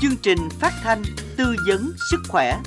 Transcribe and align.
chương 0.00 0.16
trình 0.22 0.38
phát 0.60 0.72
thanh 0.82 1.02
tư 1.36 1.56
vấn 1.68 1.92
sức 2.10 2.20
khỏe. 2.28 2.60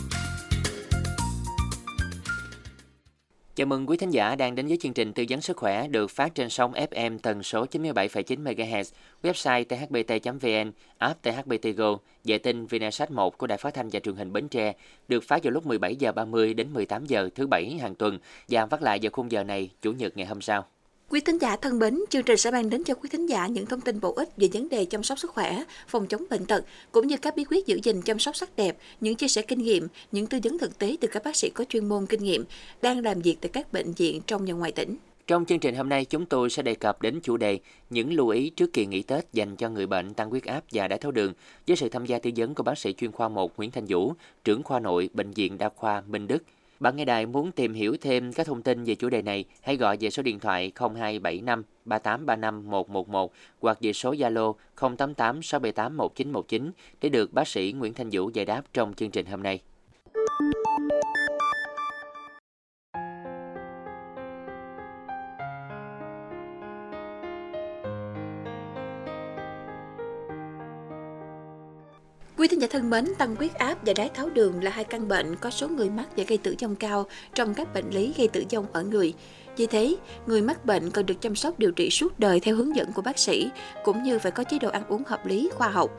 Chào 3.56 3.68
mừng 3.68 3.90
quý 3.90 3.98
thính 3.98 4.10
giả 4.10 4.36
đang 4.36 4.56
đến 4.56 4.68
với 4.68 4.78
chương 4.82 4.94
trình 4.94 5.14
tư 5.14 5.26
vấn 5.30 5.42
sức 5.42 5.58
khỏe 5.58 5.88
được 5.88 6.12
phát 6.12 6.36
trên 6.36 6.50
sóng 6.50 6.74
FM 6.74 7.20
tần 7.20 7.44
số 7.44 7.66
97,9 7.72 8.44
MHz, 8.44 8.84
website 9.24 9.64
thbt.vn, 9.64 10.72
app 10.98 11.24
THBT 11.24 11.78
Go, 11.78 11.98
vệ 12.24 12.38
tinh 12.38 12.66
Vinasat 12.66 13.12
1 13.12 13.38
của 13.38 13.48
Đài 13.48 13.58
Phát 13.58 13.74
thanh 13.74 13.90
và 13.90 14.00
Truyền 14.00 14.16
hình 14.16 14.34
Bến 14.34 14.48
Tre 14.48 14.74
được 15.08 15.24
phát 15.24 15.44
vào 15.44 15.52
lúc 15.52 15.66
17 15.66 15.96
giờ 15.96 16.12
30 16.12 16.54
đến 16.54 16.74
18 16.74 17.06
giờ 17.06 17.30
thứ 17.36 17.48
bảy 17.48 17.78
hàng 17.82 17.96
tuần 17.96 18.20
và 18.50 18.66
phát 18.66 18.82
lại 18.82 19.00
vào 19.02 19.10
khung 19.14 19.32
giờ 19.32 19.44
này 19.44 19.70
chủ 19.82 19.92
nhật 19.92 20.18
ngày 20.18 20.26
hôm 20.26 20.42
sau. 20.42 20.66
Quý 21.12 21.22
thính 21.22 21.38
giả 21.38 21.56
thân 21.56 21.80
mến, 21.80 22.00
chương 22.10 22.24
trình 22.24 22.38
sẽ 22.38 22.52
mang 22.52 22.70
đến 22.70 22.84
cho 22.84 22.94
quý 22.94 23.10
thính 23.10 23.26
giả 23.26 23.48
những 23.48 23.66
thông 23.66 23.82
tin 23.82 24.00
bổ 24.00 24.14
ích 24.14 24.30
về 24.38 24.50
vấn 24.54 24.70
đề 24.70 24.86
chăm 24.86 25.04
sóc 25.04 25.20
sức 25.20 25.32
khỏe, 25.32 25.64
phòng 25.88 26.08
chống 26.08 26.24
bệnh 26.30 26.46
tật, 26.46 26.66
cũng 26.92 27.08
như 27.08 27.18
các 27.18 27.36
bí 27.36 27.46
quyết 27.50 27.68
giữ 27.68 27.80
gìn 27.84 28.02
chăm 28.02 28.20
sóc 28.20 28.36
sắc 28.36 28.56
đẹp, 28.56 28.78
những 29.02 29.16
chia 29.16 29.28
sẻ 29.28 29.42
kinh 29.42 29.60
nghiệm, 29.60 29.88
những 30.12 30.28
tư 30.28 30.40
vấn 30.44 30.58
thực 30.58 30.80
tế 30.80 30.98
từ 31.02 31.08
các 31.08 31.24
bác 31.24 31.36
sĩ 31.36 31.50
có 31.50 31.64
chuyên 31.70 31.90
môn 31.90 32.06
kinh 32.06 32.24
nghiệm 32.24 32.44
đang 32.82 33.04
làm 33.04 33.22
việc 33.22 33.38
tại 33.42 33.50
các 33.54 33.74
bệnh 33.74 33.94
viện 33.94 34.22
trong 34.28 34.46
và 34.46 34.54
ngoài 34.54 34.72
tỉnh. 34.72 34.96
Trong 35.28 35.46
chương 35.46 35.60
trình 35.60 35.76
hôm 35.76 35.90
nay, 35.90 36.06
chúng 36.06 36.26
tôi 36.26 36.50
sẽ 36.50 36.64
đề 36.64 36.76
cập 36.76 37.02
đến 37.02 37.20
chủ 37.24 37.38
đề 37.38 37.60
những 37.90 38.14
lưu 38.14 38.30
ý 38.30 38.50
trước 38.50 38.74
kỳ 38.74 38.86
nghỉ 38.86 39.02
Tết 39.02 39.34
dành 39.34 39.56
cho 39.56 39.70
người 39.70 39.88
bệnh 39.88 40.14
tăng 40.14 40.30
huyết 40.30 40.44
áp 40.44 40.64
và 40.72 40.88
đái 40.88 41.00
tháo 41.00 41.12
đường 41.12 41.34
với 41.68 41.76
sự 41.76 41.90
tham 41.90 42.06
gia 42.06 42.20
tư 42.20 42.32
vấn 42.36 42.56
của 42.56 42.64
bác 42.64 42.78
sĩ 42.78 42.94
chuyên 42.94 43.12
khoa 43.12 43.30
1 43.30 43.58
Nguyễn 43.58 43.72
Thanh 43.72 43.86
Vũ, 43.88 44.14
trưởng 44.44 44.64
khoa 44.64 44.80
nội 44.80 45.10
Bệnh 45.14 45.32
viện 45.32 45.58
Đa 45.58 45.70
khoa 45.76 46.04
Minh 46.08 46.28
Đức. 46.28 46.44
Bạn 46.80 46.96
nghe 46.96 47.06
đài 47.06 47.26
muốn 47.26 47.52
tìm 47.52 47.74
hiểu 47.74 47.98
thêm 48.02 48.34
các 48.34 48.48
thông 48.48 48.62
tin 48.62 48.84
về 48.84 48.96
chủ 48.96 49.10
đề 49.10 49.22
này, 49.22 49.46
hãy 49.62 49.78
gọi 49.78 49.98
về 50.00 50.10
số 50.10 50.24
điện 50.24 50.40
thoại 50.40 50.72
0275 50.76 51.64
3835 51.86 52.70
111 52.70 53.34
hoặc 53.60 53.78
về 53.82 53.94
số 53.94 54.14
Zalo 54.14 54.54
088 54.76 55.42
678 55.44 55.98
1919 55.98 56.72
để 57.02 57.10
được 57.10 57.34
bác 57.34 57.48
sĩ 57.48 57.74
Nguyễn 57.78 57.94
Thanh 57.94 58.10
Vũ 58.12 58.30
giải 58.34 58.46
đáp 58.46 58.62
trong 58.74 58.94
chương 58.94 59.12
trình 59.12 59.26
hôm 59.26 59.44
nay. 59.44 59.60
Thính 72.58 72.62
giả 72.62 72.68
thân 72.72 72.90
mến, 72.90 73.06
tăng 73.18 73.36
huyết 73.36 73.54
áp 73.54 73.86
và 73.86 73.94
đái 73.94 74.10
tháo 74.10 74.30
đường 74.30 74.64
là 74.64 74.72
hai 74.72 74.84
căn 74.84 75.08
bệnh 75.08 75.36
có 75.36 75.50
số 75.50 75.68
người 75.68 75.90
mắc 75.90 76.08
và 76.18 76.24
gây 76.28 76.38
tử 76.38 76.56
vong 76.62 76.76
cao 76.76 77.06
trong 77.34 77.54
các 77.54 77.74
bệnh 77.74 77.90
lý 77.90 78.14
gây 78.18 78.28
tử 78.28 78.44
vong 78.52 78.66
ở 78.74 78.84
người. 78.84 79.14
Vì 79.58 79.68
thế, 79.68 79.96
người 80.28 80.42
mắc 80.42 80.66
bệnh 80.66 80.92
cần 80.92 81.06
được 81.06 81.22
chăm 81.22 81.36
sóc 81.36 81.60
điều 81.60 81.72
trị 81.72 81.90
suốt 81.90 82.20
đời 82.20 82.40
theo 82.40 82.56
hướng 82.56 82.76
dẫn 82.76 82.92
của 82.94 83.02
bác 83.02 83.20
sĩ, 83.20 83.50
cũng 83.84 84.04
như 84.04 84.20
phải 84.20 84.32
có 84.32 84.44
chế 84.44 84.60
độ 84.60 84.70
ăn 84.70 84.84
uống 84.88 85.04
hợp 85.08 85.26
lý, 85.26 85.50
khoa 85.54 85.70
học. 85.70 85.92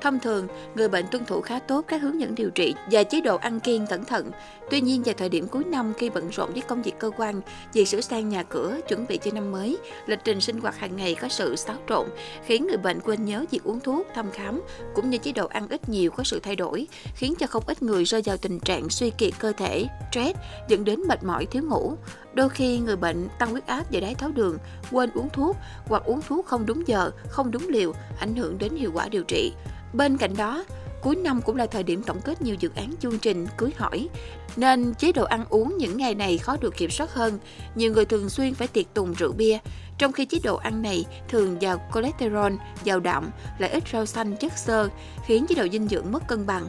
Thông 0.00 0.20
thường, 0.20 0.48
người 0.74 0.88
bệnh 0.88 1.06
tuân 1.10 1.24
thủ 1.24 1.40
khá 1.40 1.58
tốt 1.58 1.84
các 1.88 2.02
hướng 2.02 2.20
dẫn 2.20 2.34
điều 2.34 2.50
trị 2.50 2.74
và 2.90 3.02
chế 3.02 3.20
độ 3.20 3.36
ăn 3.36 3.60
kiêng 3.60 3.86
cẩn 3.86 4.04
thận. 4.04 4.30
Tuy 4.70 4.80
nhiên, 4.80 5.02
vào 5.02 5.14
thời 5.18 5.28
điểm 5.28 5.48
cuối 5.48 5.64
năm 5.64 5.92
khi 5.98 6.10
bận 6.10 6.28
rộn 6.28 6.52
với 6.52 6.62
công 6.62 6.82
việc 6.82 6.98
cơ 6.98 7.10
quan, 7.16 7.40
việc 7.72 7.88
sửa 7.88 8.00
sang 8.00 8.28
nhà 8.28 8.42
cửa, 8.42 8.80
chuẩn 8.88 9.06
bị 9.06 9.18
cho 9.18 9.30
năm 9.34 9.52
mới, 9.52 9.78
lịch 10.06 10.18
trình 10.24 10.40
sinh 10.40 10.60
hoạt 10.60 10.78
hàng 10.78 10.96
ngày 10.96 11.14
có 11.14 11.28
sự 11.28 11.56
xáo 11.56 11.76
trộn, 11.88 12.06
khiến 12.46 12.66
người 12.66 12.76
bệnh 12.76 13.00
quên 13.00 13.24
nhớ 13.24 13.44
việc 13.50 13.64
uống 13.64 13.80
thuốc, 13.80 14.06
thăm 14.14 14.30
khám, 14.30 14.62
cũng 14.94 15.10
như 15.10 15.18
chế 15.18 15.32
độ 15.32 15.46
ăn 15.46 15.68
ít 15.68 15.88
nhiều 15.88 16.10
có 16.10 16.24
sự 16.24 16.40
thay 16.40 16.56
đổi, 16.56 16.86
khiến 17.14 17.34
cho 17.38 17.46
không 17.46 17.62
ít 17.66 17.82
người 17.82 18.04
rơi 18.04 18.22
vào 18.24 18.36
tình 18.36 18.60
trạng 18.60 18.88
suy 18.88 19.10
kiệt 19.10 19.32
cơ 19.38 19.52
thể, 19.56 19.86
stress, 20.10 20.38
dẫn 20.68 20.84
đến 20.84 21.00
mệt 21.08 21.24
mỏi, 21.24 21.46
thiếu 21.46 21.62
ngủ. 21.62 21.96
Đôi 22.36 22.48
khi 22.48 22.78
người 22.78 22.96
bệnh 22.96 23.28
tăng 23.38 23.50
huyết 23.50 23.66
áp 23.66 23.84
và 23.92 24.00
đái 24.00 24.14
tháo 24.14 24.30
đường, 24.30 24.58
quên 24.90 25.10
uống 25.14 25.28
thuốc 25.28 25.56
hoặc 25.86 26.04
uống 26.04 26.20
thuốc 26.28 26.46
không 26.46 26.66
đúng 26.66 26.88
giờ, 26.88 27.10
không 27.28 27.50
đúng 27.50 27.68
liều, 27.68 27.92
ảnh 28.20 28.36
hưởng 28.36 28.58
đến 28.58 28.76
hiệu 28.76 28.90
quả 28.94 29.08
điều 29.08 29.24
trị. 29.28 29.52
Bên 29.92 30.16
cạnh 30.16 30.36
đó, 30.36 30.64
cuối 31.02 31.16
năm 31.16 31.40
cũng 31.42 31.56
là 31.56 31.66
thời 31.66 31.82
điểm 31.82 32.02
tổng 32.02 32.20
kết 32.24 32.42
nhiều 32.42 32.56
dự 32.60 32.70
án 32.74 32.92
chương 33.00 33.18
trình 33.18 33.46
cưới 33.56 33.70
hỏi, 33.76 34.08
nên 34.56 34.94
chế 34.94 35.12
độ 35.12 35.24
ăn 35.24 35.44
uống 35.48 35.76
những 35.78 35.96
ngày 35.96 36.14
này 36.14 36.38
khó 36.38 36.56
được 36.60 36.76
kiểm 36.76 36.90
soát 36.90 37.14
hơn. 37.14 37.38
Nhiều 37.74 37.92
người 37.92 38.04
thường 38.04 38.28
xuyên 38.28 38.54
phải 38.54 38.68
tiệc 38.68 38.94
tùng 38.94 39.12
rượu 39.12 39.32
bia, 39.32 39.58
trong 39.98 40.12
khi 40.12 40.24
chế 40.24 40.38
độ 40.44 40.56
ăn 40.56 40.82
này 40.82 41.04
thường 41.28 41.62
giàu 41.62 41.90
cholesterol, 41.94 42.52
giàu 42.84 43.00
đạm, 43.00 43.30
lại 43.58 43.70
ít 43.70 43.84
rau 43.92 44.06
xanh, 44.06 44.36
chất 44.36 44.58
xơ, 44.58 44.88
khiến 45.26 45.46
chế 45.48 45.54
độ 45.54 45.66
dinh 45.72 45.88
dưỡng 45.88 46.12
mất 46.12 46.28
cân 46.28 46.46
bằng. 46.46 46.66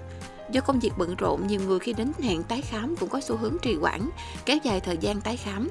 Do 0.52 0.62
công 0.62 0.80
việc 0.80 0.92
bận 0.98 1.16
rộn, 1.16 1.48
nhiều 1.48 1.62
người 1.68 1.80
khi 1.80 1.94
đến 1.94 2.12
hẹn 2.24 2.44
tái 2.44 2.62
khám 2.62 2.96
cũng 3.00 3.10
có 3.10 3.22
xu 3.22 3.38
hướng 3.38 3.58
trì 3.62 3.76
hoãn, 3.76 4.10
kéo 4.46 4.58
dài 4.64 4.80
thời 4.80 4.98
gian 4.98 5.22
tái 5.22 5.38
khám. 5.38 5.70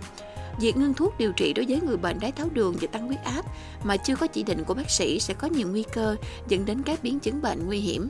Việc 0.61 0.77
ngưng 0.77 0.95
thuốc 0.95 1.19
điều 1.19 1.33
trị 1.33 1.53
đối 1.53 1.67
với 1.69 1.81
người 1.81 1.97
bệnh 1.97 2.21
đái 2.21 2.33
tháo 2.33 2.49
đường 2.53 2.75
và 2.81 2.89
tăng 2.93 3.07
huyết 3.07 3.25
áp 3.25 3.43
mà 3.85 3.97
chưa 3.97 4.17
có 4.17 4.27
chỉ 4.27 4.43
định 4.43 4.65
của 4.65 4.75
bác 4.75 4.91
sĩ 4.91 5.21
sẽ 5.21 5.35
có 5.35 5.49
nhiều 5.49 5.69
nguy 5.69 5.85
cơ 5.93 6.17
dẫn 6.49 6.65
đến 6.65 6.83
các 6.83 7.03
biến 7.03 7.21
chứng 7.21 7.43
bệnh 7.43 7.67
nguy 7.67 7.79
hiểm. 7.79 8.09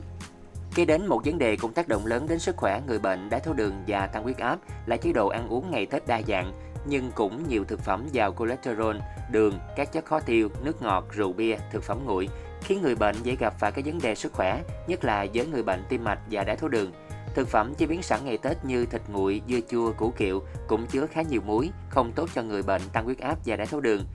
Kế 0.75 0.85
đến 0.85 1.07
một 1.07 1.21
vấn 1.25 1.37
đề 1.37 1.55
cũng 1.55 1.73
tác 1.73 1.87
động 1.87 2.05
lớn 2.05 2.27
đến 2.29 2.39
sức 2.39 2.57
khỏe 2.57 2.81
người 2.87 2.99
bệnh 2.99 3.29
đái 3.29 3.39
tháo 3.39 3.53
đường 3.53 3.73
và 3.87 4.07
tăng 4.07 4.23
huyết 4.23 4.37
áp 4.37 4.57
là 4.85 4.97
chế 4.97 5.13
độ 5.13 5.27
ăn 5.27 5.49
uống 5.49 5.71
ngày 5.71 5.85
Tết 5.85 6.07
đa 6.07 6.21
dạng, 6.27 6.53
nhưng 6.89 7.11
cũng 7.11 7.47
nhiều 7.47 7.63
thực 7.67 7.79
phẩm 7.79 8.07
giàu 8.11 8.35
cholesterol, 8.39 8.95
đường, 9.31 9.59
các 9.75 9.93
chất 9.93 10.05
khó 10.05 10.19
tiêu, 10.19 10.49
nước 10.63 10.81
ngọt, 10.81 11.05
rượu 11.11 11.33
bia, 11.33 11.57
thực 11.71 11.83
phẩm 11.83 11.97
nguội, 12.05 12.29
khiến 12.67 12.81
người 12.81 12.95
bệnh 12.95 13.15
dễ 13.23 13.35
gặp 13.35 13.53
phải 13.59 13.71
các 13.71 13.85
vấn 13.85 13.99
đề 14.01 14.15
sức 14.15 14.33
khỏe, 14.33 14.63
nhất 14.87 15.05
là 15.05 15.25
với 15.33 15.45
người 15.45 15.63
bệnh 15.63 15.83
tim 15.89 16.03
mạch 16.03 16.19
và 16.31 16.43
đái 16.43 16.55
tháo 16.55 16.69
đường. 16.69 16.91
Thực 17.35 17.47
phẩm 17.47 17.73
chế 17.77 17.85
biến 17.85 18.01
sẵn 18.01 18.25
ngày 18.25 18.37
Tết 18.37 18.65
như 18.65 18.85
thịt 18.85 19.01
nguội, 19.07 19.41
dưa 19.49 19.59
chua, 19.69 19.91
củ 19.91 20.11
kiệu 20.11 20.41
cũng 20.67 20.87
chứa 20.87 21.05
khá 21.11 21.21
nhiều 21.21 21.41
muối, 21.45 21.69
không 21.89 22.11
tốt 22.11 22.29
cho 22.35 22.43
người 22.43 22.63
bệnh 22.63 22.81
tăng 22.93 23.05
huyết 23.05 23.19
áp 23.19 23.37
và 23.45 23.55
đái 23.55 23.67
tháo 23.67 23.79
đường. 23.81 24.05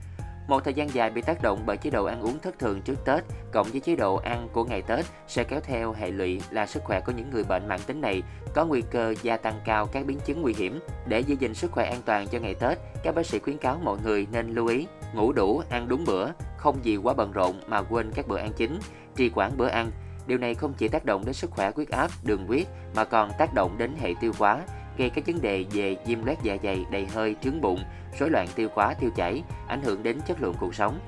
Một 0.53 0.65
thời 0.65 0.75
gian 0.75 0.95
dài 0.95 1.11
bị 1.11 1.23
tác 1.23 1.43
động 1.43 1.63
bởi 1.67 1.77
chế 1.77 1.91
độ 1.91 2.05
ăn 2.05 2.23
uống 2.23 2.39
thất 2.39 2.59
thường 2.59 2.83
trước 2.83 3.05
Tết, 3.05 3.25
cộng 3.53 3.67
với 3.71 3.81
chế 3.81 3.97
độ 3.97 4.17
ăn 4.17 4.49
của 4.53 4.65
ngày 4.65 4.83
Tết 4.83 5.05
sẽ 5.29 5.45
kéo 5.45 5.61
theo 5.61 5.93
hệ 5.93 6.11
lụy 6.11 6.41
là 6.51 6.67
sức 6.67 6.85
khỏe 6.85 7.01
của 7.01 7.13
những 7.13 7.31
người 7.31 7.45
bệnh 7.45 7.69
mãn 7.69 7.81
tính 7.87 8.01
này 8.01 8.23
có 8.55 8.65
nguy 8.65 8.83
cơ 8.91 9.15
gia 9.23 9.37
tăng 9.37 9.61
cao 9.65 9.87
các 9.87 10.07
biến 10.07 10.19
chứng 10.25 10.43
nguy 10.43 10.55
hiểm. 10.55 10.81
Để 11.07 11.21
giữ 11.21 11.37
gìn 11.41 11.55
sức 11.55 11.73
khỏe 11.73 11.91
an 11.91 12.01
toàn 12.05 12.29
cho 12.29 12.39
ngày 12.39 12.55
Tết, 12.55 12.79
các 13.03 13.15
bác 13.15 13.27
sĩ 13.27 13.39
khuyến 13.39 13.59
cáo 13.59 13.79
mọi 13.83 13.99
người 14.05 14.27
nên 14.33 14.55
lưu 14.55 14.67
ý 14.67 14.87
ngủ 15.15 15.33
đủ, 15.33 15.63
ăn 15.71 15.89
đúng 15.89 16.05
bữa, 16.05 16.27
không 16.57 16.85
gì 16.85 16.97
quá 16.97 17.15
bận 17.15 17.33
rộn 17.33 17.61
mà 17.67 17.83
quên 17.83 18.13
các 18.15 18.29
bữa 18.29 18.39
ăn 18.39 18.53
chính, 18.57 18.79
trì 19.17 19.31
quản 19.35 19.57
bữa 19.57 19.69
ăn. 19.69 19.91
Điều 20.27 20.39
này 20.39 20.55
không 20.55 20.75
chỉ 20.79 20.89
tác 20.89 21.05
động 21.05 21.25
đến 21.25 21.35
sức 21.35 21.51
khỏe 21.51 21.71
huyết 21.77 21.89
áp, 21.89 22.11
đường 22.25 22.47
huyết 22.47 22.67
mà 22.95 23.05
còn 23.05 23.31
tác 23.39 23.55
động 23.55 23.79
đến 23.79 23.95
hệ 24.01 24.15
tiêu 24.21 24.33
hóa, 24.39 24.61
gây 24.97 25.11
các 25.11 25.27
vấn 25.27 25.43
đề 25.43 25.65
về 25.73 25.97
viêm 26.07 26.25
loét 26.25 26.39
dạ 26.43 26.57
dày, 26.63 26.85
đầy 26.91 27.07
hơi, 27.07 27.37
trướng 27.43 27.61
bụng, 27.61 27.81
rối 28.19 28.31
loạn 28.31 28.49
tiêu 28.55 28.69
hóa, 28.75 28.95
tiêu 28.95 29.11
chảy, 29.17 29.43
ảnh 29.69 29.83
hưởng 29.83 30.03
đến 30.03 30.21
chất 30.27 30.43
lượng 30.43 30.55
cuộc 30.61 30.75
sống. 30.75 30.99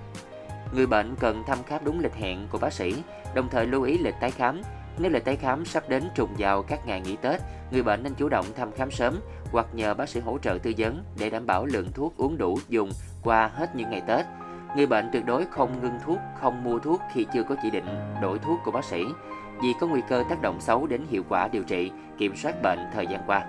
Người 0.75 0.87
bệnh 0.87 1.15
cần 1.21 1.43
thăm 1.47 1.59
khám 1.67 1.85
đúng 1.85 2.01
lịch 2.01 2.15
hẹn 2.15 2.47
của 2.51 2.59
bác 2.59 2.73
sĩ, 2.73 2.95
đồng 3.35 3.49
thời 3.49 3.67
lưu 3.67 3.83
ý 3.83 3.99
lịch 3.99 4.15
tái 4.21 4.31
khám. 4.31 4.63
Nếu 4.99 5.11
lịch 5.11 5.25
tái 5.25 5.37
khám 5.37 5.65
sắp 5.65 5.89
đến 5.89 6.05
trùng 6.15 6.35
vào 6.39 6.63
các 6.63 6.87
ngày 6.87 7.01
nghỉ 7.01 7.17
Tết, 7.17 7.41
người 7.71 7.83
bệnh 7.83 8.03
nên 8.03 8.15
chủ 8.15 8.29
động 8.29 8.47
thăm 8.57 8.73
khám 8.73 8.91
sớm 8.91 9.21
hoặc 9.53 9.67
nhờ 9.73 9.95
bác 9.95 10.09
sĩ 10.09 10.21
hỗ 10.21 10.39
trợ 10.39 10.59
tư 10.63 10.73
vấn 10.79 11.05
để 11.19 11.31
đảm 11.31 11.47
bảo 11.47 11.67
lượng 11.67 11.93
thuốc 11.95 12.17
uống 12.17 12.39
đủ 12.39 12.59
dùng 12.69 12.91
qua 13.23 13.51
hết 13.55 13.77
những 13.77 13.91
ngày 13.91 14.03
Tết. 14.07 14.27
Người 14.77 14.87
bệnh 14.87 15.11
tuyệt 15.13 15.25
đối 15.25 15.45
không 15.51 15.81
ngưng 15.83 15.99
thuốc, 16.05 16.19
không 16.41 16.65
mua 16.65 16.79
thuốc 16.79 17.01
khi 17.13 17.27
chưa 17.35 17.43
có 17.43 17.57
chỉ 17.63 17.71
định 17.71 17.87
đổi 18.23 18.39
thuốc 18.39 18.61
của 18.65 18.71
bác 18.71 18.85
sĩ, 18.85 19.05
vì 19.63 19.69
có 19.81 19.87
nguy 19.87 20.01
cơ 20.09 20.25
tác 20.29 20.43
động 20.43 20.61
xấu 20.61 20.87
đến 20.87 21.01
hiệu 21.11 21.23
quả 21.29 21.49
điều 21.49 21.63
trị, 21.63 21.91
kiểm 22.19 22.37
soát 22.37 22.63
bệnh 22.63 22.79
thời 22.95 23.07
gian 23.07 23.21
qua. 23.27 23.47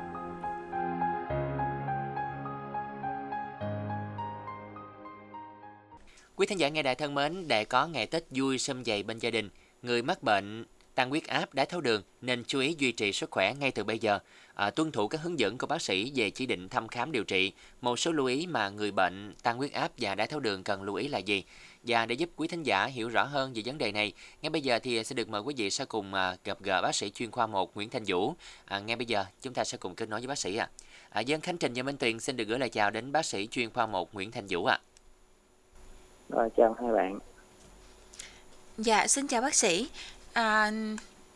Quý 6.37 6.45
thính 6.45 6.59
giả 6.59 6.69
nghe 6.69 6.83
đài 6.83 6.95
thân 6.95 7.15
mến, 7.15 7.47
để 7.47 7.65
có 7.65 7.87
ngày 7.87 8.07
Tết 8.07 8.23
vui 8.29 8.57
sum 8.57 8.83
vầy 8.85 9.03
bên 9.03 9.19
gia 9.19 9.29
đình, 9.29 9.49
người 9.81 10.01
mắc 10.01 10.23
bệnh 10.23 10.65
tăng 10.95 11.09
huyết 11.09 11.27
áp, 11.27 11.53
đái 11.53 11.65
tháo 11.65 11.81
đường 11.81 12.01
nên 12.21 12.43
chú 12.47 12.59
ý 12.59 12.75
duy 12.77 12.91
trì 12.91 13.13
sức 13.13 13.31
khỏe 13.31 13.53
ngay 13.59 13.71
từ 13.71 13.83
bây 13.83 13.99
giờ, 13.99 14.19
à, 14.53 14.69
tuân 14.69 14.91
thủ 14.91 15.07
các 15.07 15.21
hướng 15.21 15.39
dẫn 15.39 15.57
của 15.57 15.67
bác 15.67 15.81
sĩ 15.81 16.11
về 16.15 16.29
chỉ 16.29 16.45
định 16.45 16.69
thăm 16.69 16.87
khám 16.87 17.11
điều 17.11 17.23
trị. 17.23 17.51
Một 17.81 17.99
số 17.99 18.11
lưu 18.11 18.25
ý 18.25 18.47
mà 18.47 18.69
người 18.69 18.91
bệnh 18.91 19.33
tăng 19.43 19.57
huyết 19.57 19.71
áp 19.71 19.91
và 19.97 20.15
đái 20.15 20.27
tháo 20.27 20.39
đường 20.39 20.63
cần 20.63 20.83
lưu 20.83 20.95
ý 20.95 21.07
là 21.07 21.17
gì? 21.17 21.43
Và 21.83 22.05
để 22.05 22.15
giúp 22.15 22.29
quý 22.35 22.47
thính 22.47 22.63
giả 22.63 22.85
hiểu 22.85 23.09
rõ 23.09 23.23
hơn 23.23 23.53
về 23.53 23.61
vấn 23.65 23.77
đề 23.77 23.91
này, 23.91 24.13
ngay 24.41 24.49
bây 24.49 24.61
giờ 24.61 24.79
thì 24.79 25.03
sẽ 25.03 25.13
được 25.13 25.29
mời 25.29 25.41
quý 25.41 25.53
vị 25.57 25.69
sẽ 25.69 25.85
cùng 25.85 26.13
à, 26.13 26.35
gặp 26.43 26.57
gỡ 26.61 26.81
bác 26.81 26.95
sĩ 26.95 27.09
chuyên 27.09 27.31
khoa 27.31 27.47
1 27.47 27.75
Nguyễn 27.75 27.89
Thanh 27.89 28.03
Vũ. 28.07 28.33
À, 28.65 28.79
ngay 28.79 28.95
bây 28.95 29.05
giờ 29.05 29.25
chúng 29.41 29.53
ta 29.53 29.63
sẽ 29.63 29.77
cùng 29.77 29.95
kết 29.95 30.09
nối 30.09 30.19
với 30.19 30.27
bác 30.27 30.39
sĩ 30.39 30.55
ạ. 30.55 30.69
À. 30.69 30.79
À, 31.09 31.21
dân 31.21 31.41
Khánh 31.41 31.57
Trình 31.57 31.71
và 31.75 31.83
Minh 31.83 31.97
Tuyền 31.97 32.19
xin 32.19 32.37
được 32.37 32.47
gửi 32.47 32.59
lời 32.59 32.69
chào 32.69 32.91
đến 32.91 33.11
bác 33.11 33.25
sĩ 33.25 33.47
chuyên 33.51 33.69
khoa 33.69 33.85
1 33.85 34.13
Nguyễn 34.13 34.31
Thanh 34.31 34.45
Vũ 34.49 34.65
ạ. 34.65 34.79
À. 34.81 34.94
Rồi 36.29 36.49
chào 36.57 36.75
hai 36.81 36.91
bạn. 36.91 37.19
Dạ, 38.77 39.07
xin 39.07 39.27
chào 39.27 39.41
bác 39.41 39.55
sĩ. 39.55 39.89
À, 40.33 40.71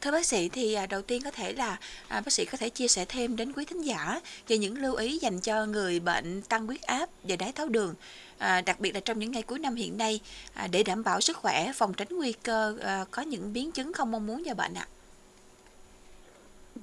thưa 0.02 0.12
bác 0.12 0.26
sĩ 0.26 0.50
thì 0.50 0.74
à, 0.74 0.86
đầu 0.86 1.02
tiên 1.02 1.22
có 1.26 1.32
thể 1.32 1.54
là 1.54 1.78
à, 2.08 2.22
bác 2.26 2.32
sĩ 2.32 2.46
có 2.46 2.58
thể 2.58 2.70
chia 2.70 2.88
sẻ 2.88 3.06
thêm 3.10 3.36
đến 3.36 3.54
quý 3.54 3.66
thính 3.66 3.82
giả 3.82 4.22
về 4.48 4.58
những 4.58 4.78
lưu 4.78 4.96
ý 4.96 5.18
dành 5.18 5.40
cho 5.40 5.66
người 5.66 6.00
bệnh 6.00 6.42
tăng 6.42 6.68
huyết 6.68 6.82
áp 6.82 7.10
và 7.24 7.36
đái 7.36 7.52
tháo 7.52 7.68
đường, 7.68 7.94
à, 8.38 8.62
đặc 8.62 8.80
biệt 8.80 8.92
là 8.96 9.00
trong 9.00 9.20
những 9.20 9.32
ngày 9.32 9.42
cuối 9.44 9.60
năm 9.60 9.76
hiện 9.76 9.98
nay 9.98 10.20
à, 10.54 10.68
để 10.72 10.84
đảm 10.84 11.04
bảo 11.04 11.22
sức 11.22 11.38
khỏe, 11.38 11.72
phòng 11.76 11.94
tránh 11.94 12.08
nguy 12.12 12.34
cơ 12.34 12.78
à, 12.82 13.06
có 13.12 13.22
những 13.22 13.54
biến 13.54 13.72
chứng 13.72 13.94
không 13.94 14.12
mong 14.12 14.28
muốn 14.28 14.46
do 14.46 14.54
bệnh 14.54 14.74
ạ. 14.74 14.88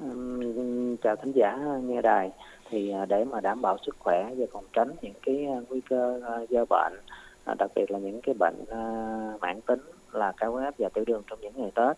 Ừm, 0.00 0.96
chào 0.96 1.16
thính 1.16 1.32
giả 1.32 1.58
nghe 1.82 2.02
đài 2.02 2.30
thì 2.70 2.90
à, 2.90 3.04
để 3.04 3.24
mà 3.24 3.40
đảm 3.40 3.62
bảo 3.62 3.76
sức 3.86 3.96
khỏe 3.98 4.30
và 4.36 4.46
phòng 4.52 4.64
tránh 4.72 4.92
những 5.02 5.14
cái 5.22 5.46
à, 5.46 5.58
nguy 5.68 5.80
cơ 5.80 6.20
à, 6.28 6.34
do 6.48 6.64
bệnh 6.64 7.00
à, 7.46 7.54
đặc 7.58 7.70
biệt 7.74 7.90
là 7.90 7.98
những 7.98 8.20
cái 8.22 8.34
bệnh 8.38 8.64
ờ, 8.68 8.78
à, 8.78 9.38
mãn 9.40 9.60
tính 9.60 9.80
là 10.12 10.32
cao 10.36 10.52
huyết 10.52 10.64
áp 10.64 10.74
và 10.78 10.88
tiểu 10.88 11.04
đường 11.06 11.22
trong 11.26 11.38
những 11.40 11.52
ngày 11.56 11.70
Tết. 11.74 11.96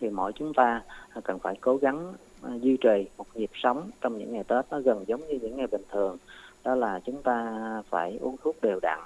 Thì 0.00 0.08
mỗi 0.08 0.32
chúng 0.32 0.54
ta 0.54 0.82
ờ, 1.12 1.20
cần 1.24 1.38
phải 1.38 1.56
cố 1.60 1.76
gắng 1.76 2.12
duy 2.60 2.76
trì 2.76 3.06
một 3.16 3.26
nhịp 3.34 3.50
sống 3.54 3.90
trong 4.00 4.18
những 4.18 4.32
ngày 4.32 4.44
Tết 4.44 4.64
nó 4.70 4.80
gần 4.80 5.04
giống 5.06 5.28
như 5.28 5.38
những 5.42 5.56
ngày 5.56 5.66
bình 5.66 5.82
thường. 5.90 6.16
Đó 6.64 6.74
là 6.74 7.00
chúng 7.04 7.22
ta 7.22 7.52
phải 7.90 8.18
uống 8.20 8.36
thuốc 8.42 8.56
đều 8.62 8.78
đặn 8.82 8.98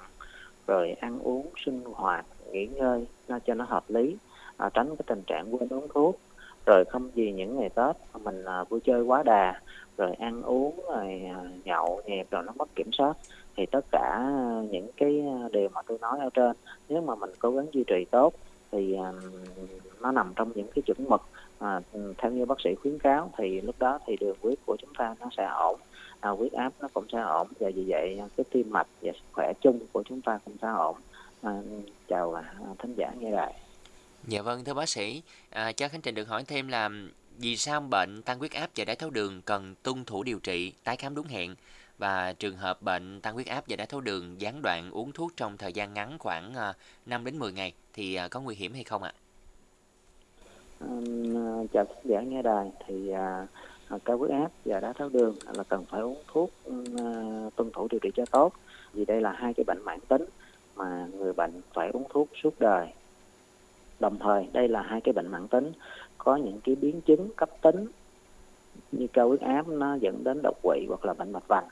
rồi 0.67 0.91
ăn 0.91 1.19
uống 1.19 1.49
sinh 1.65 1.81
hoạt 1.93 2.25
nghỉ 2.51 2.65
ngơi 2.65 3.05
cho 3.45 3.53
nó 3.53 3.65
hợp 3.65 3.83
lý 3.87 4.17
à, 4.57 4.69
tránh 4.73 4.87
cái 4.87 5.03
tình 5.07 5.23
trạng 5.27 5.55
quên 5.55 5.69
uống 5.69 5.87
thuốc. 5.93 6.19
Rồi 6.65 6.85
không 6.85 7.09
vì 7.15 7.31
những 7.31 7.59
ngày 7.59 7.69
tết 7.69 7.95
mình 8.23 8.45
à, 8.45 8.63
vui 8.63 8.79
chơi 8.83 9.01
quá 9.01 9.23
đà 9.23 9.61
rồi 9.97 10.13
ăn 10.13 10.43
uống 10.43 10.79
rồi 10.93 11.21
nhậu 11.63 12.01
nhẹt 12.05 12.31
rồi 12.31 12.43
nó 12.43 12.53
mất 12.57 12.75
kiểm 12.75 12.91
soát 12.91 13.17
thì 13.57 13.65
tất 13.65 13.85
cả 13.91 14.31
những 14.71 14.87
cái 14.97 15.23
ờ, 15.41 15.49
điều 15.51 15.69
mà 15.69 15.81
tôi 15.87 15.97
nói 16.01 16.19
ở 16.19 16.29
trên 16.33 16.55
nếu 16.89 17.01
mà 17.01 17.15
mình 17.15 17.29
cố 17.39 17.51
gắng 17.51 17.67
duy 17.71 17.83
trì 17.87 18.05
tốt 18.11 18.33
thì 18.71 18.93
ờ, 18.93 19.13
nó 20.01 20.11
nằm 20.11 20.33
trong 20.35 20.51
những 20.55 20.67
cái 20.75 20.81
chuẩn 20.81 21.09
mực 21.09 21.21
à, 21.59 21.79
theo 22.17 22.31
như 22.31 22.45
bác 22.45 22.61
sĩ 22.63 22.75
khuyến 22.75 22.99
cáo 22.99 23.31
thì 23.37 23.61
lúc 23.61 23.75
đó 23.79 23.99
thì 24.07 24.17
đường 24.19 24.37
huyết 24.41 24.57
của 24.65 24.77
chúng 24.81 24.93
ta 24.97 25.15
nó 25.19 25.29
sẽ 25.37 25.45
ổn 25.45 25.79
à, 26.19 26.29
huyết 26.29 26.51
áp 26.51 26.73
nó 26.81 26.87
cũng 26.93 27.05
sẽ 27.11 27.21
ổn. 27.21 27.47
Và 27.59 27.69
vì 27.75 27.83
vậy 27.87 28.19
cái 28.37 28.43
tim 28.51 28.69
mạch 28.69 28.87
và 29.01 29.11
sức 29.13 29.25
khỏe 29.31 29.53
chung 29.61 29.79
của 29.91 30.03
chúng 30.09 30.21
ta 30.21 30.39
cũng 30.45 30.55
sẽ 30.61 30.67
ổn. 30.67 30.97
À, 31.41 31.51
chào 32.07 32.33
à, 32.33 32.43
thính 32.79 32.93
giả 32.97 33.11
nghe 33.19 33.31
đài. 33.31 33.53
Dạ 34.27 34.41
vâng 34.41 34.63
thưa 34.63 34.73
bác 34.73 34.89
sĩ, 34.89 35.21
à, 35.49 35.71
cho 35.71 35.87
Khánh 35.87 36.01
Trình 36.01 36.15
được 36.15 36.27
hỏi 36.27 36.43
thêm 36.43 36.67
là 36.67 36.89
vì 37.37 37.57
sao 37.57 37.79
bệnh 37.79 38.21
tăng 38.21 38.39
huyết 38.39 38.51
áp 38.51 38.69
và 38.75 38.85
đái 38.85 38.95
tháo 38.95 39.09
đường 39.09 39.41
cần 39.41 39.75
tuân 39.83 40.05
thủ 40.05 40.23
điều 40.23 40.39
trị, 40.39 40.73
tái 40.83 40.97
khám 40.97 41.15
đúng 41.15 41.27
hẹn? 41.27 41.55
Và 41.97 42.33
trường 42.33 42.57
hợp 42.57 42.81
bệnh 42.81 43.21
tăng 43.21 43.33
huyết 43.33 43.47
áp 43.47 43.63
và 43.67 43.75
đái 43.75 43.87
tháo 43.87 44.01
đường 44.01 44.41
gián 44.41 44.61
đoạn 44.61 44.91
uống 44.91 45.11
thuốc 45.11 45.31
trong 45.37 45.57
thời 45.57 45.73
gian 45.73 45.93
ngắn 45.93 46.19
khoảng 46.19 46.53
ờ, 46.53 46.73
5 47.05 47.25
đến 47.25 47.39
10 47.39 47.51
ngày 47.51 47.73
thì 47.93 48.15
ờ, 48.15 48.27
có 48.29 48.41
nguy 48.41 48.55
hiểm 48.55 48.73
hay 48.73 48.83
không 48.83 49.03
ạ? 49.03 49.13
À, 50.79 50.87
chào 51.73 51.85
khán 51.85 52.03
giả 52.03 52.21
nghe 52.21 52.41
đài. 52.41 52.71
Thì 52.87 53.11
cao 54.05 54.17
huyết 54.17 54.31
áp 54.31 54.51
và 54.65 54.79
đái 54.79 54.93
tháo 54.93 55.09
đường 55.09 55.35
là 55.53 55.63
cần 55.63 55.85
phải 55.85 56.01
uống 56.01 56.23
thuốc 56.27 56.51
tuân 57.55 57.71
thủ 57.73 57.87
điều 57.91 57.99
trị 57.99 58.09
cho 58.15 58.25
tốt. 58.31 58.53
Vì 58.93 59.05
đây 59.05 59.21
là 59.21 59.31
hai 59.31 59.53
cái 59.53 59.63
bệnh 59.63 59.81
mãn 59.83 59.99
tính 59.99 60.25
mà 60.75 61.07
người 61.13 61.33
bệnh 61.33 61.61
phải 61.73 61.89
uống 61.89 62.03
thuốc 62.09 62.29
suốt 62.43 62.59
đời. 62.59 62.87
Đồng 63.99 64.19
thời 64.19 64.47
đây 64.53 64.67
là 64.67 64.81
hai 64.81 65.01
cái 65.01 65.13
bệnh 65.13 65.27
mãn 65.27 65.47
tính 65.47 65.71
có 66.17 66.35
những 66.35 66.59
cái 66.63 66.75
biến 66.75 67.01
chứng 67.01 67.29
cấp 67.35 67.49
tính 67.61 67.87
như 68.91 69.07
cao 69.13 69.27
huyết 69.27 69.41
áp 69.41 69.67
nó 69.67 69.95
dẫn 69.95 70.23
đến 70.23 70.39
đột 70.43 70.57
quỵ 70.63 70.85
hoặc 70.87 71.05
là 71.05 71.13
bệnh 71.13 71.31
mạch 71.31 71.47
vành 71.47 71.67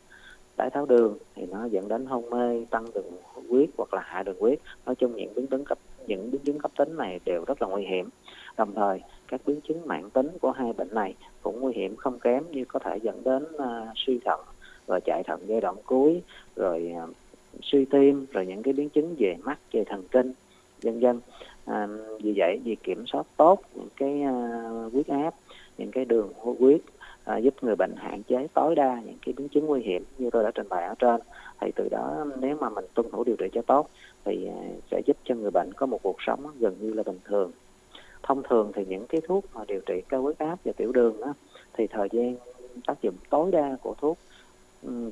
đái 0.57 0.69
tháo 0.69 0.85
đường 0.85 1.17
thì 1.35 1.45
nó 1.51 1.65
dẫn 1.65 1.87
đến 1.87 2.05
hôn 2.05 2.29
mê 2.29 2.65
tăng 2.69 2.85
đường 2.93 3.11
huyết 3.49 3.69
hoặc 3.77 3.93
là 3.93 4.01
hạ 4.05 4.23
đường 4.23 4.39
huyết. 4.39 4.59
Nói 4.85 4.95
chung 4.95 5.15
những 5.15 5.33
biến 5.35 5.47
chứng 5.47 5.65
cấp 5.65 5.77
những 6.07 6.31
biến 6.31 6.41
chứng 6.41 6.59
cấp 6.59 6.71
tính 6.77 6.97
này 6.97 7.19
đều 7.25 7.43
rất 7.47 7.61
là 7.61 7.67
nguy 7.67 7.85
hiểm. 7.85 8.09
Đồng 8.57 8.73
thời 8.75 9.01
các 9.27 9.41
biến 9.45 9.61
chứng 9.61 9.87
mạng 9.87 10.09
tính 10.09 10.27
của 10.41 10.51
hai 10.51 10.73
bệnh 10.73 10.93
này 10.93 11.15
cũng 11.41 11.59
nguy 11.61 11.73
hiểm 11.73 11.95
không 11.95 12.19
kém 12.19 12.43
như 12.51 12.65
có 12.65 12.79
thể 12.79 12.97
dẫn 12.97 13.23
đến 13.23 13.43
uh, 13.55 13.87
suy 13.95 14.19
thận 14.25 14.39
và 14.85 14.99
chạy 14.99 15.23
thận 15.23 15.39
giai 15.45 15.61
đoạn 15.61 15.75
cuối 15.85 16.21
rồi 16.55 16.93
uh, 17.03 17.09
suy 17.61 17.85
tim 17.85 18.25
rồi 18.31 18.45
những 18.45 18.63
cái 18.63 18.73
biến 18.73 18.89
chứng 18.89 19.15
về 19.19 19.35
mắt 19.43 19.59
về 19.71 19.83
thần 19.83 20.03
kinh 20.11 20.33
vân 20.81 20.99
vân. 20.99 21.19
À, 21.65 21.87
vì 22.23 22.33
vậy 22.37 22.59
việc 22.63 22.83
kiểm 22.83 23.03
soát 23.07 23.25
tốt 23.37 23.61
những 23.75 23.87
cái 23.95 24.23
uh, 24.23 24.93
huyết 24.93 25.07
áp 25.07 25.33
những 25.77 25.91
cái 25.91 26.05
đường 26.05 26.33
huyết 26.59 26.81
à, 27.25 27.37
giúp 27.37 27.53
người 27.61 27.75
bệnh 27.75 27.93
hạn 27.97 28.23
chế 28.23 28.47
tối 28.53 28.75
đa 28.75 29.01
những 29.05 29.17
cái 29.25 29.33
biến 29.37 29.47
chứng 29.49 29.65
nguy 29.65 29.81
hiểm 29.81 30.03
như 30.17 30.29
tôi 30.29 30.43
đã 30.43 30.51
trình 30.55 30.69
bày 30.69 30.83
ở 30.83 30.95
trên. 30.99 31.21
Thì 31.61 31.71
từ 31.75 31.87
đó 31.91 32.25
nếu 32.39 32.57
mà 32.59 32.69
mình 32.69 32.85
tuân 32.93 33.11
thủ 33.11 33.23
điều 33.23 33.35
trị 33.35 33.45
cho 33.53 33.61
tốt 33.61 33.89
thì 34.25 34.47
à, 34.47 34.57
sẽ 34.91 35.01
giúp 35.05 35.17
cho 35.23 35.35
người 35.35 35.51
bệnh 35.51 35.73
có 35.73 35.85
một 35.85 35.99
cuộc 36.03 36.15
sống 36.19 36.47
gần 36.59 36.75
như 36.79 36.93
là 36.93 37.03
bình 37.03 37.19
thường. 37.23 37.51
Thông 38.23 38.43
thường 38.43 38.71
thì 38.75 38.85
những 38.85 39.07
cái 39.07 39.21
thuốc 39.27 39.45
mà 39.53 39.61
điều 39.67 39.81
trị 39.85 40.01
cao 40.09 40.21
huyết 40.21 40.37
áp 40.37 40.59
và 40.65 40.71
tiểu 40.77 40.91
đường 40.91 41.19
đó, 41.19 41.33
thì 41.73 41.87
thời 41.87 42.07
gian 42.11 42.35
tác 42.87 43.01
dụng 43.01 43.15
tối 43.29 43.51
đa 43.51 43.77
của 43.81 43.95
thuốc 44.01 44.17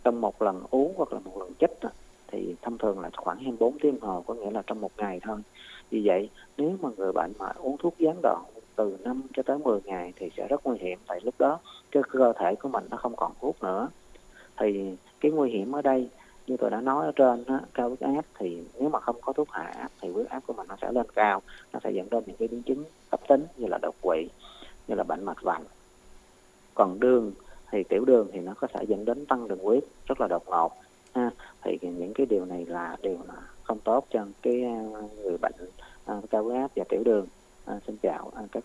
trong 0.03 0.21
một 0.21 0.41
lần 0.41 0.63
uống 0.69 0.93
hoặc 0.97 1.13
là 1.13 1.19
một 1.19 1.37
lần 1.39 1.51
chích 1.59 1.71
đó, 1.81 1.89
thì 2.27 2.55
thông 2.61 2.77
thường 2.77 2.99
là 2.99 3.09
khoảng 3.15 3.37
24 3.37 3.79
tiếng 3.79 3.99
hồ 4.01 4.23
có 4.27 4.33
nghĩa 4.33 4.51
là 4.51 4.63
trong 4.67 4.81
một 4.81 4.91
ngày 4.97 5.19
thôi. 5.23 5.37
Vì 5.89 6.01
vậy 6.05 6.29
nếu 6.57 6.77
mà 6.81 6.89
người 6.97 7.11
bệnh 7.11 7.31
mà 7.39 7.51
uống 7.57 7.77
thuốc 7.77 7.93
gián 7.99 8.15
đoạn 8.23 8.43
từ 8.75 8.97
5 9.03 9.21
cho 9.33 9.43
tới 9.43 9.57
10 9.57 9.79
ngày 9.85 10.13
thì 10.15 10.29
sẽ 10.37 10.47
rất 10.47 10.65
nguy 10.65 10.77
hiểm. 10.77 10.99
Tại 11.07 11.19
lúc 11.23 11.35
đó 11.39 11.59
cái 11.91 12.03
cơ 12.09 12.33
thể 12.39 12.55
của 12.55 12.69
mình 12.69 12.83
nó 12.89 12.97
không 12.97 13.15
còn 13.15 13.31
thuốc 13.41 13.63
nữa. 13.63 13.89
Thì 14.57 14.95
cái 15.19 15.31
nguy 15.31 15.51
hiểm 15.51 15.71
ở 15.71 15.81
đây 15.81 16.09
như 16.47 16.57
tôi 16.57 16.69
đã 16.69 16.81
nói 16.81 17.05
ở 17.05 17.11
trên 17.15 17.43
đó, 17.47 17.59
cao 17.73 17.87
huyết 17.87 17.99
áp 17.99 18.25
thì 18.39 18.63
nếu 18.79 18.89
mà 18.89 18.99
không 18.99 19.15
có 19.21 19.33
thuốc 19.33 19.47
hạ 19.51 19.63
áp 19.63 19.89
thì 20.01 20.09
huyết 20.09 20.27
áp 20.27 20.43
của 20.47 20.53
mình 20.53 20.67
nó 20.69 20.75
sẽ 20.81 20.91
lên 20.91 21.05
cao. 21.15 21.41
Nó 21.73 21.79
sẽ 21.83 21.91
dẫn 21.91 22.09
đến 22.09 22.23
những 22.27 22.35
cái 22.35 22.47
biến 22.47 22.61
chứng 22.63 22.83
cấp 23.11 23.19
tính 23.27 23.45
như 23.57 23.67
là 23.67 23.77
đột 23.81 23.95
quỵ 24.01 24.27
như 24.87 24.95
là 24.95 25.03
bệnh 25.03 25.23
mạch 25.23 25.41
vành. 25.41 25.63
Còn 26.73 26.99
đường 26.99 27.31
thì 27.71 27.83
tiểu 27.83 28.05
đường 28.05 28.27
thì 28.33 28.39
nó 28.39 28.53
có 28.53 28.67
thể 28.67 28.83
dẫn 28.87 29.05
đến 29.05 29.25
tăng 29.25 29.47
đường 29.47 29.63
huyết 29.63 29.83
rất 30.05 30.21
là 30.21 30.27
đột 30.27 30.43
ngột 30.47 30.73
ha. 31.13 31.31
Thì 31.61 31.77
những 31.81 32.13
cái 32.13 32.25
điều 32.25 32.45
này 32.45 32.65
là 32.65 32.97
điều 33.01 33.17
là 33.27 33.33
không 33.63 33.79
tốt 33.79 34.05
cho 34.09 34.25
cái 34.41 34.63
à, 34.63 34.81
người 35.23 35.37
bệnh 35.41 35.53
à, 36.05 36.21
cao 36.29 36.43
huyết 36.43 36.57
áp 36.57 36.71
và 36.75 36.83
tiểu 36.89 37.01
đường. 37.05 37.25
À, 37.65 37.79
xin 37.87 37.97
chào 38.01 38.31
à, 38.35 38.43
các 38.51 38.62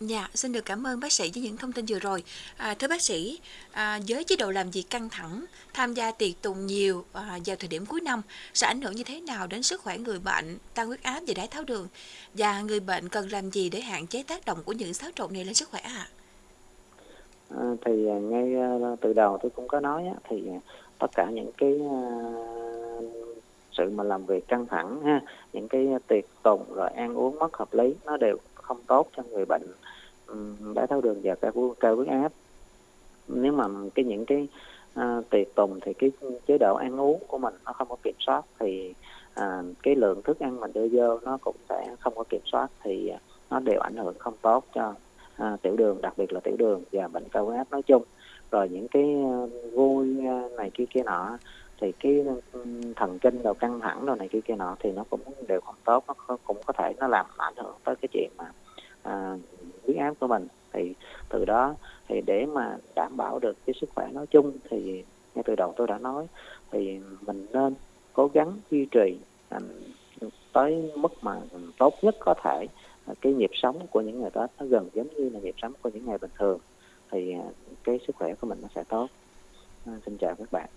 Dạ, 0.00 0.28
xin 0.34 0.52
được 0.52 0.64
cảm 0.64 0.86
ơn 0.86 1.00
bác 1.00 1.12
sĩ 1.12 1.30
với 1.34 1.42
những 1.42 1.56
thông 1.56 1.72
tin 1.72 1.84
vừa 1.88 1.98
rồi. 1.98 2.22
À, 2.56 2.74
thưa 2.78 2.88
bác 2.88 3.02
sĩ, 3.02 3.40
à, 3.72 4.00
với 4.08 4.24
chế 4.24 4.36
độ 4.36 4.50
làm 4.50 4.70
việc 4.70 4.84
căng 4.90 5.08
thẳng, 5.08 5.44
tham 5.74 5.94
gia 5.94 6.12
tiệc 6.12 6.42
tùng 6.42 6.66
nhiều 6.66 7.04
à, 7.12 7.38
vào 7.46 7.56
thời 7.56 7.68
điểm 7.68 7.86
cuối 7.86 8.00
năm 8.00 8.22
sẽ 8.54 8.66
ảnh 8.66 8.80
hưởng 8.80 8.96
như 8.96 9.04
thế 9.04 9.20
nào 9.20 9.46
đến 9.46 9.62
sức 9.62 9.80
khỏe 9.80 9.98
người 9.98 10.18
bệnh, 10.18 10.58
tăng 10.74 10.86
huyết 10.86 11.02
áp 11.02 11.20
và 11.26 11.34
đái 11.36 11.46
tháo 11.46 11.64
đường? 11.64 11.88
Và 12.34 12.60
người 12.60 12.80
bệnh 12.80 13.08
cần 13.08 13.28
làm 13.32 13.50
gì 13.50 13.68
để 13.68 13.80
hạn 13.80 14.06
chế 14.06 14.22
tác 14.22 14.44
động 14.44 14.58
của 14.64 14.72
những 14.72 14.94
xáo 14.94 15.10
trộn 15.14 15.32
này 15.32 15.44
lên 15.44 15.54
sức 15.54 15.68
khỏe 15.68 15.80
ạ? 15.80 15.92
À? 15.96 16.08
À, 17.58 17.64
thì 17.84 17.92
ngay 18.02 18.54
à, 18.54 18.96
từ 19.00 19.12
đầu 19.12 19.38
tôi 19.42 19.50
cũng 19.50 19.68
có 19.68 19.80
nói 19.80 20.04
thì 20.28 20.42
à, 20.48 20.60
tất 20.98 21.10
cả 21.14 21.30
những 21.30 21.50
cái 21.56 21.80
à, 21.90 22.00
sự 23.72 23.90
mà 23.90 24.04
làm 24.04 24.26
việc 24.26 24.48
căng 24.48 24.66
thẳng 24.66 25.02
ha 25.04 25.20
những 25.52 25.68
cái 25.68 25.88
tiệc 26.08 26.24
tùng 26.42 26.64
rồi 26.74 26.90
ăn 26.90 27.14
uống 27.14 27.38
mất 27.38 27.56
hợp 27.56 27.74
lý 27.74 27.94
nó 28.04 28.16
đều 28.16 28.36
không 28.54 28.82
tốt 28.86 29.08
cho 29.16 29.22
người 29.22 29.44
bệnh 29.48 29.62
đái 30.74 30.86
tháo 30.86 31.00
đường 31.00 31.20
và 31.22 31.34
cao 31.34 31.74
cao 31.80 31.96
huyết 31.96 32.08
áp. 32.08 32.32
Nếu 33.28 33.52
mà 33.52 33.64
cái 33.94 34.04
những 34.04 34.26
cái 34.26 34.48
à, 34.94 35.20
tiệc 35.30 35.54
tùng 35.54 35.80
thì 35.82 35.94
cái 35.94 36.10
chế 36.46 36.58
độ 36.58 36.74
ăn 36.74 37.00
uống 37.00 37.22
của 37.28 37.38
mình 37.38 37.54
nó 37.64 37.72
không 37.72 37.88
có 37.88 37.96
kiểm 38.02 38.14
soát 38.18 38.42
thì 38.58 38.94
à, 39.34 39.62
cái 39.82 39.96
lượng 39.96 40.22
thức 40.22 40.38
ăn 40.38 40.60
mình 40.60 40.72
đưa 40.72 40.88
vô 40.92 41.18
nó 41.18 41.38
cũng 41.40 41.56
sẽ 41.68 41.94
không 42.00 42.14
có 42.16 42.24
kiểm 42.28 42.40
soát 42.44 42.70
thì 42.82 43.12
nó 43.50 43.60
đều 43.60 43.80
ảnh 43.80 43.96
hưởng 43.96 44.18
không 44.18 44.34
tốt 44.42 44.64
cho 44.74 44.94
à, 45.36 45.56
tiểu 45.62 45.76
đường 45.76 46.00
đặc 46.02 46.12
biệt 46.16 46.32
là 46.32 46.40
tiểu 46.40 46.56
đường 46.58 46.82
và 46.92 47.08
bệnh 47.08 47.28
cao 47.32 47.44
huyết 47.44 47.58
áp 47.58 47.70
nói 47.70 47.82
chung. 47.82 48.02
Rồi 48.50 48.68
những 48.68 48.88
cái 48.88 49.14
à, 49.24 49.36
vui 49.72 50.26
à, 50.26 50.48
này 50.56 50.70
kia 50.74 50.84
kia 50.90 51.02
nọ 51.02 51.38
thì 51.80 51.92
cái 51.92 52.24
thần 52.96 53.18
kinh 53.18 53.42
đầu 53.42 53.54
căng 53.54 53.80
thẳng 53.80 54.06
đồ 54.06 54.14
này 54.14 54.28
kia 54.28 54.40
kia 54.40 54.54
nọ 54.54 54.76
thì 54.80 54.92
nó 54.92 55.04
cũng 55.10 55.20
đều 55.48 55.60
không 55.60 55.74
tốt 55.84 56.04
nó 56.28 56.36
cũng 56.44 56.56
có 56.66 56.72
thể 56.72 56.92
nó 56.98 57.08
làm 57.08 57.26
ảnh 57.36 57.54
hưởng 57.56 57.74
tới 57.84 57.94
cái 57.96 58.08
chuyện 58.12 58.30
mà 58.36 58.52
à, 59.02 59.36
huyết 59.92 60.02
áp 60.02 60.14
của 60.20 60.26
mình. 60.26 60.46
Thì 60.72 60.94
từ 61.28 61.44
đó 61.44 61.74
thì 62.08 62.20
để 62.26 62.46
mà 62.46 62.76
đảm 62.94 63.16
bảo 63.16 63.38
được 63.38 63.56
cái 63.66 63.74
sức 63.80 63.90
khỏe 63.94 64.08
nói 64.12 64.26
chung 64.26 64.52
thì 64.70 65.04
ngay 65.34 65.42
từ 65.46 65.54
đầu 65.56 65.74
tôi 65.76 65.86
đã 65.86 65.98
nói 65.98 66.26
thì 66.70 67.00
mình 67.26 67.46
nên 67.52 67.74
cố 68.12 68.30
gắng 68.34 68.52
duy 68.70 68.86
trì 68.90 69.16
à, 69.48 69.58
tới 70.52 70.92
mức 70.96 71.12
mà 71.22 71.36
tốt 71.78 71.94
nhất 72.02 72.16
có 72.20 72.34
thể 72.44 72.66
à, 73.06 73.14
cái 73.20 73.32
nhịp 73.32 73.50
sống 73.54 73.86
của 73.90 74.00
những 74.00 74.20
người 74.20 74.30
Tết 74.30 74.50
nó 74.58 74.66
gần 74.66 74.88
giống 74.94 75.06
như 75.16 75.28
là 75.28 75.40
nhịp 75.40 75.54
sống 75.62 75.72
của 75.82 75.90
những 75.94 76.06
ngày 76.06 76.18
bình 76.18 76.30
thường. 76.38 76.58
Thì 77.10 77.32
à, 77.32 77.44
cái 77.84 78.00
sức 78.06 78.16
khỏe 78.16 78.34
của 78.34 78.46
mình 78.46 78.58
nó 78.62 78.68
sẽ 78.74 78.84
tốt. 78.88 79.08
À, 79.86 79.92
xin 80.06 80.16
chào 80.18 80.34
các 80.34 80.52
bạn. 80.52 80.68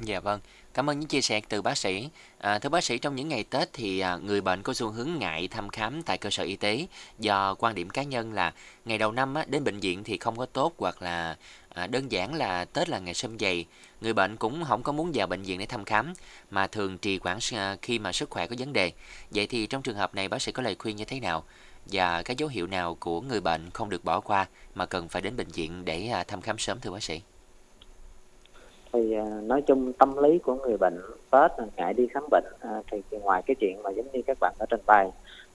Dạ 0.00 0.20
vâng, 0.20 0.40
cảm 0.74 0.90
ơn 0.90 1.00
những 1.00 1.08
chia 1.08 1.20
sẻ 1.20 1.40
từ 1.48 1.62
bác 1.62 1.78
sĩ. 1.78 2.08
À, 2.38 2.58
thưa 2.58 2.68
bác 2.68 2.84
sĩ, 2.84 2.98
trong 2.98 3.16
những 3.16 3.28
ngày 3.28 3.44
Tết 3.44 3.72
thì 3.72 4.00
à, 4.00 4.16
người 4.16 4.40
bệnh 4.40 4.62
có 4.62 4.74
xu 4.74 4.90
hướng 4.90 5.10
ngại 5.18 5.48
thăm 5.48 5.68
khám 5.68 6.02
tại 6.02 6.18
cơ 6.18 6.30
sở 6.30 6.44
y 6.44 6.56
tế 6.56 6.86
do 7.18 7.54
quan 7.54 7.74
điểm 7.74 7.90
cá 7.90 8.02
nhân 8.02 8.32
là 8.32 8.52
ngày 8.84 8.98
đầu 8.98 9.12
năm 9.12 9.34
á, 9.34 9.44
đến 9.48 9.64
bệnh 9.64 9.80
viện 9.80 10.04
thì 10.04 10.18
không 10.18 10.36
có 10.36 10.46
tốt 10.46 10.72
hoặc 10.78 11.02
là 11.02 11.36
à, 11.68 11.86
đơn 11.86 12.12
giản 12.12 12.34
là 12.34 12.64
Tết 12.64 12.88
là 12.88 12.98
ngày 12.98 13.14
sâm 13.14 13.38
dày. 13.38 13.64
Người 14.00 14.12
bệnh 14.12 14.36
cũng 14.36 14.64
không 14.64 14.82
có 14.82 14.92
muốn 14.92 15.10
vào 15.14 15.26
bệnh 15.26 15.42
viện 15.42 15.58
để 15.58 15.66
thăm 15.66 15.84
khám 15.84 16.12
mà 16.50 16.66
thường 16.66 16.98
trì 16.98 17.18
hoãn 17.22 17.38
à, 17.52 17.76
khi 17.82 17.98
mà 17.98 18.12
sức 18.12 18.30
khỏe 18.30 18.46
có 18.46 18.56
vấn 18.58 18.72
đề. 18.72 18.92
Vậy 19.30 19.46
thì 19.46 19.66
trong 19.66 19.82
trường 19.82 19.96
hợp 19.96 20.14
này 20.14 20.28
bác 20.28 20.42
sĩ 20.42 20.52
có 20.52 20.62
lời 20.62 20.76
khuyên 20.78 20.96
như 20.96 21.04
thế 21.04 21.20
nào? 21.20 21.44
Và 21.86 22.22
các 22.22 22.36
dấu 22.36 22.48
hiệu 22.48 22.66
nào 22.66 22.96
của 23.00 23.20
người 23.20 23.40
bệnh 23.40 23.70
không 23.70 23.90
được 23.90 24.04
bỏ 24.04 24.20
qua 24.20 24.46
mà 24.74 24.86
cần 24.86 25.08
phải 25.08 25.22
đến 25.22 25.36
bệnh 25.36 25.48
viện 25.48 25.84
để 25.84 26.08
à, 26.08 26.24
thăm 26.24 26.40
khám 26.40 26.58
sớm 26.58 26.80
thưa 26.80 26.90
bác 26.90 27.02
sĩ? 27.02 27.20
Thì 28.92 29.12
à, 29.12 29.24
nói 29.42 29.62
chung 29.62 29.92
tâm 29.92 30.16
lý 30.16 30.38
của 30.38 30.54
người 30.54 30.76
bệnh 30.76 31.00
tết 31.30 31.50
ngại 31.76 31.94
đi 31.94 32.06
khám 32.06 32.24
bệnh 32.30 32.44
à, 32.60 32.82
thì, 32.90 33.02
ngoài 33.10 33.42
cái 33.46 33.54
chuyện 33.60 33.82
mà 33.82 33.90
giống 33.90 34.06
như 34.12 34.22
các 34.26 34.36
bạn 34.40 34.54
đã 34.58 34.66
trình 34.70 34.80
bày 34.86 35.10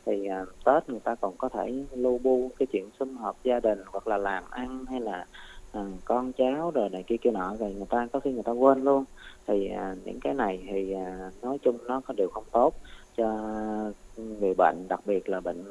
thì 0.06 0.28
à, 0.28 0.46
tết 0.66 0.90
người 0.90 1.00
ta 1.00 1.16
còn 1.16 1.34
có 1.38 1.50
thể 1.50 1.74
lu 1.96 2.20
bu 2.24 2.50
cái 2.60 2.66
chuyện 2.66 2.90
sum 3.00 3.18
họp 3.18 3.36
gia 3.44 3.60
đình 3.60 3.80
hoặc 3.88 4.08
là 4.08 4.18
làm 4.18 4.44
ăn 4.50 4.86
hay 4.90 5.00
là 5.00 5.26
à, 5.72 5.82
con 6.06 6.32
cháu 6.32 6.72
rồi 6.72 6.90
này 6.90 7.04
kia 7.08 7.18
kia 7.18 7.32
nọ 7.32 7.56
rồi 7.60 7.74
người 7.74 7.88
ta 7.90 8.08
có 8.14 8.20
khi 8.20 8.32
người 8.32 8.44
ta 8.44 8.52
quên 8.52 8.84
luôn. 8.84 9.04
Thì 9.48 9.70
à, 9.70 9.96
những 10.06 10.20
cái 10.20 10.34
này 10.34 10.64
thì 10.72 10.94
à, 10.94 11.32
nói 11.42 11.58
chung 11.62 11.78
nó 11.88 12.02
có 12.08 12.14
đều 12.18 12.30
không 12.30 12.44
tốt 12.52 12.74
cho 13.18 13.28
người 14.16 14.54
bệnh 14.58 14.88
đặc 14.90 15.00
biệt 15.06 15.30
là 15.30 15.40
bệnh 15.40 15.64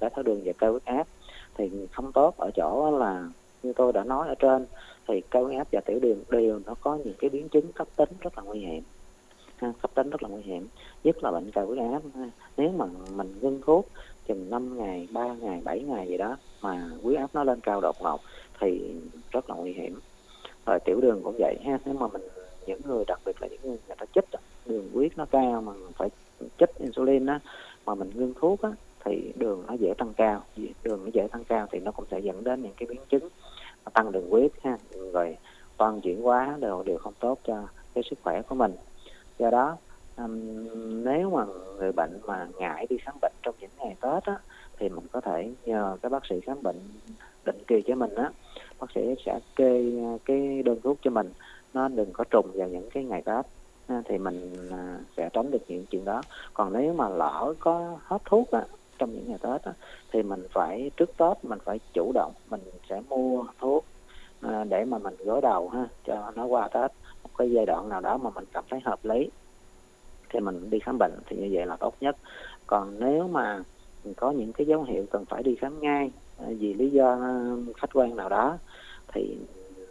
đái 0.00 0.10
tháo 0.10 0.22
đường 0.22 0.40
và 0.44 0.52
cao 0.58 0.70
huyết 0.70 0.84
áp. 0.84 1.06
Thì 1.54 1.70
không 1.92 2.12
tốt 2.12 2.34
ở 2.36 2.50
chỗ 2.56 2.98
là 2.98 3.28
như 3.62 3.72
tôi 3.72 3.92
đã 3.92 4.04
nói 4.04 4.28
ở 4.28 4.34
trên 4.34 4.66
thì 5.08 5.22
cao 5.30 5.44
huyết 5.44 5.58
áp 5.58 5.68
và 5.72 5.80
tiểu 5.80 5.98
đường 6.02 6.18
đều 6.30 6.60
nó 6.66 6.74
có 6.80 6.98
những 7.04 7.14
cái 7.18 7.30
biến 7.30 7.48
chứng 7.48 7.72
cấp 7.72 7.88
tính 7.96 8.08
rất 8.20 8.38
là 8.38 8.44
nguy 8.44 8.60
hiểm. 8.60 8.82
Ha, 9.56 9.72
cấp 9.82 9.90
tính 9.94 10.10
rất 10.10 10.22
là 10.22 10.28
nguy 10.28 10.42
hiểm 10.42 10.66
nhất 11.04 11.24
là 11.24 11.30
bệnh 11.30 11.50
cao 11.50 11.66
huyết 11.66 11.78
áp 11.78 12.02
nếu 12.56 12.70
mà 12.76 12.86
mình 13.16 13.34
ngưng 13.40 13.60
thuốc 13.66 13.88
chừng 14.28 14.50
5 14.50 14.78
ngày 14.78 15.08
3 15.12 15.34
ngày 15.34 15.60
7 15.64 15.80
ngày 15.80 16.08
gì 16.08 16.16
đó 16.16 16.36
mà 16.62 16.90
huyết 17.02 17.18
áp 17.18 17.30
nó 17.34 17.44
lên 17.44 17.60
cao 17.60 17.80
đột 17.80 17.96
ngột 18.02 18.20
thì 18.60 18.94
rất 19.30 19.50
là 19.50 19.56
nguy 19.56 19.72
hiểm. 19.72 19.98
Rồi 20.66 20.78
tiểu 20.84 21.00
đường 21.00 21.20
cũng 21.24 21.36
vậy 21.38 21.56
ha 21.64 21.78
nếu 21.84 21.94
mà 21.94 22.08
mình 22.08 22.22
những 22.66 22.80
người 22.84 23.04
đặc 23.06 23.20
biệt 23.24 23.42
là 23.42 23.48
những 23.48 23.60
người 23.62 23.78
người 23.86 23.96
ta 23.98 24.06
chích 24.14 24.24
đường 24.66 24.88
huyết 24.94 25.12
nó 25.16 25.26
cao 25.30 25.62
mà 25.62 25.72
phải 25.94 26.08
chích 26.58 26.78
insulin 26.78 27.26
á 27.26 27.40
mà 27.86 27.94
mình 27.94 28.10
ngưng 28.14 28.34
thuốc 28.40 28.62
á 28.62 28.70
thì 29.04 29.32
đường 29.36 29.64
nó 29.66 29.74
dễ 29.74 29.94
tăng 29.98 30.12
cao. 30.16 30.42
Đường 30.82 31.04
nó 31.04 31.10
dễ 31.12 31.28
tăng 31.30 31.44
cao 31.44 31.66
thì 31.72 31.80
nó 31.80 31.90
cũng 31.90 32.04
sẽ 32.10 32.18
dẫn 32.18 32.44
đến 32.44 32.62
những 32.62 32.72
cái 32.76 32.86
biến 32.86 33.00
chứng 33.08 33.28
tăng 33.90 34.12
đường 34.12 34.30
huyết 34.30 34.50
ha. 34.62 34.78
Rồi 35.12 35.36
toan 35.76 36.00
chuyển 36.00 36.22
hóa 36.22 36.56
đều 36.60 36.82
đều 36.82 36.98
không 36.98 37.14
tốt 37.20 37.38
cho 37.44 37.62
cái 37.94 38.04
sức 38.10 38.18
khỏe 38.22 38.42
của 38.42 38.54
mình. 38.54 38.72
Do 39.38 39.50
đó 39.50 39.76
um, 40.16 40.40
nếu 41.04 41.30
mà 41.30 41.44
người 41.78 41.92
bệnh 41.92 42.20
mà 42.26 42.48
ngại 42.58 42.86
đi 42.90 42.96
khám 42.98 43.14
bệnh 43.22 43.32
trong 43.42 43.54
những 43.60 43.70
ngày 43.78 43.96
tết 44.00 44.24
á 44.24 44.38
thì 44.78 44.88
mình 44.88 45.06
có 45.12 45.20
thể 45.20 45.52
nhờ 45.64 45.96
các 46.02 46.12
bác 46.12 46.26
sĩ 46.26 46.40
khám 46.40 46.62
bệnh 46.62 46.76
định 47.44 47.58
kỳ 47.66 47.82
cho 47.86 47.94
mình 47.94 48.14
á. 48.14 48.30
Bác 48.80 48.90
sĩ 48.94 49.14
sẽ 49.26 49.40
kê 49.56 49.92
à, 50.04 50.16
cái 50.24 50.62
đơn 50.62 50.78
thuốc 50.82 50.98
cho 51.02 51.10
mình. 51.10 51.32
Nó 51.74 51.88
đừng 51.88 52.12
có 52.12 52.24
trùng 52.30 52.50
vào 52.54 52.68
những 52.68 52.90
cái 52.90 53.04
ngày 53.04 53.22
tết 53.22 53.46
thì 54.04 54.18
mình 54.18 54.68
à, 54.70 54.98
sẽ 55.16 55.28
tránh 55.32 55.50
được 55.50 55.62
những 55.68 55.86
chuyện 55.90 56.04
đó. 56.04 56.22
Còn 56.54 56.72
nếu 56.72 56.92
mà 56.92 57.08
lỡ 57.08 57.54
có 57.58 57.98
hết 58.04 58.18
thuốc 58.24 58.50
á 58.50 58.64
trong 58.98 59.12
những 59.12 59.28
ngày 59.28 59.38
tết 59.42 59.62
á, 59.62 59.72
thì 60.12 60.22
mình 60.22 60.42
phải 60.52 60.90
trước 60.96 61.10
tết 61.18 61.44
mình 61.44 61.58
phải 61.64 61.80
chủ 61.92 62.12
động 62.14 62.32
mình 62.50 62.60
sẽ 62.90 63.00
mua 63.08 63.44
thuốc 63.60 63.84
à, 64.40 64.64
để 64.64 64.84
mà 64.84 64.98
mình 64.98 65.14
gối 65.18 65.40
đầu 65.40 65.68
ha 65.68 65.88
cho 66.04 66.32
nó 66.36 66.44
qua 66.44 66.68
tết. 66.68 66.90
Một 67.22 67.30
cái 67.38 67.50
giai 67.50 67.66
đoạn 67.66 67.88
nào 67.88 68.00
đó 68.00 68.18
mà 68.18 68.30
mình 68.30 68.44
cảm 68.52 68.64
thấy 68.70 68.80
hợp 68.84 69.04
lý 69.04 69.30
thì 70.30 70.40
mình 70.40 70.70
đi 70.70 70.78
khám 70.78 70.98
bệnh 70.98 71.12
thì 71.26 71.36
như 71.36 71.48
vậy 71.52 71.66
là 71.66 71.76
tốt 71.76 71.94
nhất. 72.00 72.16
Còn 72.66 73.00
nếu 73.00 73.28
mà 73.28 73.62
có 74.16 74.30
những 74.30 74.52
cái 74.52 74.66
dấu 74.66 74.82
hiệu 74.82 75.06
cần 75.10 75.24
phải 75.24 75.42
đi 75.42 75.54
khám 75.56 75.80
ngay 75.80 76.10
à, 76.38 76.46
vì 76.58 76.74
lý 76.74 76.90
do 76.90 77.12
à, 77.12 77.50
khách 77.76 77.90
quan 77.94 78.16
nào 78.16 78.28
đó 78.28 78.58
thì 79.14 79.38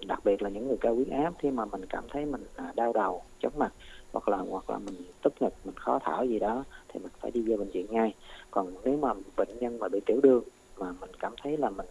đặc 0.07 0.19
biệt 0.25 0.41
là 0.41 0.50
những 0.50 0.67
người 0.67 0.77
cao 0.81 0.95
huyết 0.95 1.07
áp 1.07 1.33
khi 1.39 1.51
mà 1.51 1.65
mình 1.65 1.86
cảm 1.89 2.03
thấy 2.10 2.25
mình 2.25 2.43
à, 2.55 2.72
đau 2.75 2.93
đầu 2.93 3.24
chóng 3.39 3.53
mặt 3.57 3.74
hoặc 4.13 4.29
là 4.29 4.38
hoặc 4.38 4.69
là 4.69 4.77
mình 4.77 4.95
tức 5.24 5.33
ngực 5.39 5.53
mình 5.63 5.75
khó 5.75 6.00
thở 6.03 6.24
gì 6.24 6.39
đó 6.39 6.63
thì 6.93 7.00
mình 7.00 7.12
phải 7.19 7.31
đi 7.31 7.41
vô 7.41 7.57
bệnh 7.57 7.69
viện 7.69 7.85
ngay. 7.89 8.13
Còn 8.51 8.73
nếu 8.83 8.97
mà 8.97 9.13
bệnh 9.38 9.59
nhân 9.59 9.79
mà 9.79 9.88
bị 9.89 10.00
tiểu 10.05 10.19
đường 10.23 10.43
mà 10.77 10.93
mình 11.01 11.12
cảm 11.19 11.33
thấy 11.43 11.57
là 11.57 11.67
à, 11.67 11.71
mình 11.77 11.85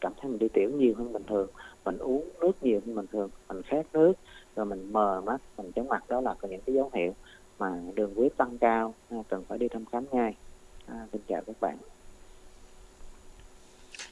cảm 0.00 0.12
thấy 0.20 0.30
mình 0.30 0.38
đi 0.38 0.48
tiểu 0.48 0.70
nhiều 0.70 0.94
hơn 0.94 1.12
bình 1.12 1.24
thường 1.26 1.48
mình 1.84 1.98
uống 1.98 2.28
nước 2.40 2.62
nhiều 2.62 2.80
hơn 2.86 2.94
bình 2.94 3.06
thường 3.12 3.30
mình 3.48 3.62
khát 3.62 3.86
nước 3.92 4.12
rồi 4.56 4.66
mình 4.66 4.92
mờ 4.92 5.22
mắt 5.26 5.40
mình 5.56 5.72
chóng 5.72 5.88
mặt 5.88 6.04
đó 6.08 6.20
là 6.20 6.34
có 6.34 6.48
những 6.48 6.60
cái 6.66 6.74
dấu 6.74 6.90
hiệu 6.94 7.14
mà 7.58 7.82
đường 7.94 8.14
huyết 8.14 8.36
tăng 8.36 8.58
cao 8.58 8.94
à, 9.10 9.16
cần 9.28 9.44
phải 9.48 9.58
đi 9.58 9.68
thăm 9.68 9.84
khám 9.84 10.04
ngay. 10.12 10.34
À, 10.86 11.06
xin 11.12 11.20
chào 11.28 11.42
các 11.46 11.56
bạn. 11.60 11.76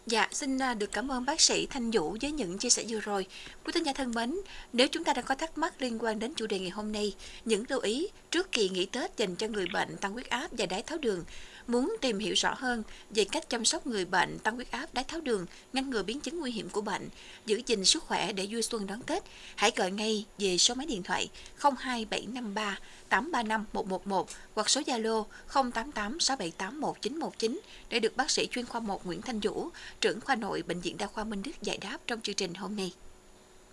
Dạ, 0.06 0.28
xin 0.32 0.58
à, 0.58 0.74
được 0.74 0.92
cảm 0.92 1.08
ơn 1.12 1.24
bác 1.24 1.40
sĩ 1.40 1.66
Thanh 1.66 1.90
Vũ 1.90 2.16
với 2.22 2.32
những 2.32 2.58
chia 2.58 2.70
sẻ 2.70 2.84
vừa 2.88 3.00
rồi. 3.00 3.26
Quý 3.64 3.72
thính 3.72 3.86
giả 3.86 3.92
thân 3.92 4.12
mến, 4.14 4.36
nếu 4.72 4.88
chúng 4.88 5.04
ta 5.04 5.12
đang 5.12 5.24
có 5.24 5.34
thắc 5.34 5.58
mắc 5.58 5.82
liên 5.82 5.98
quan 6.00 6.18
đến 6.18 6.34
chủ 6.34 6.46
đề 6.46 6.58
ngày 6.58 6.70
hôm 6.70 6.92
nay, 6.92 7.14
những 7.44 7.64
lưu 7.68 7.80
ý 7.80 8.08
trước 8.30 8.52
kỳ 8.52 8.68
nghỉ 8.68 8.86
Tết 8.86 9.16
dành 9.16 9.36
cho 9.36 9.48
người 9.48 9.66
bệnh 9.72 9.96
tăng 9.96 10.12
huyết 10.12 10.28
áp 10.28 10.48
và 10.52 10.66
đái 10.66 10.82
tháo 10.82 10.98
đường, 10.98 11.24
muốn 11.66 11.96
tìm 12.00 12.18
hiểu 12.18 12.34
rõ 12.34 12.54
hơn 12.58 12.82
về 13.10 13.24
cách 13.24 13.50
chăm 13.50 13.64
sóc 13.64 13.86
người 13.86 14.04
bệnh 14.04 14.38
tăng 14.38 14.54
huyết 14.54 14.70
áp, 14.70 14.94
đái 14.94 15.04
tháo 15.04 15.20
đường, 15.20 15.46
ngăn 15.72 15.90
ngừa 15.90 16.02
biến 16.02 16.20
chứng 16.20 16.40
nguy 16.40 16.50
hiểm 16.50 16.70
của 16.70 16.80
bệnh, 16.80 17.08
giữ 17.46 17.62
gìn 17.66 17.84
sức 17.84 18.02
khỏe 18.02 18.32
để 18.32 18.46
vui 18.50 18.62
xuân 18.62 18.86
đón 18.86 19.02
Tết, 19.02 19.22
hãy 19.56 19.72
gọi 19.76 19.90
ngay 19.90 20.24
về 20.38 20.58
số 20.58 20.74
máy 20.74 20.86
điện 20.86 21.02
thoại 21.02 21.28
02753 21.58 22.78
835 23.08 23.64
111 23.72 24.28
hoặc 24.54 24.70
số 24.70 24.80
Zalo 24.80 25.24
088 25.48 26.20
678 26.20 26.80
1919 26.80 27.60
để 27.88 28.00
được 28.00 28.16
bác 28.16 28.30
sĩ 28.30 28.48
chuyên 28.50 28.66
khoa 28.66 28.80
1 28.80 29.06
Nguyễn 29.06 29.22
Thanh 29.22 29.40
Vũ, 29.40 29.68
trưởng 30.00 30.20
khoa 30.20 30.34
nội 30.34 30.62
Bệnh 30.62 30.80
viện 30.80 30.96
Đa 30.98 31.06
khoa 31.06 31.24
Minh 31.24 31.42
Đức 31.42 31.62
giải 31.62 31.78
đáp 31.78 31.98
trong 32.06 32.20
chương 32.20 32.34
trình 32.34 32.54
hôm 32.54 32.76
nay. 32.76 32.92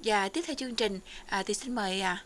Và 0.03 0.29
tiếp 0.29 0.41
theo 0.47 0.55
chương 0.55 0.75
trình 0.75 0.99
à, 1.25 1.43
thì 1.43 1.53
xin 1.53 1.75
mời 1.75 2.01
à, 2.01 2.25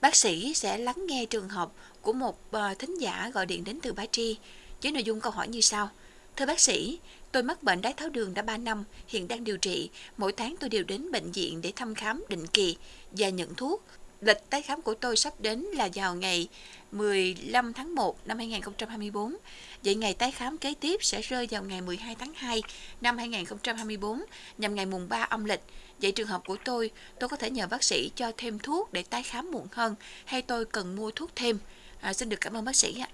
bác 0.00 0.16
sĩ 0.16 0.54
sẽ 0.54 0.78
lắng 0.78 1.06
nghe 1.06 1.26
trường 1.26 1.48
hợp 1.48 1.72
của 2.02 2.12
một 2.12 2.52
à, 2.52 2.74
thính 2.78 3.00
giả 3.00 3.30
gọi 3.34 3.46
điện 3.46 3.64
đến 3.64 3.78
từ 3.82 3.92
Ba 3.92 4.06
Tri 4.12 4.38
với 4.82 4.92
nội 4.92 5.04
dung 5.04 5.20
câu 5.20 5.32
hỏi 5.32 5.48
như 5.48 5.60
sau. 5.60 5.90
Thưa 6.36 6.46
bác 6.46 6.60
sĩ, 6.60 6.98
tôi 7.32 7.42
mắc 7.42 7.62
bệnh 7.62 7.80
đái 7.80 7.92
tháo 7.92 8.08
đường 8.08 8.34
đã 8.34 8.42
3 8.42 8.56
năm, 8.56 8.84
hiện 9.08 9.28
đang 9.28 9.44
điều 9.44 9.56
trị. 9.56 9.90
Mỗi 10.16 10.32
tháng 10.32 10.54
tôi 10.60 10.70
đều 10.70 10.84
đến 10.84 11.10
bệnh 11.12 11.32
viện 11.32 11.60
để 11.62 11.72
thăm 11.76 11.94
khám 11.94 12.24
định 12.28 12.46
kỳ 12.46 12.76
và 13.10 13.28
nhận 13.28 13.54
thuốc. 13.54 13.82
Lịch 14.20 14.50
tái 14.50 14.62
khám 14.62 14.82
của 14.82 14.94
tôi 14.94 15.16
sắp 15.16 15.40
đến 15.40 15.60
là 15.60 15.88
vào 15.94 16.14
ngày 16.14 16.48
15 16.92 17.72
tháng 17.72 17.94
1 17.94 18.26
năm 18.26 18.38
2024. 18.38 19.36
Vậy 19.84 19.94
ngày 19.94 20.14
tái 20.14 20.32
khám 20.32 20.58
kế 20.58 20.74
tiếp 20.80 21.04
sẽ 21.04 21.20
rơi 21.20 21.48
vào 21.50 21.62
ngày 21.62 21.80
12 21.80 22.14
tháng 22.14 22.32
2 22.34 22.62
năm 23.00 23.18
2024 23.18 24.22
nhằm 24.58 24.74
ngày 24.74 24.86
mùng 24.86 25.08
3 25.08 25.22
âm 25.22 25.44
lịch. 25.44 25.60
Vậy 25.98 26.12
trường 26.12 26.28
hợp 26.28 26.42
của 26.46 26.56
tôi, 26.64 26.90
tôi 27.20 27.28
có 27.28 27.36
thể 27.36 27.50
nhờ 27.50 27.66
bác 27.66 27.84
sĩ 27.84 28.10
cho 28.16 28.32
thêm 28.36 28.58
thuốc 28.58 28.92
để 28.92 29.02
tái 29.02 29.22
khám 29.22 29.50
muộn 29.50 29.66
hơn 29.72 29.94
hay 30.24 30.42
tôi 30.42 30.64
cần 30.64 30.96
mua 30.96 31.10
thuốc 31.10 31.30
thêm? 31.36 31.58
À, 32.00 32.12
xin 32.12 32.28
được 32.28 32.40
cảm 32.40 32.56
ơn 32.56 32.64
bác 32.64 32.76
sĩ 32.76 33.00
ạ. 33.00 33.08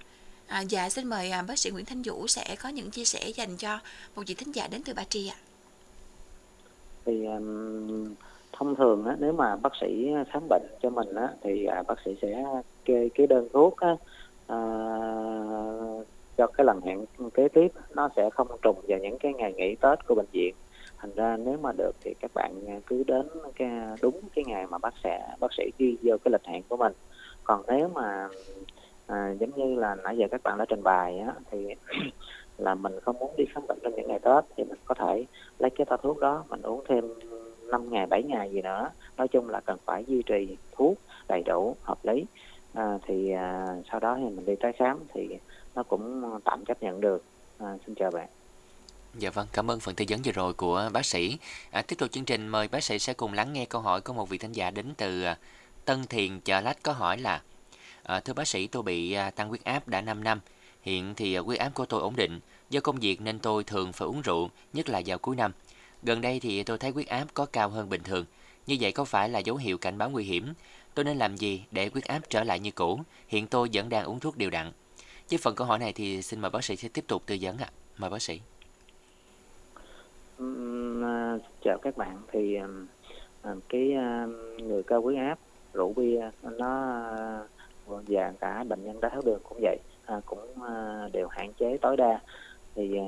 À, 0.53 0.61
dạ 0.61 0.89
xin 0.89 1.07
mời 1.07 1.31
à, 1.31 1.41
bác 1.47 1.59
sĩ 1.59 1.69
Nguyễn 1.69 1.85
Thanh 1.85 2.01
Vũ 2.05 2.27
sẽ 2.27 2.55
có 2.63 2.69
những 2.69 2.91
chia 2.91 3.05
sẻ 3.05 3.19
dành 3.35 3.57
cho 3.57 3.79
một 4.15 4.23
vị 4.27 4.35
thính 4.35 4.51
giả 4.51 4.67
đến 4.67 4.81
từ 4.85 4.93
Ba 4.93 5.03
Tri 5.09 5.27
ạ. 5.27 5.35
Thì 7.05 7.25
um, 7.25 8.15
thông 8.51 8.75
thường 8.75 9.05
á, 9.05 9.15
nếu 9.19 9.33
mà 9.33 9.55
bác 9.55 9.73
sĩ 9.81 10.09
khám 10.31 10.43
bệnh 10.49 10.61
cho 10.81 10.89
mình 10.89 11.15
á, 11.15 11.29
thì 11.43 11.65
à, 11.65 11.83
bác 11.87 11.95
sĩ 12.05 12.11
sẽ 12.21 12.45
kê 12.85 13.09
cái 13.15 13.27
đơn 13.27 13.47
thuốc 13.53 13.77
á, 13.77 13.95
à, 14.47 14.59
cho 16.37 16.47
cái 16.47 16.65
lần 16.65 16.81
hẹn 16.81 17.05
kế 17.33 17.47
tiếp 17.47 17.67
nó 17.95 18.09
sẽ 18.15 18.29
không 18.29 18.47
trùng 18.61 18.81
vào 18.87 18.99
những 18.99 19.17
cái 19.19 19.33
ngày 19.33 19.53
nghỉ 19.53 19.75
Tết 19.75 20.07
của 20.07 20.15
bệnh 20.15 20.31
viện. 20.31 20.55
Thành 20.97 21.15
ra 21.15 21.37
nếu 21.37 21.57
mà 21.61 21.71
được 21.77 21.95
thì 22.03 22.13
các 22.19 22.31
bạn 22.33 22.81
cứ 22.87 23.03
đến 23.07 23.27
cái 23.55 23.69
đúng 24.01 24.19
cái 24.35 24.45
ngày 24.45 24.67
mà 24.67 24.77
bác 24.77 24.93
sĩ 25.03 25.09
bác 25.39 25.53
sĩ 25.57 25.63
ghi 25.77 25.97
vô 26.01 26.15
cái 26.23 26.31
lịch 26.31 26.45
hẹn 26.45 26.63
của 26.69 26.77
mình. 26.77 26.93
Còn 27.43 27.63
nếu 27.67 27.89
mà 27.93 28.29
à, 29.07 29.33
giống 29.39 29.51
như 29.55 29.79
là 29.79 29.95
nãy 29.95 30.17
giờ 30.17 30.27
các 30.31 30.43
bạn 30.43 30.57
đã 30.57 30.65
trình 30.69 30.83
bày 30.83 31.19
á, 31.19 31.33
thì 31.51 31.67
là 32.57 32.75
mình 32.75 32.99
không 32.99 33.19
muốn 33.19 33.33
đi 33.37 33.45
khám 33.53 33.67
bệnh 33.67 33.79
trong 33.83 33.95
những 33.95 34.07
ngày 34.07 34.19
Tết 34.19 34.43
thì 34.57 34.63
mình 34.63 34.79
có 34.85 34.95
thể 34.95 35.25
lấy 35.59 35.69
cái 35.69 35.85
toa 35.85 35.97
thuốc 35.97 36.19
đó 36.19 36.43
mình 36.49 36.61
uống 36.61 36.83
thêm 36.87 37.03
5 37.67 37.89
ngày 37.89 38.05
7 38.05 38.23
ngày 38.23 38.51
gì 38.51 38.61
nữa 38.61 38.89
nói 39.17 39.27
chung 39.27 39.49
là 39.49 39.59
cần 39.59 39.77
phải 39.85 40.05
duy 40.07 40.23
trì 40.25 40.57
thuốc 40.71 40.97
đầy 41.27 41.43
đủ 41.43 41.75
hợp 41.83 42.05
lý. 42.05 42.25
À, 42.73 42.97
thì 43.07 43.31
à, 43.31 43.67
sau 43.91 43.99
đó 43.99 44.15
thì 44.17 44.23
mình 44.23 44.45
đi 44.45 44.55
tái 44.55 44.73
khám 44.73 44.99
thì 45.13 45.27
nó 45.75 45.83
cũng 45.83 46.39
tạm 46.43 46.65
chấp 46.65 46.83
nhận 46.83 47.01
được. 47.01 47.23
À, 47.59 47.77
xin 47.85 47.95
chào 47.95 48.11
bạn. 48.11 48.27
Dạ 49.17 49.29
vâng, 49.29 49.47
cảm 49.53 49.71
ơn 49.71 49.79
phần 49.79 49.95
tư 49.95 50.05
vấn 50.09 50.19
vừa 50.25 50.31
rồi 50.31 50.53
của 50.53 50.89
bác 50.93 51.05
sĩ. 51.05 51.37
À, 51.71 51.81
tiếp 51.81 51.95
tục 51.99 52.11
chương 52.11 52.25
trình, 52.25 52.47
mời 52.47 52.67
bác 52.67 52.83
sĩ 52.83 52.99
sẽ 52.99 53.13
cùng 53.13 53.33
lắng 53.33 53.53
nghe 53.53 53.65
câu 53.65 53.81
hỏi 53.81 54.01
của 54.01 54.13
một 54.13 54.29
vị 54.29 54.37
thính 54.37 54.51
giả 54.51 54.71
đến 54.71 54.85
từ 54.97 55.23
à, 55.23 55.37
Tân 55.85 56.03
Thiền 56.07 56.39
Chợ 56.39 56.61
Lách 56.61 56.83
có 56.83 56.91
hỏi 56.91 57.17
là 57.17 57.41
à, 58.03 58.19
Thưa 58.19 58.33
bác 58.33 58.47
sĩ, 58.47 58.67
tôi 58.67 58.83
bị 58.83 59.13
à, 59.13 59.31
tăng 59.31 59.49
huyết 59.49 59.63
áp 59.63 59.87
đã 59.87 60.01
5 60.01 60.23
năm. 60.23 60.39
Hiện 60.81 61.15
thì 61.15 61.33
à, 61.33 61.41
huyết 61.41 61.59
áp 61.59 61.73
của 61.73 61.85
tôi 61.85 62.01
ổn 62.01 62.15
định. 62.15 62.39
Do 62.69 62.79
công 62.81 62.99
việc 62.99 63.21
nên 63.21 63.39
tôi 63.39 63.63
thường 63.63 63.93
phải 63.93 64.05
uống 64.05 64.21
rượu, 64.21 64.49
nhất 64.73 64.89
là 64.89 65.01
vào 65.05 65.17
cuối 65.17 65.35
năm. 65.35 65.51
Gần 66.03 66.21
đây 66.21 66.39
thì 66.39 66.63
tôi 66.63 66.77
thấy 66.77 66.91
huyết 66.91 67.07
áp 67.07 67.25
có 67.33 67.45
cao 67.45 67.69
hơn 67.69 67.89
bình 67.89 68.03
thường. 68.03 68.25
Như 68.67 68.77
vậy 68.79 68.91
có 68.91 69.05
phải 69.05 69.29
là 69.29 69.39
dấu 69.39 69.55
hiệu 69.55 69.77
cảnh 69.77 69.97
báo 69.97 70.09
nguy 70.09 70.23
hiểm? 70.23 70.53
Tôi 70.93 71.05
nên 71.05 71.17
làm 71.17 71.35
gì 71.35 71.63
để 71.71 71.89
huyết 71.93 72.05
áp 72.05 72.19
trở 72.29 72.43
lại 72.43 72.59
như 72.59 72.71
cũ? 72.71 72.99
Hiện 73.27 73.47
tôi 73.47 73.69
vẫn 73.73 73.89
đang 73.89 74.05
uống 74.05 74.19
thuốc 74.19 74.37
đều 74.37 74.49
đặn. 74.49 74.71
Với 75.29 75.37
phần 75.37 75.55
câu 75.55 75.67
hỏi 75.67 75.79
này 75.79 75.93
thì 75.93 76.21
xin 76.21 76.39
mời 76.39 76.51
bác 76.51 76.63
sĩ 76.63 76.75
sẽ 76.75 76.89
tiếp 76.93 77.05
tục 77.07 77.23
tư 77.25 77.37
vấn 77.41 77.57
ạ. 77.57 77.69
À. 77.69 77.73
Mời 77.97 78.09
bác 78.09 78.21
sĩ. 78.21 78.39
Um, 80.37 81.03
chào 81.63 81.77
các 81.81 81.97
bạn 81.97 82.17
thì 82.31 82.55
um, 83.43 83.59
cái 83.69 83.93
um, 83.93 84.57
người 84.67 84.83
cao 84.83 85.01
huyết 85.01 85.17
áp 85.17 85.39
rượu 85.73 85.93
bia 85.93 86.31
nó 86.41 86.93
và 87.87 88.33
cả 88.39 88.63
bệnh 88.63 88.83
nhân 88.83 89.01
đái 89.01 89.11
tháo 89.11 89.21
đường 89.25 89.39
cũng 89.43 89.57
vậy 89.61 89.77
à, 90.05 90.21
cũng 90.25 90.63
à, 90.63 91.09
đều 91.13 91.27
hạn 91.27 91.53
chế 91.53 91.77
tối 91.77 91.97
đa. 91.97 92.19
Thì 92.75 92.97
à, 92.97 93.07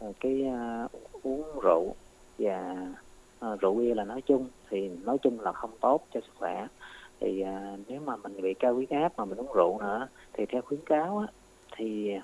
à, 0.00 0.06
cái 0.20 0.46
à, 0.46 0.88
uống 1.22 1.60
rượu 1.62 1.94
và 2.38 2.76
à, 3.40 3.48
rượu 3.60 3.74
bia 3.74 3.94
là 3.94 4.04
nói 4.04 4.22
chung 4.22 4.48
thì 4.70 4.88
nói 4.88 5.18
chung 5.22 5.40
là 5.40 5.52
không 5.52 5.70
tốt 5.80 6.06
cho 6.14 6.20
sức 6.20 6.32
khỏe. 6.38 6.66
Thì 7.20 7.40
à, 7.40 7.76
nếu 7.88 8.00
mà 8.00 8.16
mình 8.16 8.42
bị 8.42 8.54
cao 8.54 8.74
huyết 8.74 8.90
áp 8.90 9.12
mà 9.16 9.24
mình 9.24 9.38
uống 9.38 9.52
rượu 9.54 9.80
nữa 9.80 10.08
thì 10.32 10.46
theo 10.46 10.62
khuyến 10.62 10.80
cáo 10.86 11.18
á, 11.18 11.26
thì 11.76 12.14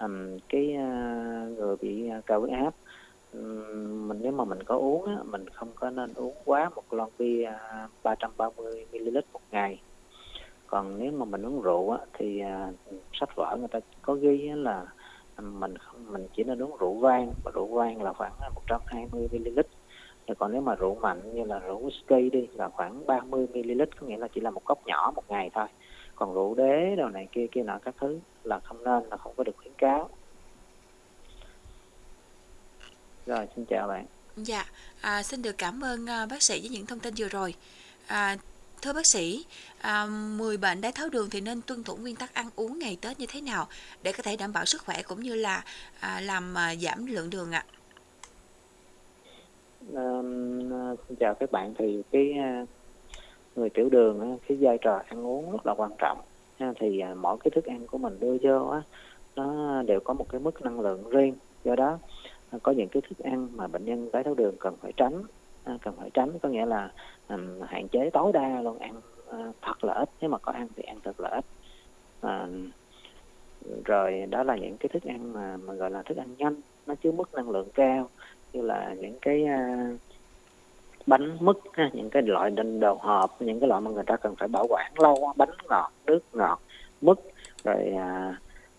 um, 0.00 0.38
cái 0.48 0.76
uh, 0.76 1.58
người 1.58 1.76
bị 1.80 2.10
cao 2.26 2.40
huyết 2.40 2.52
áp 2.52 2.74
um, 3.32 4.08
mình 4.08 4.18
nếu 4.22 4.32
mà 4.32 4.44
mình 4.44 4.62
có 4.62 4.76
uống 4.76 5.04
á, 5.04 5.16
mình 5.24 5.48
không 5.48 5.68
có 5.74 5.90
nên 5.90 6.14
uống 6.14 6.34
quá 6.44 6.70
một 6.76 6.92
lon 6.92 7.08
bia 7.18 7.50
uh, 7.84 7.90
330 8.02 8.86
ml 8.92 9.18
một 9.32 9.40
ngày 9.50 9.80
còn 10.70 10.98
nếu 10.98 11.12
mà 11.12 11.24
mình 11.24 11.46
uống 11.46 11.62
rượu 11.62 11.90
á, 11.90 11.98
thì 12.12 12.40
à, 12.40 12.72
sách 13.12 13.28
vở 13.36 13.56
người 13.58 13.68
ta 13.68 13.78
có 14.02 14.14
ghi 14.14 14.50
là 14.54 14.86
mình 15.38 15.74
mình 16.06 16.26
chỉ 16.36 16.44
nên 16.44 16.62
uống 16.62 16.76
rượu 16.76 16.94
vang 16.94 17.32
và 17.44 17.50
rượu 17.54 17.66
vang 17.66 18.02
là 18.02 18.12
khoảng 18.12 18.32
120 18.54 19.28
ml. 19.32 19.60
Rồi 20.26 20.36
còn 20.38 20.52
nếu 20.52 20.60
mà 20.60 20.74
rượu 20.74 20.94
mạnh 20.94 21.34
như 21.34 21.44
là 21.44 21.58
rượu 21.58 21.88
whisky 21.88 22.30
đi 22.30 22.46
là 22.54 22.68
khoảng 22.68 23.06
30 23.06 23.46
ml 23.54 23.82
có 24.00 24.06
nghĩa 24.06 24.16
là 24.16 24.28
chỉ 24.28 24.40
là 24.40 24.50
một 24.50 24.64
cốc 24.64 24.86
nhỏ 24.86 25.12
một 25.16 25.24
ngày 25.28 25.50
thôi. 25.54 25.66
Còn 26.14 26.34
rượu 26.34 26.54
đế 26.54 26.96
đồ 26.96 27.08
này 27.08 27.28
kia 27.32 27.46
kia 27.52 27.62
nọ 27.62 27.78
các 27.78 27.94
thứ 28.00 28.20
là 28.44 28.58
không 28.58 28.84
nên 28.84 29.02
là 29.10 29.16
không 29.16 29.32
có 29.36 29.44
được 29.44 29.56
khuyến 29.56 29.72
cáo. 29.78 30.08
Rồi 33.26 33.48
xin 33.56 33.64
chào 33.64 33.88
bạn. 33.88 34.06
Dạ 34.36 34.64
à, 35.00 35.22
xin 35.22 35.42
được 35.42 35.58
cảm 35.58 35.84
ơn 35.84 36.06
à, 36.06 36.26
bác 36.26 36.42
sĩ 36.42 36.60
với 36.60 36.68
những 36.68 36.86
thông 36.86 37.00
tin 37.00 37.14
vừa 37.16 37.28
rồi. 37.28 37.54
À, 38.06 38.36
thưa 38.82 38.92
bác 38.92 39.06
sĩ 39.06 39.44
à, 39.80 40.06
10 40.36 40.56
bệnh 40.56 40.80
đái 40.80 40.92
tháo 40.92 41.08
đường 41.08 41.30
thì 41.30 41.40
nên 41.40 41.60
tuân 41.62 41.84
thủ 41.84 41.96
nguyên 41.96 42.16
tắc 42.16 42.34
ăn 42.34 42.46
uống 42.56 42.78
ngày 42.78 42.98
tết 43.00 43.20
như 43.20 43.26
thế 43.28 43.40
nào 43.40 43.66
để 44.02 44.12
có 44.12 44.22
thể 44.22 44.36
đảm 44.36 44.52
bảo 44.52 44.64
sức 44.64 44.82
khỏe 44.82 45.02
cũng 45.02 45.20
như 45.20 45.34
là 45.34 45.64
à, 46.00 46.20
làm 46.20 46.58
à, 46.58 46.74
giảm 46.76 47.06
lượng 47.06 47.30
đường 47.30 47.52
ạ? 47.52 47.64
À, 49.94 50.22
xin 51.08 51.16
chào 51.20 51.34
các 51.34 51.52
bạn. 51.52 51.74
Thì 51.78 52.02
cái 52.10 52.32
à, 52.32 52.66
người 53.56 53.70
tiểu 53.70 53.88
đường 53.88 54.38
cái 54.48 54.58
vai 54.60 54.78
trò 54.78 55.02
ăn 55.08 55.26
uống 55.26 55.52
rất 55.52 55.66
là 55.66 55.74
quan 55.76 55.90
trọng. 55.98 56.20
Thì 56.80 57.00
à, 57.00 57.14
mỗi 57.14 57.36
cái 57.44 57.50
thức 57.50 57.64
ăn 57.64 57.86
của 57.86 57.98
mình 57.98 58.20
đưa 58.20 58.36
vô 58.42 58.68
á 58.68 58.82
nó 59.36 59.82
đều 59.82 60.00
có 60.00 60.14
một 60.14 60.26
cái 60.28 60.40
mức 60.40 60.62
năng 60.62 60.80
lượng 60.80 61.10
riêng. 61.10 61.34
Do 61.64 61.74
đó 61.74 61.98
à, 62.50 62.58
có 62.62 62.72
những 62.72 62.88
cái 62.88 63.02
thức 63.08 63.18
ăn 63.18 63.48
mà 63.54 63.66
bệnh 63.66 63.84
nhân 63.84 64.10
đái 64.12 64.24
tháo 64.24 64.34
đường 64.34 64.54
cần 64.60 64.76
phải 64.82 64.92
tránh. 64.96 65.22
Cần 65.82 65.94
phải 65.96 66.10
tránh 66.14 66.38
có 66.38 66.48
nghĩa 66.48 66.66
là 66.66 66.90
hạn 67.68 67.88
chế 67.88 68.10
tối 68.12 68.32
đa 68.32 68.62
luôn 68.62 68.78
ăn 68.78 69.00
Ờ, 69.30 69.48
uh, 69.48 69.56
thật 69.62 69.84
là 69.84 69.92
ít 69.92 70.08
nếu 70.20 70.30
mà 70.30 70.38
có 70.38 70.52
ăn 70.52 70.68
thì 70.76 70.82
ăn 70.82 70.98
thật 71.04 71.20
là 71.20 71.28
ít 71.28 71.44
à, 72.20 72.46
rồi 73.84 74.26
đó 74.30 74.42
là 74.42 74.56
những 74.56 74.76
cái 74.76 74.88
thức 74.88 75.02
ăn 75.04 75.32
mà 75.32 75.56
mà 75.56 75.74
gọi 75.74 75.90
là 75.90 76.02
thức 76.02 76.16
ăn 76.16 76.28
nhanh 76.38 76.54
nó 76.86 76.94
chứa 76.94 77.12
mức 77.12 77.34
năng 77.34 77.50
lượng 77.50 77.68
cao 77.74 78.08
như 78.52 78.62
là 78.62 78.94
những 79.00 79.18
cái 79.22 79.44
uh, 79.44 79.98
bánh 81.06 81.36
mứt 81.40 81.56
ha, 81.72 81.90
những 81.92 82.10
cái 82.10 82.22
loại 82.22 82.50
đồ 82.80 82.98
hộp 83.00 83.42
những 83.42 83.60
cái 83.60 83.68
loại 83.68 83.80
mà 83.80 83.90
người 83.90 84.04
ta 84.06 84.16
cần 84.16 84.36
phải 84.36 84.48
bảo 84.48 84.66
quản 84.68 84.92
lâu 84.96 85.32
bánh 85.36 85.50
ngọt 85.68 85.92
nước 86.06 86.20
ngọt 86.32 86.60
mứt 87.00 87.18
rồi 87.64 87.92
à, 87.98 88.36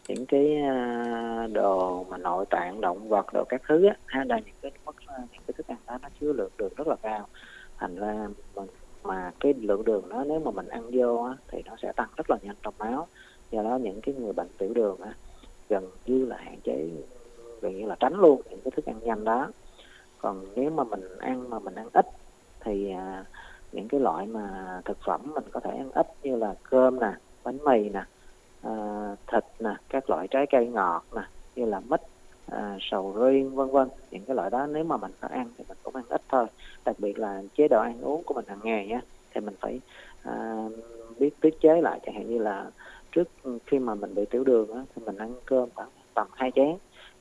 những 0.07 0.25
cái 0.25 0.61
à, 0.61 1.47
đồ 1.53 2.05
mà 2.09 2.17
nội 2.17 2.45
tạng 2.49 2.81
động 2.81 3.09
vật 3.09 3.25
đồ 3.33 3.43
các 3.49 3.61
thứ 3.67 3.85
á 3.85 3.95
ha 4.05 4.23
là 4.23 4.39
những 4.39 4.55
cái 4.61 4.71
mức 4.85 4.95
những 5.07 5.41
cái 5.47 5.53
thức 5.57 5.67
ăn 5.67 5.77
đó 5.87 5.97
nó 6.01 6.09
chứa 6.19 6.33
lượng 6.33 6.51
đường 6.57 6.73
rất 6.77 6.87
là 6.87 6.95
cao. 7.01 7.27
Thành 7.77 7.95
ra 7.95 8.27
mình 8.55 8.67
mà 9.03 9.31
cái 9.39 9.53
lượng 9.53 9.85
đường 9.85 10.09
đó 10.09 10.23
nếu 10.27 10.39
mà 10.39 10.51
mình 10.51 10.67
ăn 10.67 10.83
vô 10.93 11.23
á, 11.23 11.37
thì 11.47 11.61
nó 11.65 11.75
sẽ 11.81 11.91
tăng 11.95 12.09
rất 12.17 12.29
là 12.29 12.37
nhanh 12.41 12.55
trong 12.63 12.73
máu. 12.79 13.07
Do 13.51 13.63
đó 13.63 13.77
những 13.81 14.01
cái 14.01 14.15
người 14.15 14.33
bệnh 14.33 14.49
tiểu 14.57 14.73
đường 14.73 15.01
á, 15.01 15.13
gần 15.69 15.89
như 16.05 16.25
là 16.25 16.37
hạn 16.37 16.59
chế 16.63 16.89
gần 17.61 17.77
như 17.77 17.85
là 17.85 17.95
tránh 17.99 18.13
luôn 18.13 18.41
những 18.49 18.61
cái 18.63 18.71
thức 18.71 18.85
ăn 18.85 18.99
nhanh 19.03 19.23
đó. 19.23 19.51
Còn 20.17 20.45
nếu 20.55 20.69
mà 20.69 20.83
mình 20.83 21.17
ăn 21.19 21.49
mà 21.49 21.59
mình 21.59 21.75
ăn 21.75 21.89
ít 21.93 22.05
thì 22.59 22.91
à, 22.91 23.25
những 23.71 23.87
cái 23.87 23.99
loại 23.99 24.27
mà 24.27 24.81
thực 24.85 24.97
phẩm 25.05 25.21
mình 25.33 25.43
có 25.51 25.59
thể 25.59 25.69
ăn 25.69 25.91
ít 25.91 26.07
như 26.23 26.35
là 26.35 26.55
cơm 26.63 26.99
nè 26.99 27.13
bánh 27.43 27.57
mì 27.65 27.89
nè 27.89 28.03
à, 28.61 28.71
thịt 29.31 29.43
nè 29.59 29.75
các 29.89 30.09
loại 30.09 30.27
trái 30.27 30.45
cây 30.51 30.67
ngọt 30.67 31.05
nè 31.15 31.21
như 31.55 31.65
là 31.65 31.79
mít 31.79 32.01
à, 32.51 32.77
sầu 32.81 33.13
riêng 33.17 33.55
vân 33.55 33.69
vân 33.69 33.87
những 34.11 34.25
cái 34.25 34.35
loại 34.35 34.49
đó. 34.49 34.65
Nếu 34.65 34.83
mà 34.83 34.97
mình 34.97 35.11
có 35.21 35.27
ăn 35.27 35.49
thì 35.57 35.63
mình 35.67 35.77
cũng 35.83 35.95
ăn 35.95 36.03
ít 36.09 36.21
thôi. 36.29 36.45
Đặc 36.85 36.95
biệt 36.99 37.19
là 37.19 37.43
chế 37.55 37.67
độ 37.67 37.79
ăn 37.81 38.01
uống 38.01 38.23
của 38.23 38.33
mình 38.33 38.45
hàng 38.47 38.59
ngày 38.63 38.87
nhé 38.87 38.99
thì 39.33 39.41
mình 39.41 39.55
phải 39.59 39.79
à, 40.23 40.65
biết 41.19 41.29
tiết 41.41 41.61
chế 41.61 41.81
lại. 41.81 41.99
Chẳng 42.05 42.15
hạn 42.15 42.29
như 42.29 42.37
là 42.37 42.71
trước 43.11 43.29
khi 43.65 43.79
mà 43.79 43.95
mình 43.95 44.15
bị 44.15 44.25
tiểu 44.25 44.43
đường 44.43 44.73
á, 44.73 44.83
thì 44.95 45.01
mình 45.05 45.17
ăn 45.17 45.33
cơm 45.45 45.69
khoảng 45.75 45.89
tầm 46.13 46.27
hai 46.33 46.51
chén. 46.55 46.75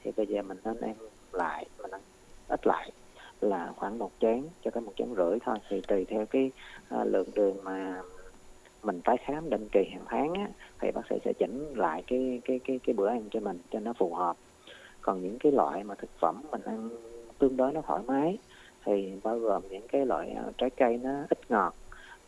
Thì 0.04 0.10
bây 0.16 0.26
giờ 0.26 0.42
mình 0.42 0.58
nên 0.64 0.80
ăn 0.80 0.94
lại 1.32 1.66
mình 1.82 1.90
ăn 1.90 2.00
ít 2.48 2.66
lại 2.66 2.92
là 3.40 3.72
khoảng 3.76 3.98
một 3.98 4.10
chén 4.20 4.42
cho 4.64 4.70
tới 4.70 4.80
một 4.82 4.92
chén 4.96 5.08
rưỡi 5.16 5.38
thôi. 5.44 5.58
Thì 5.68 5.80
tùy 5.80 6.04
theo 6.04 6.26
cái 6.26 6.50
à, 6.88 7.04
lượng 7.04 7.28
đường 7.34 7.56
mà 7.64 8.02
mình 8.82 9.00
tái 9.04 9.16
khám 9.16 9.50
định 9.50 9.68
kỳ 9.72 9.84
hàng 9.92 10.04
tháng 10.06 10.34
á, 10.34 10.48
thì 10.80 10.90
bác 10.90 11.02
sĩ 11.10 11.16
sẽ 11.24 11.32
chỉnh 11.38 11.72
lại 11.76 12.02
cái 12.06 12.40
cái 12.44 12.60
cái 12.64 12.80
cái 12.86 12.94
bữa 12.94 13.08
ăn 13.08 13.22
cho 13.30 13.40
mình 13.40 13.58
cho 13.70 13.80
nó 13.80 13.92
phù 13.92 14.14
hợp 14.14 14.36
còn 15.10 15.22
những 15.22 15.38
cái 15.38 15.52
loại 15.52 15.84
mà 15.84 15.94
thực 15.94 16.10
phẩm 16.20 16.42
mình 16.50 16.60
ăn 16.64 16.90
tương 17.38 17.56
đối 17.56 17.72
nó 17.72 17.82
thoải 17.82 18.02
mái 18.06 18.38
thì 18.84 19.12
bao 19.22 19.38
gồm 19.38 19.62
những 19.70 19.88
cái 19.88 20.06
loại 20.06 20.30
à, 20.30 20.42
trái 20.58 20.70
cây 20.70 21.00
nó 21.02 21.10
ít 21.30 21.38
ngọt 21.48 21.74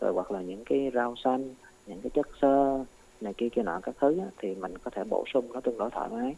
rồi 0.00 0.12
hoặc 0.12 0.30
là 0.30 0.40
những 0.40 0.64
cái 0.64 0.90
rau 0.94 1.14
xanh 1.24 1.54
những 1.86 2.00
cái 2.02 2.10
chất 2.14 2.28
xơ 2.40 2.84
này 3.20 3.34
kia 3.34 3.48
kia 3.48 3.62
nọ 3.62 3.80
các 3.82 3.94
thứ 4.00 4.18
á, 4.18 4.26
thì 4.38 4.54
mình 4.54 4.78
có 4.78 4.90
thể 4.90 5.04
bổ 5.04 5.24
sung 5.32 5.52
nó 5.52 5.60
tương 5.60 5.78
đối 5.78 5.90
thoải 5.90 6.10
mái 6.10 6.36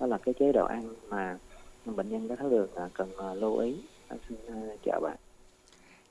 đó 0.00 0.06
là 0.06 0.18
cái 0.18 0.34
chế 0.38 0.52
độ 0.52 0.64
ăn 0.66 0.94
mà 1.08 1.38
bệnh 1.84 2.10
nhân 2.10 2.28
có 2.28 2.36
tháo 2.36 2.48
đường 2.48 2.68
cần 2.94 3.08
à, 3.18 3.34
lưu 3.34 3.58
ý 3.58 3.76
xin 4.28 4.38
à, 4.48 4.56
chào 4.84 5.00
bạn 5.00 5.16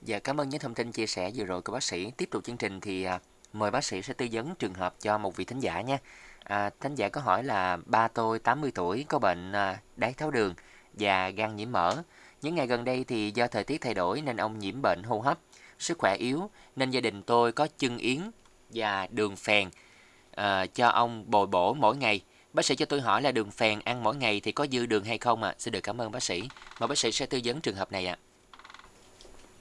Dạ 0.01 0.19
cảm 0.19 0.41
ơn 0.41 0.49
những 0.49 0.59
thông 0.59 0.73
tin 0.73 0.91
chia 0.91 1.07
sẻ 1.07 1.31
vừa 1.35 1.45
rồi 1.45 1.61
của 1.61 1.73
bác 1.73 1.83
sĩ. 1.83 2.11
Tiếp 2.17 2.29
tục 2.31 2.43
chương 2.43 2.57
trình 2.57 2.79
thì 2.81 3.07
mời 3.53 3.71
bác 3.71 3.83
sĩ 3.83 4.01
sẽ 4.01 4.13
tư 4.13 4.27
vấn 4.31 4.55
trường 4.59 4.73
hợp 4.73 4.95
cho 4.99 5.17
một 5.17 5.35
vị 5.35 5.45
thính 5.45 5.59
giả 5.59 5.81
nha. 5.81 5.97
À, 6.43 6.69
thánh 6.79 6.95
giả 6.95 7.09
có 7.09 7.21
hỏi 7.21 7.43
là 7.43 7.77
ba 7.85 8.07
tôi 8.07 8.39
80 8.39 8.71
tuổi 8.75 9.05
có 9.09 9.19
bệnh 9.19 9.51
à, 9.51 9.79
đái 9.95 10.13
tháo 10.13 10.31
đường 10.31 10.53
và 10.93 11.29
gan 11.29 11.55
nhiễm 11.55 11.71
mỡ. 11.71 11.95
Những 12.41 12.55
ngày 12.55 12.67
gần 12.67 12.83
đây 12.83 13.03
thì 13.03 13.31
do 13.31 13.47
thời 13.47 13.63
tiết 13.63 13.81
thay 13.81 13.93
đổi 13.93 14.21
nên 14.21 14.37
ông 14.37 14.59
nhiễm 14.59 14.81
bệnh 14.81 15.03
hô 15.03 15.19
hấp, 15.19 15.39
sức 15.79 15.97
khỏe 15.97 16.15
yếu 16.15 16.49
nên 16.75 16.91
gia 16.91 17.01
đình 17.01 17.23
tôi 17.23 17.51
có 17.51 17.67
chân 17.77 17.97
yến 17.97 18.19
và 18.69 19.07
đường 19.11 19.35
phèn 19.35 19.69
à, 20.31 20.65
cho 20.65 20.87
ông 20.87 21.23
bồi 21.27 21.47
bổ 21.47 21.73
mỗi 21.73 21.97
ngày. 21.97 22.21
Bác 22.53 22.65
sĩ 22.65 22.75
cho 22.75 22.85
tôi 22.85 23.01
hỏi 23.01 23.21
là 23.21 23.31
đường 23.31 23.51
phèn 23.51 23.79
ăn 23.83 24.03
mỗi 24.03 24.15
ngày 24.15 24.41
thì 24.43 24.51
có 24.51 24.67
dư 24.71 24.85
đường 24.85 25.03
hay 25.03 25.17
không 25.17 25.43
ạ? 25.43 25.49
À? 25.49 25.55
Xin 25.57 25.71
được 25.71 25.79
cảm 25.83 26.01
ơn 26.01 26.11
bác 26.11 26.23
sĩ. 26.23 26.41
Mời 26.79 26.87
bác 26.87 26.97
sĩ 26.97 27.11
sẽ 27.11 27.25
tư 27.25 27.39
vấn 27.43 27.61
trường 27.61 27.75
hợp 27.75 27.91
này 27.91 28.05
ạ. 28.05 28.17
À. 28.17 28.31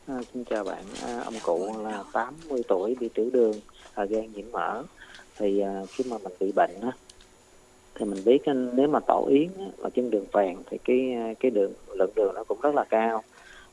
À, 0.06 0.16
xin 0.32 0.44
chào 0.44 0.64
bạn, 0.64 0.84
à, 1.02 1.20
ông 1.24 1.34
cụ 1.42 1.82
là 1.84 2.04
80 2.12 2.62
tuổi 2.68 2.96
bị 3.00 3.08
tiểu 3.14 3.30
đường, 3.32 3.60
à, 3.94 4.04
gan 4.04 4.32
nhiễm 4.32 4.52
mỡ. 4.52 4.82
Thì 5.38 5.60
à, 5.60 5.82
khi 5.88 6.04
mà 6.10 6.16
mình 6.18 6.32
bị 6.40 6.52
bệnh 6.56 6.80
á, 6.82 6.92
thì 7.94 8.04
mình 8.04 8.24
biết 8.24 8.42
nếu 8.74 8.88
mà 8.88 9.00
tổ 9.00 9.26
yến 9.30 9.48
và 9.56 9.90
chân 9.90 9.90
trên 9.94 10.10
đường 10.10 10.26
vàng 10.32 10.62
thì 10.70 10.78
cái 10.84 11.12
à, 11.12 11.34
cái 11.40 11.50
đường 11.50 11.72
lượng 11.94 12.10
đường 12.16 12.34
nó 12.34 12.44
cũng 12.44 12.60
rất 12.60 12.74
là 12.74 12.84
cao. 12.84 13.22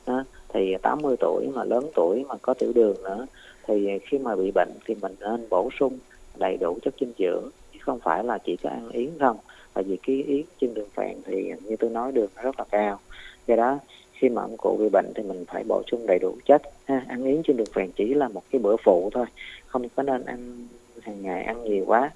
Đó. 0.05 0.23
Thì 0.49 0.75
80 0.81 1.15
tuổi 1.19 1.47
mà 1.53 1.63
lớn 1.63 1.89
tuổi 1.95 2.25
mà 2.27 2.35
có 2.41 2.53
tiểu 2.53 2.71
đường 2.75 3.03
nữa 3.03 3.25
thì 3.67 3.99
khi 4.01 4.17
mà 4.17 4.35
bị 4.35 4.51
bệnh 4.51 4.71
thì 4.85 4.95
mình 5.01 5.15
nên 5.19 5.49
bổ 5.49 5.69
sung 5.79 5.97
đầy 6.35 6.57
đủ 6.57 6.77
chất 6.81 6.93
dinh 6.99 7.13
dưỡng 7.17 7.49
chứ 7.73 7.79
không 7.81 7.99
phải 7.99 8.23
là 8.23 8.37
chỉ 8.37 8.57
có 8.63 8.69
ăn 8.69 8.89
yến 8.89 9.09
không. 9.19 9.37
Tại 9.73 9.83
vì 9.83 9.97
cái 10.07 10.23
yến 10.27 10.43
trên 10.61 10.73
đường 10.73 10.89
vàng 10.95 11.21
thì 11.25 11.53
như 11.63 11.75
tôi 11.75 11.89
nói 11.89 12.11
đường 12.11 12.29
nó 12.35 12.41
rất 12.41 12.59
là 12.59 12.65
cao. 12.71 12.99
Do 13.47 13.55
đó 13.55 13.79
khi 14.13 14.29
mà 14.29 14.41
ông 14.41 14.57
cụ 14.57 14.77
bị 14.79 14.89
bệnh 14.89 15.11
thì 15.15 15.23
mình 15.23 15.45
phải 15.47 15.63
bổ 15.67 15.81
sung 15.91 16.07
đầy 16.07 16.19
đủ 16.19 16.37
chất 16.45 16.61
ha. 16.85 17.05
ăn 17.07 17.23
yến 17.23 17.41
trên 17.43 17.57
đường 17.57 17.67
vàng 17.73 17.91
chỉ 17.95 18.13
là 18.13 18.27
một 18.27 18.43
cái 18.51 18.61
bữa 18.61 18.75
phụ 18.83 19.09
thôi 19.13 19.25
không 19.67 19.89
có 19.95 20.03
nên 20.03 20.25
ăn 20.25 20.67
hàng 21.01 21.21
ngày 21.21 21.43
ăn 21.43 21.63
nhiều 21.63 21.83
quá 21.87 22.11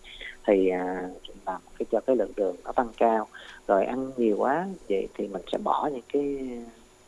thì 0.48 0.70
à, 0.70 1.10
làm 1.46 1.62
cái 1.80 1.86
cho 1.91 2.00
cái 2.00 2.15
lượng 2.15 2.32
đường 2.36 2.56
nó 2.63 2.72
tăng 2.72 2.89
cao. 2.98 3.28
Rồi 3.67 3.86
ăn 3.86 4.12
nhiều 4.17 4.36
quá 4.38 4.67
vậy 4.89 5.08
thì 5.13 5.28
mình 5.28 5.41
sẽ 5.52 5.58
bỏ 5.58 5.89
những 5.94 6.04
cái 6.13 6.50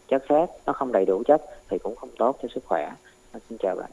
chất 0.07 0.23
khác 0.29 0.49
nó 0.65 0.73
không 0.73 0.91
đầy 0.91 1.05
đủ 1.05 1.23
chất 1.27 1.41
thì 1.69 1.77
cũng 1.77 1.95
không 1.95 2.09
tốt 2.17 2.37
cho 2.41 2.47
sức 2.55 2.63
khỏe. 2.65 2.91
Ờ, 3.31 3.39
xin 3.49 3.57
chào 3.57 3.75
bạn. 3.75 3.91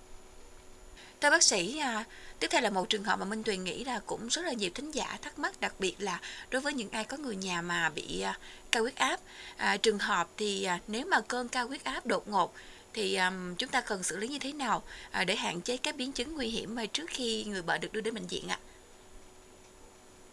Thưa 1.20 1.30
bác 1.30 1.42
sĩ, 1.42 1.78
à, 1.78 2.04
tiếp 2.38 2.46
theo 2.50 2.60
là 2.60 2.70
một 2.70 2.88
trường 2.88 3.04
hợp 3.04 3.16
mà 3.16 3.24
Minh 3.24 3.42
Tuyền 3.42 3.64
nghĩ 3.64 3.84
là 3.84 4.00
cũng 4.06 4.26
rất 4.28 4.44
là 4.44 4.52
nhiều 4.52 4.70
thính 4.74 4.90
giả 4.90 5.18
thắc 5.22 5.38
mắc, 5.38 5.60
đặc 5.60 5.74
biệt 5.78 5.94
là 5.98 6.20
đối 6.50 6.62
với 6.62 6.72
những 6.72 6.90
ai 6.90 7.04
có 7.04 7.16
người 7.16 7.36
nhà 7.36 7.62
mà 7.62 7.90
bị 7.94 8.20
à, 8.20 8.38
cao 8.72 8.82
huyết 8.82 8.96
áp. 8.96 9.20
À, 9.56 9.76
trường 9.76 9.98
hợp 9.98 10.28
thì 10.36 10.64
à, 10.64 10.78
nếu 10.88 11.06
mà 11.06 11.20
cơn 11.20 11.48
cao 11.48 11.66
huyết 11.66 11.84
áp 11.84 12.06
đột 12.06 12.28
ngột 12.28 12.52
thì 12.94 13.16
um, 13.16 13.54
chúng 13.54 13.70
ta 13.70 13.80
cần 13.80 14.02
xử 14.02 14.16
lý 14.16 14.28
như 14.28 14.38
thế 14.40 14.52
nào 14.52 14.82
uh, 15.20 15.26
để 15.26 15.34
hạn 15.34 15.60
chế 15.60 15.76
các 15.76 15.96
biến 15.96 16.12
chứng 16.12 16.34
nguy 16.34 16.46
hiểm 16.46 16.74
mà 16.74 16.86
trước 16.86 17.06
khi 17.08 17.44
người 17.44 17.62
bệnh 17.62 17.80
được 17.80 17.92
đưa 17.92 18.00
đến 18.00 18.14
bệnh 18.14 18.26
viện 18.26 18.48
ạ? 18.48 18.58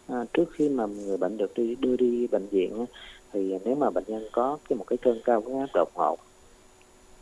À, 0.08 0.24
trước 0.32 0.44
khi 0.52 0.68
mà 0.68 0.86
người 0.86 1.16
bệnh 1.16 1.36
được 1.36 1.54
đi 1.54 1.74
đưa 1.74 1.96
đi 1.96 2.26
bệnh 2.26 2.48
viện 2.48 2.86
thì 3.32 3.54
nếu 3.64 3.74
mà 3.74 3.90
bệnh 3.90 4.04
nhân 4.06 4.28
có 4.32 4.58
cái 4.68 4.76
một 4.76 4.84
cái 4.86 4.96
cơn 4.96 5.20
cao 5.24 5.40
huyết 5.40 5.56
áp 5.58 5.74
đột 5.74 5.88
ngột 5.94 6.16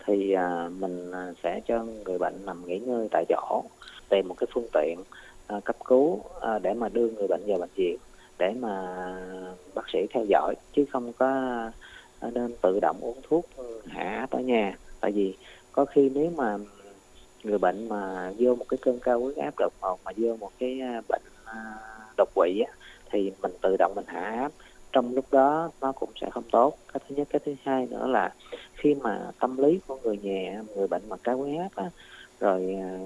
thì 0.07 0.33
à, 0.33 0.69
mình 0.79 1.11
à, 1.13 1.33
sẽ 1.43 1.61
cho 1.67 1.85
người 2.05 2.19
bệnh 2.19 2.47
nằm 2.47 2.67
nghỉ 2.67 2.79
ngơi 2.79 3.09
tại 3.11 3.25
chỗ 3.29 3.63
tìm 4.09 4.29
một 4.29 4.35
cái 4.39 4.47
phương 4.55 4.69
tiện 4.73 4.99
à, 5.47 5.61
cấp 5.65 5.77
cứu 5.85 6.21
à, 6.41 6.59
để 6.59 6.75
mà 6.75 6.89
đưa 6.89 7.11
người 7.11 7.27
bệnh 7.29 7.43
vào 7.47 7.59
bệnh 7.59 7.71
viện 7.75 7.97
để 8.39 8.55
mà 8.61 8.97
bác 9.75 9.91
sĩ 9.93 9.99
theo 10.11 10.25
dõi 10.29 10.55
chứ 10.73 10.85
không 10.93 11.13
có 11.13 11.27
à, 12.21 12.31
nên 12.35 12.55
tự 12.63 12.81
động 12.81 12.97
uống 13.01 13.21
thuốc 13.29 13.47
hạ 13.87 14.27
ở 14.31 14.41
nhà 14.41 14.77
tại 15.01 15.13
vì 15.13 15.35
có 15.73 15.85
khi 15.85 16.11
nếu 16.15 16.31
mà 16.37 16.59
người 17.45 17.59
bệnh 17.59 17.89
mà 17.89 18.33
vô 18.39 18.55
một 18.55 18.65
cái 18.69 18.79
cơn 18.83 18.99
cao 18.99 19.21
huyết 19.21 19.37
áp 19.37 19.55
đột 19.59 19.73
ngột 19.81 19.99
mà 20.05 20.13
vô 20.17 20.37
một 20.37 20.51
cái 20.59 20.81
à, 20.81 21.03
bệnh 21.09 21.23
à, 21.45 21.75
đột 22.17 22.29
quỵ 22.35 22.61
á, 22.67 22.73
thì 23.11 23.33
mình 23.43 23.53
tự 23.61 23.77
động 23.79 23.93
mình 23.95 24.05
hạ 24.09 24.21
áp. 24.21 24.53
Trong 24.93 25.15
lúc 25.15 25.25
đó 25.31 25.71
nó 25.81 25.93
cũng 25.93 26.11
sẽ 26.21 26.31
không 26.31 26.45
tốt. 26.51 26.79
Cái 26.93 27.01
thứ 27.09 27.17
nhất 27.17 27.29
cái 27.31 27.41
thứ 27.45 27.55
hai 27.65 27.87
nữa 27.91 28.07
là 28.07 28.35
khi 28.75 28.95
mà 28.95 29.31
tâm 29.41 29.57
lý 29.57 29.81
của 29.87 29.99
người 30.03 30.19
nhà 30.23 30.63
người 30.77 30.89
bệnh 30.89 31.03
mà 31.09 31.17
cao 31.17 31.37
huyết 31.37 31.61
áp 31.61 31.71
á, 31.75 31.91
rồi 32.41 32.77
à, 32.81 32.99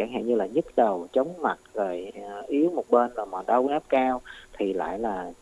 chẳng 0.00 0.12
hạn 0.12 0.26
như 0.26 0.34
là 0.34 0.46
nhức 0.46 0.64
đầu 0.76 1.06
chóng 1.12 1.42
mặt 1.42 1.58
rồi 1.74 2.12
yếu 2.46 2.70
một 2.70 2.84
bên 2.90 3.10
rồi 3.14 3.26
mà 3.26 3.38
đau 3.46 3.62
huyết 3.62 3.72
áp 3.72 3.82
cao 3.88 4.20
thì 4.52 4.72
lại 4.72 4.98
là 4.98 5.32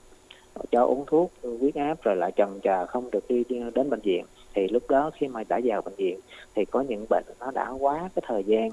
cho 0.71 0.85
uống 0.85 1.05
thuốc 1.07 1.33
huyết 1.61 1.75
áp 1.75 2.03
rồi 2.03 2.17
lại 2.17 2.33
chần 2.37 2.61
chờ 2.63 2.87
không 2.87 3.11
được 3.11 3.29
đi 3.29 3.45
đến 3.75 3.91
bệnh 3.91 4.01
viện 4.01 4.25
thì 4.59 4.69
lúc 4.69 4.91
đó 4.91 5.11
khi 5.15 5.29
mà 5.29 5.43
đã 5.49 5.61
vào 5.65 5.83
bệnh 5.83 5.95
viện 5.95 6.21
thì 6.55 6.65
có 6.65 6.81
những 6.89 7.07
bệnh 7.11 7.25
nó 7.41 7.51
đã 7.51 7.71
quá 7.71 8.09
cái 8.15 8.23
thời 8.27 8.45
gian 8.45 8.71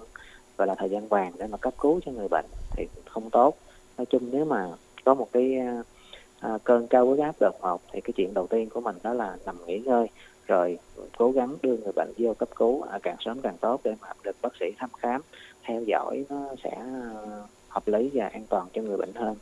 và 0.58 0.66
là 0.66 0.76
thời 0.76 0.90
gian 0.90 1.08
vàng 1.08 1.32
để 1.38 1.48
mà 1.48 1.58
cấp 1.58 1.74
cứu 1.78 2.00
cho 2.06 2.12
người 2.12 2.28
bệnh 2.28 2.46
thì 2.78 2.88
không 3.06 3.30
tốt. 3.30 3.58
Nói 3.98 4.06
chung 4.06 4.30
nếu 4.32 4.46
mà 4.46 4.68
có 5.04 5.14
một 5.14 5.28
cái 5.32 5.58
à, 6.40 6.58
cơn 6.64 6.88
cao 6.88 7.06
huyết 7.06 7.20
áp 7.20 7.36
đột 7.40 7.56
ngột 7.62 7.82
thì 7.92 8.02
cái 8.02 8.14
chuyện 8.16 8.34
đầu 8.34 8.48
tiên 8.48 8.70
của 8.70 8.82
mình 8.82 8.96
đó 9.04 9.14
là 9.14 9.38
nằm 9.46 9.66
nghỉ 9.66 9.80
ngơi 9.80 10.08
rồi 10.48 10.78
cố 11.18 11.32
gắng 11.32 11.56
đưa 11.62 11.78
người 11.78 11.92
bệnh 11.96 12.14
vô 12.18 12.34
cấp 12.34 12.50
cứu 12.56 12.82
à, 12.82 13.00
càng 13.04 13.16
sớm 13.20 13.42
càng 13.42 13.58
tốt 13.58 13.82
để 13.84 13.96
mà 14.02 14.08
được 14.24 14.36
bác 14.42 14.56
sĩ 14.60 14.66
thăm 14.78 14.90
khám 14.98 15.22
theo 15.64 15.82
dõi 15.88 16.26
nó 16.30 16.56
sẽ 16.64 16.72
à, 16.72 17.12
hợp 17.70 17.88
lý 17.88 18.10
và 18.14 18.28
an 18.28 18.44
toàn 18.50 18.68
cho 18.74 18.82
người 18.82 18.98
bệnh 18.98 19.14
hơn. 19.14 19.36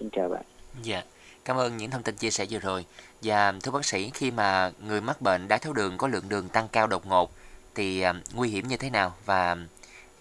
Xin 0.00 0.10
chào 0.12 0.28
bạn. 0.28 0.44
Dạ 0.82 1.02
cảm 1.44 1.56
ơn 1.56 1.76
những 1.76 1.90
thông 1.90 2.02
tin 2.02 2.14
chia 2.14 2.30
sẻ 2.30 2.46
vừa 2.50 2.58
rồi. 2.58 2.84
Và 3.22 3.52
thưa 3.62 3.72
bác 3.72 3.84
sĩ 3.84 4.10
khi 4.14 4.30
mà 4.30 4.72
người 4.86 5.00
mắc 5.00 5.22
bệnh 5.22 5.48
đái 5.48 5.58
tháo 5.58 5.72
đường 5.72 5.96
có 5.96 6.08
lượng 6.08 6.28
đường 6.28 6.48
tăng 6.48 6.68
cao 6.72 6.86
đột 6.86 7.06
ngột 7.06 7.30
thì 7.74 8.00
à, 8.00 8.14
nguy 8.34 8.48
hiểm 8.48 8.68
như 8.68 8.76
thế 8.76 8.90
nào? 8.90 9.12
Và 9.24 9.56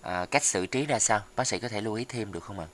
à, 0.01 0.25
cách 0.31 0.43
xử 0.43 0.65
trí 0.65 0.85
ra 0.85 0.99
sao? 0.99 1.19
Bác 1.35 1.47
sĩ 1.47 1.59
có 1.59 1.67
thể 1.67 1.81
lưu 1.81 1.93
ý 1.93 2.05
thêm 2.09 2.31
được 2.31 2.43
không 2.43 2.59
ạ? 2.59 2.67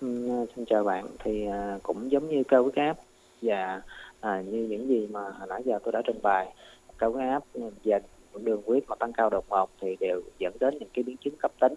Ừ, 0.00 0.28
xin 0.56 0.64
chào 0.64 0.84
bạn. 0.84 1.06
Thì 1.24 1.46
à, 1.46 1.78
cũng 1.82 2.12
giống 2.12 2.28
như 2.28 2.42
cao 2.48 2.62
huyết 2.62 2.74
áp 2.74 2.96
và 3.42 3.82
à, 4.20 4.42
như 4.46 4.66
những 4.70 4.88
gì 4.88 5.06
mà 5.06 5.20
hồi 5.20 5.48
nãy 5.48 5.62
giờ 5.64 5.78
tôi 5.84 5.92
đã 5.92 6.02
trình 6.06 6.22
bày 6.22 6.54
cao 6.98 7.12
huyết 7.12 7.28
áp 7.28 7.42
và 7.84 8.00
đường 8.42 8.62
huyết 8.66 8.82
mà 8.88 8.96
tăng 8.96 9.12
cao 9.12 9.30
đột 9.30 9.44
ngột 9.48 9.70
thì 9.80 9.96
đều 10.00 10.22
dẫn 10.38 10.56
đến 10.60 10.78
những 10.78 10.88
cái 10.94 11.02
biến 11.02 11.16
chứng 11.16 11.36
cấp 11.36 11.52
tính. 11.60 11.74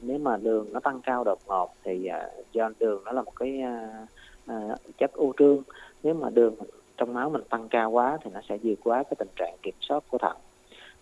Nếu 0.00 0.18
mà 0.18 0.36
đường 0.36 0.72
nó 0.72 0.80
tăng 0.80 1.00
cao 1.00 1.24
đột 1.24 1.40
ngột 1.46 1.74
thì 1.84 2.08
uh, 2.08 2.52
do 2.52 2.70
đường 2.78 3.04
nó 3.04 3.12
là 3.12 3.22
một 3.22 3.36
cái 3.36 3.60
uh, 3.62 4.08
Ờ, 4.46 4.76
chất 4.98 5.12
ưu 5.12 5.32
trương. 5.38 5.62
Nếu 6.02 6.14
mà 6.14 6.30
đường 6.30 6.54
trong 6.96 7.14
máu 7.14 7.30
mình 7.30 7.42
tăng 7.50 7.68
cao 7.68 7.90
quá 7.90 8.18
thì 8.24 8.30
nó 8.34 8.40
sẽ 8.48 8.58
vượt 8.62 8.78
quá 8.84 9.02
cái 9.02 9.14
tình 9.18 9.28
trạng 9.36 9.56
kiểm 9.62 9.74
soát 9.80 10.04
của 10.08 10.18
thận. 10.18 10.36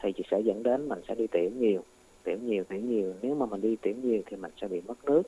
Thì 0.02 0.12
chỉ 0.12 0.24
sẽ 0.30 0.40
dẫn 0.40 0.62
đến 0.62 0.88
mình 0.88 1.00
sẽ 1.08 1.14
đi 1.14 1.26
tiểu 1.26 1.50
nhiều 1.58 1.82
tiểu 2.24 2.38
nhiều 2.42 2.64
tiểu 2.64 2.80
nhiều. 2.80 3.14
Nếu 3.22 3.34
mà 3.34 3.46
mình 3.46 3.60
đi 3.60 3.76
tiểu 3.76 3.94
nhiều 4.02 4.22
thì 4.26 4.36
mình 4.36 4.50
sẽ 4.60 4.68
bị 4.68 4.80
mất 4.86 5.04
nước. 5.04 5.22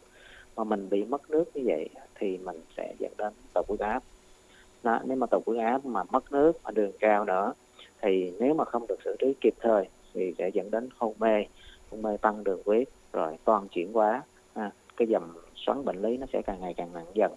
Mà 0.56 0.64
mình 0.64 0.88
bị 0.90 1.04
mất 1.04 1.30
nước 1.30 1.44
như 1.54 1.62
vậy 1.64 1.88
thì 2.14 2.38
mình 2.38 2.60
sẽ 2.76 2.94
dẫn 2.98 3.12
đến 3.18 3.32
tụt 3.54 3.68
huyết 3.68 3.80
áp. 3.80 4.02
Đó, 4.82 5.00
nếu 5.04 5.16
mà 5.16 5.26
tụt 5.26 5.42
huyết 5.46 5.60
áp 5.60 5.84
mà 5.84 6.02
mất 6.04 6.32
nước 6.32 6.52
mà 6.64 6.70
đường 6.70 6.92
cao 7.00 7.24
nữa 7.24 7.52
thì 8.02 8.32
nếu 8.40 8.54
mà 8.54 8.64
không 8.64 8.86
được 8.86 8.98
xử 9.04 9.16
trí 9.18 9.34
kịp 9.40 9.54
thời 9.60 9.88
thì 10.14 10.34
sẽ 10.38 10.50
dẫn 10.54 10.70
đến 10.70 10.88
hôn 10.98 11.14
mê. 11.18 11.44
Hôn 11.90 12.02
mê 12.02 12.16
tăng 12.16 12.44
đường 12.44 12.62
huyết 12.66 12.88
rồi 13.12 13.36
toàn 13.44 13.68
chuyển 13.68 13.92
hóa. 13.92 14.22
À, 14.54 14.70
cái 14.96 15.08
dòng 15.08 15.32
xoắn 15.56 15.84
bệnh 15.84 16.02
lý 16.02 16.16
nó 16.16 16.26
sẽ 16.32 16.42
càng 16.42 16.60
ngày 16.60 16.74
càng 16.76 16.92
nặng 16.94 17.06
dần 17.14 17.32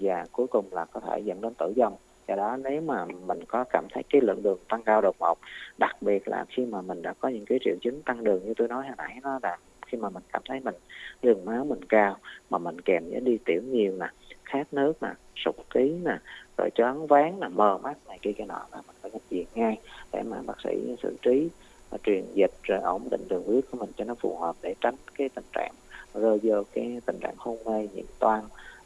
và 0.00 0.26
cuối 0.32 0.46
cùng 0.46 0.64
là 0.70 0.84
có 0.84 1.00
thể 1.00 1.18
dẫn 1.18 1.40
đến 1.40 1.54
tử 1.54 1.72
vong. 1.76 1.96
Do 2.28 2.36
đó 2.36 2.56
nếu 2.56 2.80
mà 2.80 3.04
mình 3.26 3.44
có 3.48 3.64
cảm 3.70 3.84
thấy 3.90 4.02
cái 4.10 4.20
lượng 4.20 4.42
đường 4.42 4.58
tăng 4.68 4.82
cao 4.82 5.00
đột 5.00 5.16
ngột 5.18 5.38
đặc 5.78 5.96
biệt 6.02 6.28
là 6.28 6.44
khi 6.48 6.66
mà 6.66 6.82
mình 6.82 7.02
đã 7.02 7.12
có 7.12 7.28
những 7.28 7.44
cái 7.44 7.58
triệu 7.64 7.74
chứng 7.80 8.02
tăng 8.02 8.24
đường 8.24 8.44
như 8.44 8.54
tôi 8.56 8.68
nói 8.68 8.86
hồi 8.86 8.94
nãy 8.98 9.18
nó 9.22 9.38
là 9.42 9.58
khi 9.86 9.98
mà 9.98 10.10
mình 10.10 10.22
cảm 10.32 10.42
thấy 10.48 10.60
mình 10.60 10.74
đường 11.22 11.44
máu 11.44 11.64
mình 11.64 11.84
cao 11.84 12.16
mà 12.50 12.58
mình 12.58 12.80
kèm 12.80 13.10
với 13.10 13.20
đi 13.20 13.38
tiểu 13.44 13.62
nhiều 13.62 13.96
nè 14.00 14.06
khát 14.44 14.74
nước 14.74 15.02
nè 15.02 15.08
sụt 15.44 15.54
ký 15.70 15.94
nè 16.04 16.18
rồi 16.58 16.70
choáng 16.74 17.06
váng 17.06 17.40
nè, 17.40 17.48
mờ 17.48 17.78
mắt 17.78 17.96
này 18.08 18.18
kia 18.22 18.32
cái 18.32 18.46
nọ 18.46 18.66
là 18.72 18.82
mình 18.86 18.96
phải 19.02 19.10
nhập 19.10 19.22
viện 19.30 19.46
ngay 19.54 19.78
để 20.12 20.22
mà 20.22 20.36
bác 20.46 20.60
sĩ 20.64 20.96
xử 21.02 21.16
trí 21.22 21.48
và 21.90 21.98
truyền 22.02 22.24
dịch 22.34 22.52
rồi 22.62 22.80
ổn 22.80 23.08
định 23.10 23.28
đường 23.28 23.46
huyết 23.46 23.64
của 23.70 23.78
mình 23.78 23.90
cho 23.96 24.04
nó 24.04 24.14
phù 24.14 24.38
hợp 24.38 24.56
để 24.62 24.74
tránh 24.80 24.94
cái 25.14 25.28
tình 25.28 25.44
trạng 25.52 25.72
rơi 26.14 26.38
vô 26.42 26.62
cái 26.72 27.00
tình 27.06 27.18
trạng 27.20 27.34
hôn 27.36 27.56
mê 27.64 27.88
nhiễm 27.94 28.06
toan 28.18 28.40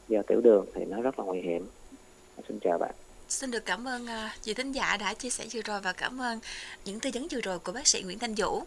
do 0.08 0.22
tiểu 0.22 0.40
đường 0.40 0.66
thì 0.74 0.84
nó 0.84 1.00
rất 1.00 1.18
là 1.18 1.24
nguy 1.24 1.40
hiểm 1.40 1.66
xin 2.48 2.58
chào 2.58 2.78
bạn 2.78 2.94
Xin 3.28 3.50
được 3.50 3.64
cảm 3.64 3.88
ơn 3.88 4.06
chị 4.42 4.50
vị 4.50 4.54
thính 4.54 4.72
giả 4.72 4.96
đã 4.96 5.14
chia 5.14 5.30
sẻ 5.30 5.44
vừa 5.52 5.60
rồi 5.62 5.80
và 5.80 5.92
cảm 5.92 6.20
ơn 6.20 6.40
những 6.84 7.00
tư 7.00 7.10
vấn 7.14 7.28
vừa 7.30 7.40
rồi 7.40 7.58
của 7.58 7.72
bác 7.72 7.86
sĩ 7.86 8.02
Nguyễn 8.02 8.18
Thanh 8.18 8.34
Vũ. 8.34 8.62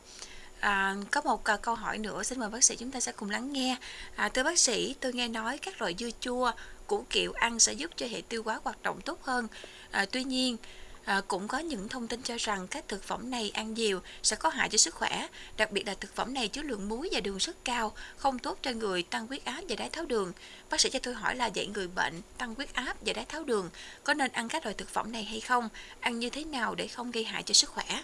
À, 0.61 0.95
có 1.11 1.21
một 1.21 1.43
à, 1.43 1.57
câu 1.57 1.75
hỏi 1.75 1.97
nữa 1.97 2.23
xin 2.23 2.39
mời 2.39 2.49
bác 2.49 2.63
sĩ 2.63 2.75
chúng 2.75 2.91
ta 2.91 2.99
sẽ 2.99 3.11
cùng 3.11 3.29
lắng 3.29 3.53
nghe. 3.53 3.77
À, 4.15 4.29
thưa 4.29 4.43
bác 4.43 4.59
sĩ, 4.59 4.95
tôi 4.99 5.13
nghe 5.13 5.27
nói 5.27 5.57
các 5.57 5.81
loại 5.81 5.95
dưa 5.99 6.09
chua, 6.19 6.51
củ 6.87 7.03
kiệu 7.09 7.31
ăn 7.33 7.59
sẽ 7.59 7.73
giúp 7.73 7.91
cho 7.95 8.05
hệ 8.11 8.21
tiêu 8.29 8.43
hóa 8.43 8.59
hoạt 8.63 8.83
động 8.83 9.01
tốt 9.01 9.21
hơn. 9.21 9.47
À, 9.91 10.05
tuy 10.11 10.23
nhiên, 10.23 10.57
À, 11.05 11.21
cũng 11.27 11.47
có 11.47 11.59
những 11.59 11.89
thông 11.89 12.07
tin 12.07 12.21
cho 12.21 12.35
rằng 12.39 12.67
các 12.67 12.87
thực 12.87 13.03
phẩm 13.03 13.31
này 13.31 13.51
ăn 13.53 13.73
nhiều 13.73 13.99
sẽ 14.23 14.35
có 14.35 14.49
hại 14.49 14.69
cho 14.69 14.77
sức 14.77 14.93
khỏe, 14.93 15.27
đặc 15.57 15.71
biệt 15.71 15.87
là 15.87 15.95
thực 15.99 16.15
phẩm 16.15 16.33
này 16.33 16.47
chứa 16.47 16.61
lượng 16.61 16.89
muối 16.89 17.09
và 17.11 17.19
đường 17.19 17.37
rất 17.37 17.65
cao, 17.65 17.91
không 18.17 18.39
tốt 18.39 18.57
cho 18.61 18.71
người 18.71 19.03
tăng 19.03 19.27
huyết 19.27 19.45
áp 19.45 19.61
và 19.69 19.75
đái 19.75 19.89
tháo 19.89 20.05
đường. 20.05 20.31
Bác 20.69 20.81
sĩ 20.81 20.89
cho 20.89 20.99
tôi 21.03 21.13
hỏi 21.13 21.35
là 21.35 21.49
vậy 21.55 21.67
người 21.73 21.87
bệnh 21.95 22.13
tăng 22.37 22.55
huyết 22.55 22.73
áp 22.73 22.97
và 23.05 23.13
đái 23.13 23.25
tháo 23.25 23.43
đường 23.43 23.69
có 24.03 24.13
nên 24.13 24.31
ăn 24.31 24.47
các 24.47 24.65
loại 24.65 24.75
thực 24.77 24.89
phẩm 24.89 25.11
này 25.11 25.23
hay 25.23 25.39
không? 25.39 25.69
Ăn 25.99 26.19
như 26.19 26.29
thế 26.29 26.43
nào 26.45 26.75
để 26.75 26.87
không 26.87 27.11
gây 27.11 27.23
hại 27.23 27.43
cho 27.43 27.53
sức 27.53 27.69
khỏe? 27.69 28.01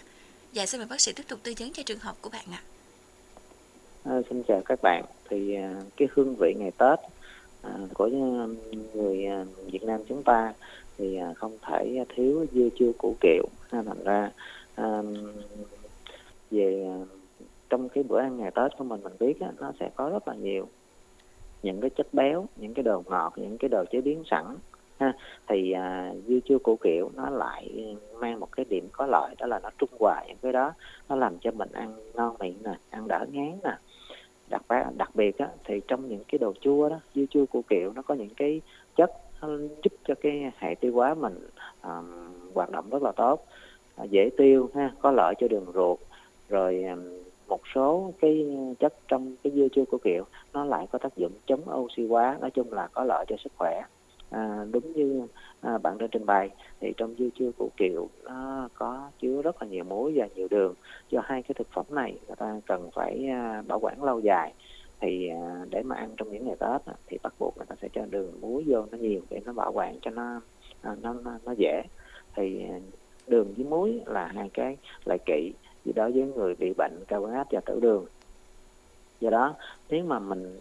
Dạ 0.52 0.66
xin 0.66 0.80
mời 0.80 0.88
bác 0.88 1.00
sĩ 1.00 1.12
tiếp 1.12 1.24
tục 1.28 1.38
tư 1.42 1.54
vấn 1.58 1.72
cho 1.72 1.82
trường 1.82 1.98
hợp 1.98 2.16
của 2.20 2.30
bạn 2.30 2.44
ạ. 2.52 2.62
À, 4.04 4.12
xin 4.30 4.42
chào 4.48 4.62
các 4.64 4.78
bạn. 4.82 5.04
Thì 5.30 5.54
à, 5.54 5.74
cái 5.96 6.08
hương 6.12 6.36
vị 6.36 6.54
ngày 6.58 6.70
Tết 6.70 6.98
à, 7.62 7.70
của 7.94 8.06
người 8.94 9.26
à, 9.26 9.44
Việt 9.66 9.82
Nam 9.82 10.00
chúng 10.08 10.22
ta 10.22 10.52
thì 10.98 11.16
à, 11.16 11.34
không 11.36 11.58
thể 11.62 12.04
thiếu 12.08 12.46
dưa 12.52 12.68
chua 12.78 12.92
củ 12.98 13.14
kiệu. 13.20 13.44
Thành 13.70 14.04
ra 14.04 14.30
um, 14.76 15.14
về 16.50 16.84
à, 16.84 16.96
trong 17.68 17.88
cái 17.88 18.04
bữa 18.04 18.18
ăn 18.18 18.38
ngày 18.38 18.50
Tết 18.50 18.76
của 18.78 18.84
mình 18.84 19.00
mình 19.02 19.12
biết 19.20 19.40
á, 19.40 19.52
nó 19.60 19.72
sẽ 19.80 19.90
có 19.96 20.10
rất 20.10 20.28
là 20.28 20.34
nhiều 20.34 20.68
những 21.62 21.80
cái 21.80 21.90
chất 21.90 22.14
béo 22.14 22.46
những 22.56 22.74
cái 22.74 22.82
đồ 22.82 23.02
ngọt 23.06 23.32
những 23.36 23.58
cái 23.58 23.68
đồ 23.68 23.84
chế 23.90 24.00
biến 24.00 24.22
sẵn 24.30 24.44
ha. 24.98 25.12
Thì 25.46 25.72
à, 25.72 26.12
dưa 26.26 26.38
chua 26.44 26.58
củ 26.58 26.76
kiệu 26.76 27.10
nó 27.14 27.30
lại 27.30 27.96
mang 28.20 28.40
một 28.40 28.52
cái 28.52 28.66
điểm 28.68 28.88
có 28.92 29.06
lợi 29.06 29.34
đó 29.38 29.46
là 29.46 29.58
nó 29.58 29.70
trung 29.78 29.90
hòa 30.00 30.24
những 30.28 30.36
cái 30.42 30.52
đó 30.52 30.72
nó 31.08 31.16
làm 31.16 31.38
cho 31.38 31.50
mình 31.50 31.72
ăn 31.72 31.94
ngon 32.14 32.36
miệng 32.40 32.56
nè 32.64 32.74
ăn 32.90 33.08
đỡ 33.08 33.26
ngán 33.32 33.58
nè. 33.64 33.76
Đặc 34.48 34.62
biệt 34.68 34.96
đặc 34.96 35.10
biệt 35.14 35.38
á, 35.38 35.48
thì 35.64 35.80
trong 35.88 36.08
những 36.08 36.24
cái 36.28 36.38
đồ 36.38 36.52
chua 36.60 36.88
đó 36.88 37.00
dưa 37.14 37.24
chua 37.30 37.46
củ 37.46 37.62
kiệu 37.68 37.92
nó 37.94 38.02
có 38.02 38.14
những 38.14 38.34
cái 38.36 38.60
chất 38.96 39.10
giúp 39.82 39.92
cho 40.04 40.14
cái 40.20 40.52
hệ 40.58 40.74
tiêu 40.74 40.92
hóa 40.94 41.14
mình 41.14 41.48
um, 41.82 42.04
hoạt 42.54 42.70
động 42.70 42.90
rất 42.90 43.02
là 43.02 43.12
tốt 43.12 43.44
à, 43.96 44.04
dễ 44.04 44.30
tiêu 44.36 44.70
ha 44.74 44.92
có 45.00 45.10
lợi 45.10 45.34
cho 45.40 45.48
đường 45.48 45.66
ruột. 45.74 45.98
Rồi 46.48 46.84
um, 46.84 47.00
một 47.48 47.60
số 47.74 48.12
cái 48.20 48.56
chất 48.78 48.94
trong 49.08 49.36
cái 49.42 49.52
dưa 49.52 49.68
chua 49.72 49.84
của 49.84 49.98
kiệu 49.98 50.24
nó 50.52 50.64
lại 50.64 50.86
có 50.92 50.98
tác 50.98 51.16
dụng 51.16 51.32
chống 51.46 51.60
oxy 51.74 52.06
hóa 52.06 52.36
nói 52.40 52.50
chung 52.50 52.72
là 52.72 52.86
có 52.86 53.04
lợi 53.04 53.24
cho 53.28 53.36
sức 53.44 53.52
khỏe. 53.56 53.82
À, 54.30 54.64
đúng 54.70 54.92
như 54.92 55.26
à, 55.60 55.78
bạn 55.78 55.98
đã 55.98 56.06
trình 56.10 56.26
bày 56.26 56.50
thì 56.80 56.92
trong 56.96 57.14
dưa 57.18 57.28
chua 57.34 57.50
củ 57.58 57.70
kiệu 57.76 58.08
nó 58.24 58.68
có 58.74 59.10
chứa 59.20 59.42
rất 59.42 59.62
là 59.62 59.68
nhiều 59.68 59.84
muối 59.84 60.12
và 60.14 60.28
nhiều 60.34 60.48
đường. 60.50 60.74
Do 61.10 61.20
hai 61.24 61.42
cái 61.42 61.54
thực 61.54 61.68
phẩm 61.72 61.84
này 61.90 62.18
người 62.26 62.36
ta 62.36 62.60
cần 62.66 62.90
phải 62.94 63.26
à, 63.30 63.62
bảo 63.68 63.78
quản 63.80 64.02
lâu 64.02 64.20
dài 64.20 64.52
thì 65.00 65.28
à, 65.28 65.64
để 65.70 65.82
mà 65.82 65.96
ăn 65.96 66.10
trong 66.16 66.32
những 66.32 66.46
ngày 66.46 66.56
tết 66.60 66.94
thì 67.06 67.18
bắt 67.22 67.34
buộc 67.38 67.56
người 67.56 67.66
ta 67.66 67.74
sẽ 67.82 67.88
cho 67.92 68.06
đường 68.10 68.32
muối 68.40 68.64
vô 68.66 68.86
nó 68.90 68.98
nhiều 68.98 69.20
để 69.30 69.40
nó 69.44 69.52
bảo 69.52 69.72
quản 69.72 69.98
cho 70.02 70.10
nó 70.10 70.40
à, 70.82 70.96
nó 71.02 71.14
nó, 71.24 71.38
nó 71.44 71.52
dễ. 71.52 71.82
Thì 72.36 72.62
à, 72.70 72.78
đường 73.26 73.52
với 73.56 73.66
muối 73.66 74.00
là 74.06 74.26
hai 74.26 74.50
cái 74.54 74.76
lại 75.04 75.18
kỵ 75.26 75.52
gì 75.84 75.92
đó 75.92 76.10
với 76.14 76.32
người 76.36 76.54
bị 76.54 76.72
bệnh 76.78 77.04
cao 77.08 77.20
huyết 77.20 77.34
áp 77.34 77.46
và 77.50 77.60
tiểu 77.60 77.80
đường. 77.80 78.06
Do 79.20 79.30
đó 79.30 79.54
nếu 79.88 80.04
mà 80.04 80.18
mình 80.18 80.58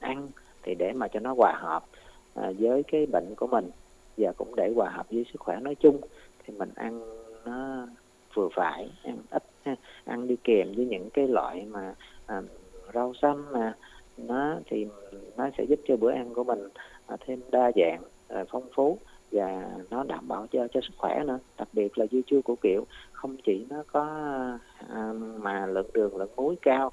ăn 0.00 0.28
thì 0.62 0.74
để 0.74 0.92
mà 0.92 1.08
cho 1.08 1.20
nó 1.20 1.34
hòa 1.34 1.52
hợp 1.56 1.84
à, 2.34 2.52
với 2.58 2.82
cái 2.82 3.06
bệnh 3.06 3.34
của 3.36 3.46
mình 3.46 3.70
và 4.16 4.32
cũng 4.32 4.54
để 4.56 4.72
hòa 4.76 4.90
hợp 4.90 5.06
với 5.10 5.24
sức 5.32 5.40
khỏe 5.40 5.60
nói 5.60 5.74
chung 5.74 6.00
thì 6.44 6.54
mình 6.58 6.70
ăn 6.74 7.00
nó 7.44 7.86
vừa 8.34 8.48
phải 8.54 8.90
ăn 9.02 9.18
ít 9.30 9.42
ăn 10.04 10.28
đi 10.28 10.36
kèm 10.44 10.72
với 10.76 10.86
những 10.86 11.10
cái 11.10 11.28
loại 11.28 11.66
mà 11.70 11.94
à, 12.26 12.42
rau 12.94 13.14
xanh 13.22 13.44
nè 13.54 13.72
nó 14.16 14.56
thì 14.66 14.86
nó 15.36 15.48
sẽ 15.58 15.64
giúp 15.64 15.80
cho 15.88 15.96
bữa 15.96 16.10
ăn 16.10 16.34
của 16.34 16.44
mình 16.44 16.68
à, 17.06 17.16
thêm 17.26 17.40
đa 17.50 17.72
dạng 17.76 18.02
à, 18.28 18.44
phong 18.50 18.68
phú 18.74 18.98
và 19.32 19.70
nó 19.90 20.04
đảm 20.04 20.28
bảo 20.28 20.46
cho 20.52 20.68
cho 20.68 20.80
sức 20.80 20.94
khỏe 20.98 21.24
nữa. 21.26 21.38
Đặc 21.58 21.68
biệt 21.72 21.98
là 21.98 22.06
dưa 22.10 22.20
chua 22.26 22.40
của 22.42 22.56
kiểu 22.62 22.86
không 23.12 23.36
chỉ 23.44 23.66
nó 23.70 23.82
có 23.92 24.06
à, 24.88 25.12
mà 25.38 25.66
lượng 25.66 25.90
đường 25.92 26.16
lượng 26.16 26.30
muối 26.36 26.56
cao 26.62 26.92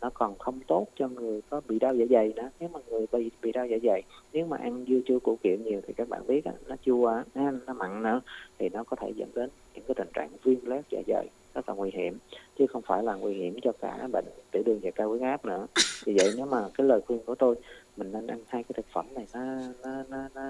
nó 0.00 0.10
còn 0.14 0.38
không 0.38 0.60
tốt 0.66 0.86
cho 0.96 1.08
người 1.08 1.42
có 1.50 1.60
bị 1.68 1.78
đau 1.78 1.94
dạ 1.94 2.04
dày 2.10 2.32
nữa. 2.36 2.50
Nếu 2.60 2.68
mà 2.72 2.80
người 2.88 3.06
bị 3.12 3.30
bị 3.42 3.52
đau 3.52 3.66
dạ 3.66 3.76
dày 3.82 4.02
nếu 4.32 4.46
mà 4.46 4.56
ăn 4.56 4.84
dưa 4.88 4.98
chua 5.06 5.18
củ 5.18 5.36
kiệu 5.42 5.56
nhiều 5.64 5.80
thì 5.86 5.94
các 5.96 6.08
bạn 6.08 6.26
biết 6.26 6.44
nó 6.66 6.76
chua 6.82 7.22
nó 7.66 7.74
mặn 7.74 8.02
nữa 8.02 8.20
thì 8.58 8.68
nó 8.68 8.84
có 8.84 8.96
thể 8.96 9.12
dẫn 9.16 9.28
đến 9.34 9.50
những 9.74 9.84
cái 9.88 9.94
tình 9.94 10.08
trạng 10.12 10.28
viêm 10.42 10.64
loét 10.64 10.84
dạ 10.90 11.02
dày 11.06 11.26
rất 11.54 11.68
là 11.68 11.74
nguy 11.74 11.90
hiểm 11.90 12.18
chứ 12.58 12.66
không 12.66 12.82
phải 12.82 13.02
là 13.02 13.14
nguy 13.14 13.34
hiểm 13.34 13.56
cho 13.62 13.72
cả 13.80 14.08
bệnh 14.12 14.24
tiểu 14.50 14.62
đường 14.66 14.80
và 14.82 14.90
cao 14.90 15.08
huyết 15.08 15.22
áp 15.22 15.44
nữa. 15.44 15.66
Vì 16.04 16.14
vậy 16.16 16.32
nếu 16.36 16.46
mà 16.46 16.68
cái 16.74 16.86
lời 16.86 17.00
khuyên 17.06 17.18
của 17.26 17.34
tôi 17.34 17.56
mình 17.96 18.12
nên 18.12 18.26
ăn 18.26 18.38
hai 18.48 18.62
cái 18.62 18.72
thực 18.76 18.86
phẩm 18.92 19.06
này 19.14 19.26
nó 19.34 19.40
nó 19.82 20.02
nó, 20.10 20.28
nó 20.34 20.42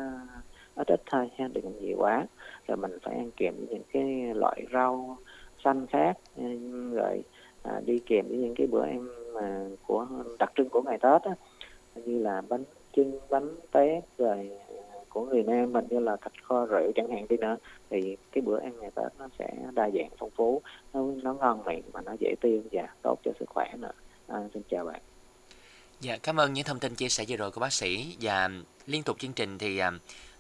ít 0.77 0.89
ít 0.89 1.03
thôi 1.11 1.31
ha 1.39 1.49
đừng 1.53 1.65
ăn 1.65 1.81
nhiều 1.81 1.97
quá. 1.99 2.27
Rồi 2.69 2.77
mình 2.77 2.99
phải 3.03 3.15
ăn 3.15 3.31
kèm 3.37 3.55
với 3.57 3.67
những 3.71 3.83
cái 3.93 4.35
loại 4.35 4.67
rau 4.73 5.17
xanh 5.65 5.87
khác 5.87 6.19
rồi 6.93 7.23
à, 7.63 7.81
đi 7.87 7.99
kèm 8.07 8.29
với 8.29 8.39
những 8.39 8.55
cái 8.55 8.67
bữa 8.67 8.83
ăn 8.83 9.07
mà 9.35 9.67
của 9.87 10.07
đặc 10.39 10.53
trưng 10.55 10.69
của 10.69 10.83
ngày 10.83 10.99
tết 10.99 11.23
á 11.23 11.35
như 11.95 12.19
là 12.19 12.43
bánh 12.49 12.65
chưng 12.93 13.19
bánh 13.31 13.49
tét 13.73 14.05
rồi 14.19 14.51
của 15.15 15.27
người 15.27 15.43
Nam 15.43 15.73
mình 15.73 15.87
như 15.91 15.99
là 15.99 16.17
thịt 16.17 16.33
kho 16.45 16.67
rượu 16.67 16.93
chẳng 16.95 17.11
hạn 17.11 17.29
đi 17.29 17.37
nữa 17.37 17.57
thì 17.91 18.17
cái 18.33 18.43
bữa 18.43 18.61
ăn 18.61 18.73
ngày 18.81 18.91
Tết 18.95 19.13
nó 19.19 19.29
sẽ 19.39 19.55
đa 19.75 19.91
dạng 19.95 20.09
phong 20.19 20.31
phú 20.37 20.63
nó 20.93 21.01
nó 21.23 21.35
ngon 21.35 21.65
miệng 21.65 21.83
mà 21.93 22.01
nó 22.01 22.13
dễ 22.21 22.35
tiêu 22.41 22.63
và 22.73 22.89
tốt 23.03 23.19
cho 23.25 23.31
sức 23.41 23.49
khỏe 23.49 23.73
nữa. 23.79 23.93
À, 24.27 24.39
xin 24.55 24.63
chào 24.71 24.85
bạn. 24.85 25.01
Dạ, 26.01 26.17
cảm 26.23 26.41
ơn 26.41 26.53
những 26.53 26.65
thông 26.65 26.79
tin 26.79 26.95
chia 26.95 27.09
sẻ 27.09 27.25
vừa 27.29 27.37
rồi 27.37 27.51
của 27.51 27.61
bác 27.61 27.73
sĩ. 27.73 28.17
Và 28.21 28.51
liên 28.87 29.03
tục 29.03 29.19
chương 29.19 29.33
trình 29.33 29.59
thì 29.59 29.79
à, 29.79 29.91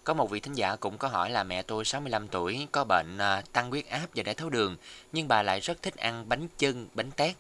có 0.04 0.14
một 0.14 0.30
vị 0.30 0.40
thính 0.40 0.54
giả 0.54 0.76
cũng 0.76 0.98
có 0.98 1.08
hỏi 1.08 1.30
là 1.30 1.44
mẹ 1.44 1.62
tôi 1.62 1.84
65 1.84 2.28
tuổi 2.28 2.66
có 2.72 2.84
bệnh 2.84 3.18
à, 3.18 3.42
tăng 3.52 3.70
huyết 3.70 3.87
áp 3.87 4.06
và 4.14 4.22
đái 4.22 4.34
tháo 4.34 4.50
đường 4.50 4.76
nhưng 5.12 5.28
bà 5.28 5.42
lại 5.42 5.60
rất 5.60 5.82
thích 5.82 5.96
ăn 5.96 6.24
bánh 6.28 6.48
chưng, 6.58 6.87
bánh 6.94 7.10
tét. 7.16 7.34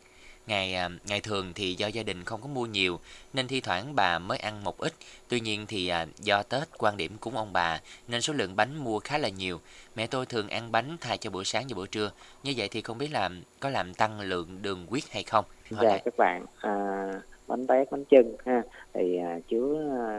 Ngày 0.46 0.74
à, 0.74 0.88
ngày 1.08 1.20
thường 1.20 1.52
thì 1.54 1.74
do 1.74 1.86
gia 1.86 2.02
đình 2.02 2.24
không 2.24 2.40
có 2.40 2.48
mua 2.48 2.66
nhiều 2.66 2.98
nên 3.32 3.48
thi 3.48 3.60
thoảng 3.60 3.94
bà 3.94 4.18
mới 4.18 4.38
ăn 4.38 4.64
một 4.64 4.78
ít. 4.78 4.92
Tuy 5.28 5.40
nhiên 5.40 5.66
thì 5.68 5.88
à, 5.88 6.06
do 6.18 6.42
Tết 6.42 6.68
quan 6.78 6.96
điểm 6.96 7.12
cúng 7.20 7.36
ông 7.36 7.52
bà 7.52 7.80
nên 8.08 8.20
số 8.20 8.32
lượng 8.32 8.56
bánh 8.56 8.84
mua 8.84 8.98
khá 8.98 9.18
là 9.18 9.28
nhiều. 9.28 9.60
Mẹ 9.96 10.06
tôi 10.06 10.26
thường 10.26 10.48
ăn 10.48 10.72
bánh 10.72 10.96
thay 11.00 11.18
cho 11.18 11.30
bữa 11.30 11.42
sáng 11.44 11.64
và 11.68 11.74
bữa 11.76 11.86
trưa. 11.86 12.10
Như 12.42 12.54
vậy 12.56 12.68
thì 12.68 12.82
không 12.82 12.98
biết 12.98 13.12
là 13.12 13.30
có 13.60 13.70
làm 13.70 13.94
tăng 13.94 14.20
lượng 14.20 14.58
đường 14.62 14.86
huyết 14.90 15.04
hay 15.10 15.22
không? 15.22 15.44
Dạ 15.70 15.82
lại. 15.82 16.02
các 16.04 16.14
bạn, 16.16 16.44
à, 16.60 17.06
bánh 17.46 17.66
tét, 17.66 17.90
bánh 17.90 18.04
chưng 18.04 18.36
ha 18.46 18.62
thì 18.92 19.18
à, 19.18 19.38
chứa 19.48 19.90
à, 20.00 20.12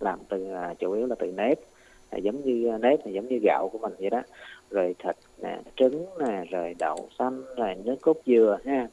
làm 0.00 0.18
từ 0.28 0.52
à, 0.52 0.74
chủ 0.78 0.92
yếu 0.92 1.06
là 1.06 1.14
từ 1.18 1.32
nếp 1.36 1.58
à, 2.10 2.18
giống 2.18 2.44
như 2.44 2.78
nếp 2.80 2.98
thì 3.04 3.12
giống 3.12 3.28
như 3.28 3.38
gạo 3.42 3.68
của 3.72 3.78
mình 3.78 3.92
vậy 3.98 4.10
đó 4.10 4.22
rồi 4.70 4.94
thịt 4.98 5.16
nè 5.42 5.58
trứng 5.76 6.06
nè 6.18 6.44
rồi 6.50 6.74
đậu 6.78 7.08
xanh 7.18 7.42
rồi 7.56 7.74
nước 7.84 7.96
cốt 8.00 8.16
dừa 8.26 8.58
ha 8.64 8.88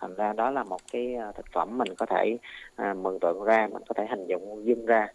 thành 0.00 0.14
ra 0.14 0.32
đó 0.32 0.50
là 0.50 0.64
một 0.64 0.80
cái 0.92 1.14
à, 1.14 1.32
thực 1.32 1.46
phẩm 1.52 1.78
mình 1.78 1.88
có 1.98 2.06
thể 2.06 2.38
à, 2.76 2.94
mừng 2.94 3.20
tượng 3.20 3.44
ra 3.44 3.68
mình 3.72 3.82
có 3.88 3.94
thể 3.94 4.06
hình 4.06 4.26
dung 4.26 4.66
dung 4.66 4.86
ra. 4.86 5.08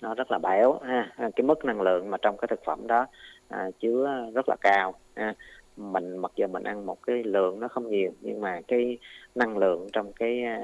Nó 0.00 0.14
rất 0.14 0.30
là 0.30 0.38
béo 0.38 0.78
ha. 0.82 1.12
À, 1.16 1.30
cái 1.36 1.44
mức 1.44 1.64
năng 1.64 1.80
lượng 1.80 2.10
mà 2.10 2.18
trong 2.22 2.36
cái 2.36 2.48
thực 2.48 2.64
phẩm 2.64 2.86
đó 2.86 3.06
à, 3.48 3.70
chứa 3.80 4.30
rất 4.34 4.48
là 4.48 4.56
cao 4.60 4.94
ha. 5.16 5.34
mình 5.76 6.16
mặc 6.16 6.32
dù 6.36 6.46
mình 6.46 6.62
ăn 6.62 6.86
một 6.86 7.02
cái 7.02 7.22
lượng 7.22 7.60
nó 7.60 7.68
không 7.68 7.90
nhiều 7.90 8.12
nhưng 8.20 8.40
mà 8.40 8.60
cái 8.68 8.98
năng 9.34 9.58
lượng 9.58 9.88
trong 9.92 10.12
cái 10.12 10.44
à, 10.44 10.58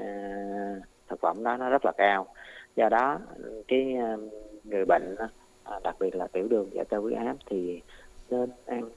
thực 1.07 1.19
phẩm 1.19 1.43
đó 1.43 1.57
nó 1.57 1.69
rất 1.69 1.85
là 1.85 1.91
cao. 1.97 2.27
Do 2.75 2.89
đó 2.89 3.19
cái 3.67 3.95
à, 3.95 4.17
người 4.63 4.85
bệnh 4.85 5.15
à, 5.63 5.79
đặc 5.83 5.95
biệt 5.99 6.15
là 6.15 6.27
tiểu 6.27 6.47
đường 6.47 6.69
và 6.73 6.83
cao 6.83 7.01
huyết 7.01 7.17
áp 7.17 7.35
thì 7.45 7.81
nên 8.29 8.49
ăn 8.65 8.89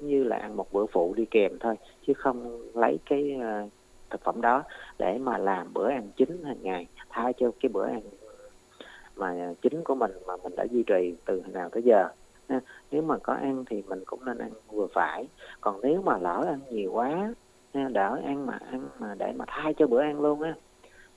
giống 0.00 0.10
như 0.10 0.24
là 0.24 0.36
ăn 0.36 0.56
một 0.56 0.72
bữa 0.72 0.86
phụ 0.86 1.14
đi 1.16 1.24
kèm 1.24 1.58
thôi 1.60 1.74
chứ 2.06 2.12
không 2.14 2.60
lấy 2.74 2.98
cái 3.06 3.36
ờ, 3.42 3.68
thực 4.10 4.24
phẩm 4.24 4.40
đó 4.40 4.62
để 4.98 5.18
mà 5.18 5.38
làm 5.38 5.74
bữa 5.74 5.88
ăn 5.88 6.08
chính 6.16 6.44
hàng 6.44 6.62
ngày 6.62 6.86
thay 7.08 7.32
cho 7.32 7.50
cái 7.60 7.70
bữa 7.72 7.86
ăn 7.86 8.00
mà 9.16 9.54
chính 9.62 9.84
của 9.84 9.94
mình 9.94 10.10
mà 10.26 10.36
mình 10.42 10.52
đã 10.56 10.64
duy 10.70 10.82
trì 10.82 11.14
từ 11.24 11.40
hồi 11.40 11.52
nào 11.52 11.68
tới 11.68 11.82
giờ. 11.82 12.08
Nếu 12.90 13.02
mà 13.02 13.18
có 13.18 13.32
ăn 13.32 13.64
thì 13.70 13.82
mình 13.88 14.02
cũng 14.06 14.24
nên 14.24 14.38
ăn 14.38 14.50
vừa 14.68 14.86
phải. 14.92 15.28
Còn 15.60 15.80
nếu 15.82 16.02
mà 16.02 16.18
lỡ 16.18 16.44
ăn 16.48 16.60
nhiều 16.70 16.92
quá 16.92 17.34
đỡ 17.92 18.20
ăn 18.24 18.46
mà 18.46 18.58
ăn 18.70 18.88
mà 18.98 19.14
để 19.18 19.32
mà 19.36 19.44
thay 19.48 19.74
cho 19.74 19.86
bữa 19.86 20.00
ăn 20.00 20.20
luôn 20.20 20.42
á 20.42 20.54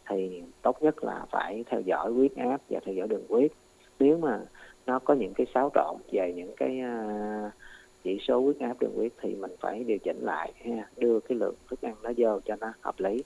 thì 0.09 0.43
tốt 0.61 0.77
nhất 0.81 1.03
là 1.03 1.25
phải 1.31 1.63
theo 1.67 1.81
dõi 1.81 2.11
huyết 2.11 2.35
áp 2.35 2.61
và 2.69 2.79
theo 2.85 2.95
dõi 2.95 3.07
đường 3.07 3.25
huyết. 3.29 3.51
Nếu 3.99 4.17
mà 4.17 4.39
nó 4.85 4.99
có 4.99 5.13
những 5.13 5.33
cái 5.33 5.47
xáo 5.53 5.71
trộn 5.73 5.95
về 6.11 6.33
những 6.35 6.55
cái 6.57 6.81
uh, 6.81 7.51
chỉ 8.03 8.19
số 8.27 8.41
huyết 8.41 8.59
áp 8.59 8.79
đường 8.79 8.95
huyết 8.95 9.11
thì 9.21 9.35
mình 9.35 9.51
phải 9.59 9.83
điều 9.83 9.97
chỉnh 9.97 10.19
lại 10.21 10.53
ha 10.65 10.87
đưa 10.97 11.19
cái 11.19 11.37
lượng 11.37 11.55
thức 11.69 11.81
ăn 11.81 11.95
nó 12.01 12.11
vô 12.17 12.39
cho 12.45 12.55
nó 12.55 12.73
hợp 12.81 12.99
lý 12.99 13.23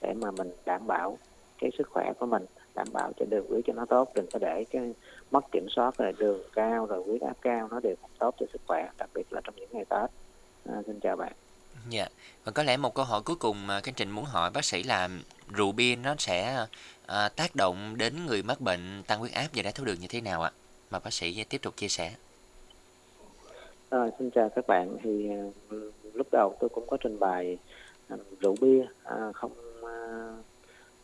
để 0.00 0.14
mà 0.14 0.30
mình 0.30 0.50
đảm 0.66 0.86
bảo 0.86 1.18
cái 1.58 1.70
sức 1.78 1.88
khỏe 1.90 2.12
của 2.18 2.26
mình 2.26 2.44
đảm 2.74 2.86
bảo 2.92 3.12
cho 3.18 3.26
đường 3.30 3.46
huyết 3.48 3.64
cho 3.66 3.72
nó 3.72 3.84
tốt 3.84 4.08
đừng 4.14 4.26
có 4.32 4.38
để 4.38 4.64
cái 4.70 4.94
mất 5.30 5.52
kiểm 5.52 5.66
soát 5.68 5.98
rồi 5.98 6.12
đường 6.18 6.42
cao 6.52 6.86
rồi 6.86 7.02
huyết 7.06 7.22
áp 7.22 7.36
cao 7.42 7.68
nó 7.70 7.80
đều 7.80 7.94
không 8.00 8.10
tốt 8.18 8.34
cho 8.40 8.46
sức 8.52 8.60
khỏe 8.66 8.90
đặc 8.98 9.10
biệt 9.14 9.32
là 9.32 9.40
trong 9.44 9.54
những 9.56 9.68
ngày 9.72 9.84
tết 9.84 10.10
à, 10.64 10.82
xin 10.86 11.00
chào 11.00 11.16
bạn 11.16 11.32
Dạ, 11.88 12.08
và 12.44 12.52
có 12.52 12.62
lẽ 12.62 12.76
một 12.76 12.94
câu 12.94 13.04
hỏi 13.04 13.22
cuối 13.22 13.36
cùng 13.36 13.66
mà 13.66 13.80
Khánh 13.80 13.94
Trình 13.94 14.10
muốn 14.10 14.24
hỏi 14.24 14.50
bác 14.50 14.64
sĩ 14.64 14.82
là 14.82 15.08
rượu 15.48 15.72
bia 15.72 15.96
nó 15.96 16.14
sẽ 16.18 16.66
à, 17.06 17.28
tác 17.28 17.56
động 17.56 17.96
đến 17.96 18.26
người 18.26 18.42
mắc 18.42 18.60
bệnh 18.60 19.02
tăng 19.06 19.18
huyết 19.18 19.32
áp 19.32 19.48
và 19.54 19.62
đái 19.62 19.72
tháo 19.72 19.84
đường 19.84 20.00
như 20.00 20.06
thế 20.08 20.20
nào 20.20 20.42
ạ? 20.42 20.50
Mà 20.90 20.98
bác 20.98 21.12
sĩ 21.12 21.44
tiếp 21.44 21.62
tục 21.62 21.76
chia 21.76 21.88
sẻ. 21.88 22.14
À, 23.90 24.10
xin 24.18 24.30
chào 24.30 24.48
các 24.48 24.66
bạn. 24.66 24.96
Thì 25.02 25.30
à, 25.30 25.42
lúc 26.14 26.26
đầu 26.32 26.54
tôi 26.60 26.68
cũng 26.68 26.84
có 26.86 26.96
trình 27.00 27.18
bày 27.18 27.58
à, 28.08 28.16
rượu 28.40 28.54
bia 28.60 28.86
à, 29.04 29.32
không 29.34 29.52
à, 29.82 30.28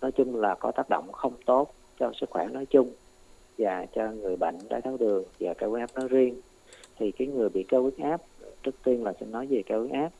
nói 0.00 0.12
chung 0.12 0.40
là 0.40 0.54
có 0.54 0.72
tác 0.72 0.88
động 0.90 1.12
không 1.12 1.32
tốt 1.46 1.74
cho 1.98 2.12
sức 2.20 2.30
khỏe 2.30 2.46
nói 2.52 2.66
chung 2.66 2.90
và 3.58 3.86
cho 3.94 4.12
người 4.12 4.36
bệnh 4.36 4.58
đái 4.68 4.80
tháo 4.80 4.96
đường 4.96 5.24
và 5.40 5.54
cao 5.54 5.70
huyết 5.70 5.80
áp 5.80 5.94
nói 5.94 6.08
riêng. 6.08 6.40
Thì 6.98 7.12
cái 7.12 7.28
người 7.28 7.48
bị 7.48 7.62
cao 7.62 7.82
huyết 7.82 7.98
áp 7.98 8.20
trước 8.62 8.74
tiên 8.84 9.04
là 9.04 9.12
sẽ 9.20 9.26
nói 9.26 9.46
về 9.46 9.62
cao 9.66 9.80
huyết 9.80 9.92
áp 9.92 10.10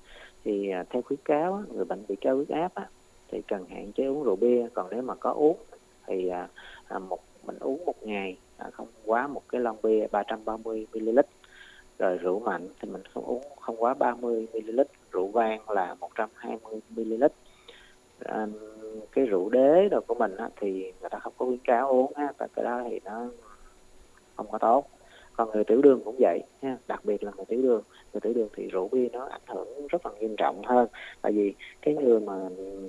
thì 0.45 0.71
à, 0.71 0.85
theo 0.91 1.03
khuyến 1.03 1.21
cáo 1.25 1.63
người 1.75 1.85
bệnh 1.85 2.05
bị 2.09 2.17
cao 2.17 2.37
huyết 2.37 2.49
áp 2.49 2.75
á, 2.75 2.89
thì 3.29 3.43
cần 3.49 3.65
hạn 3.69 3.93
chế 3.93 4.05
uống 4.05 4.25
rượu 4.25 4.37
bia 4.37 4.69
còn 4.75 4.87
nếu 4.91 5.03
mà 5.03 5.15
có 5.15 5.33
uống 5.33 5.57
thì 6.07 6.29
à, 6.29 6.49
à 6.89 6.99
một 6.99 7.21
mình 7.47 7.59
uống 7.59 7.85
một 7.85 8.03
ngày 8.03 8.37
à, 8.57 8.71
không 8.73 8.89
quá 9.05 9.27
một 9.27 9.43
cái 9.49 9.61
lon 9.61 9.77
bia 9.83 10.07
330 10.13 10.87
ml 10.95 11.19
rồi 11.99 12.17
rượu 12.17 12.41
mạnh 12.41 12.69
thì 12.81 12.89
mình 12.91 13.03
không 13.15 13.25
uống 13.25 13.43
không 13.61 13.77
quá 13.79 13.95
30 13.95 14.47
ml 14.55 14.81
rượu 15.13 15.27
vang 15.27 15.71
là 15.71 15.95
120 15.95 16.81
ml. 16.97 17.25
À, 18.19 18.47
cái 19.13 19.27
rượu 19.27 19.49
đế 19.51 19.89
đồ 19.89 20.01
của 20.01 20.15
mình 20.15 20.37
á, 20.37 20.49
thì 20.61 20.93
người 21.01 21.11
ta 21.11 21.19
không 21.19 21.33
có 21.39 21.47
khuyến 21.47 21.59
cáo 21.59 21.89
uống 21.89 22.13
á, 22.15 22.33
tại 22.39 22.49
cái 22.55 22.65
đó 22.65 22.83
thì 22.91 23.01
nó 23.05 23.27
không 24.37 24.47
có 24.51 24.59
tốt. 24.59 24.85
Còn 25.37 25.51
người 25.51 25.65
tiểu 25.65 25.83
đường 25.83 26.01
cũng 26.05 26.17
vậy 26.19 26.41
ha 26.63 26.77
đặc 26.89 27.05
biệt 27.05 27.23
là 27.23 27.33
người 27.37 27.45
tiểu 27.45 27.63
đường. 27.63 27.83
Người 28.13 28.21
tiểu 28.21 28.33
đường 28.33 28.49
thì 28.55 28.69
rượu 28.69 28.89
bia 28.89 29.09
nó 29.13 29.25
ảnh 29.25 29.41
hưởng 29.47 29.87
rất 29.87 30.07
là 30.07 30.13
nghiêm 30.21 30.37
trọng 30.37 30.63
hơn. 30.65 30.89
Tại 31.23 31.33
vì 31.33 31.55
cái 31.83 31.95
người 31.95 32.21
mà 32.21 32.35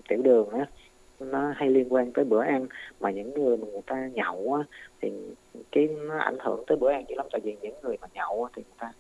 tiểu 0.10 0.22
đường 0.22 0.50
á 0.50 0.66
nó 1.20 1.54
hay 1.56 1.70
liên 1.70 1.94
quan 1.94 2.12
tới 2.12 2.26
bữa 2.26 2.42
ăn. 2.42 2.68
Mà 3.00 3.12
những 3.12 3.34
người 3.34 3.58
mà 3.58 3.68
người 3.72 3.82
ta 3.86 4.10
nhậu 4.14 4.54
á 4.54 4.64
thì 5.02 5.12
cái 5.72 5.88
nó 5.88 6.18
ảnh 6.18 6.38
hưởng 6.40 6.64
tới 6.68 6.78
bữa 6.78 6.92
ăn 6.92 7.06
chỉ 7.08 7.16
lắm. 7.16 7.26
Tại 7.32 7.42
vì 7.44 7.58
những 7.62 7.76
người 7.84 7.98
mà 8.02 8.08
nhậu 8.14 8.44
á, 8.44 8.52
thì 8.56 8.64
người 8.64 8.78
ta 8.80 8.94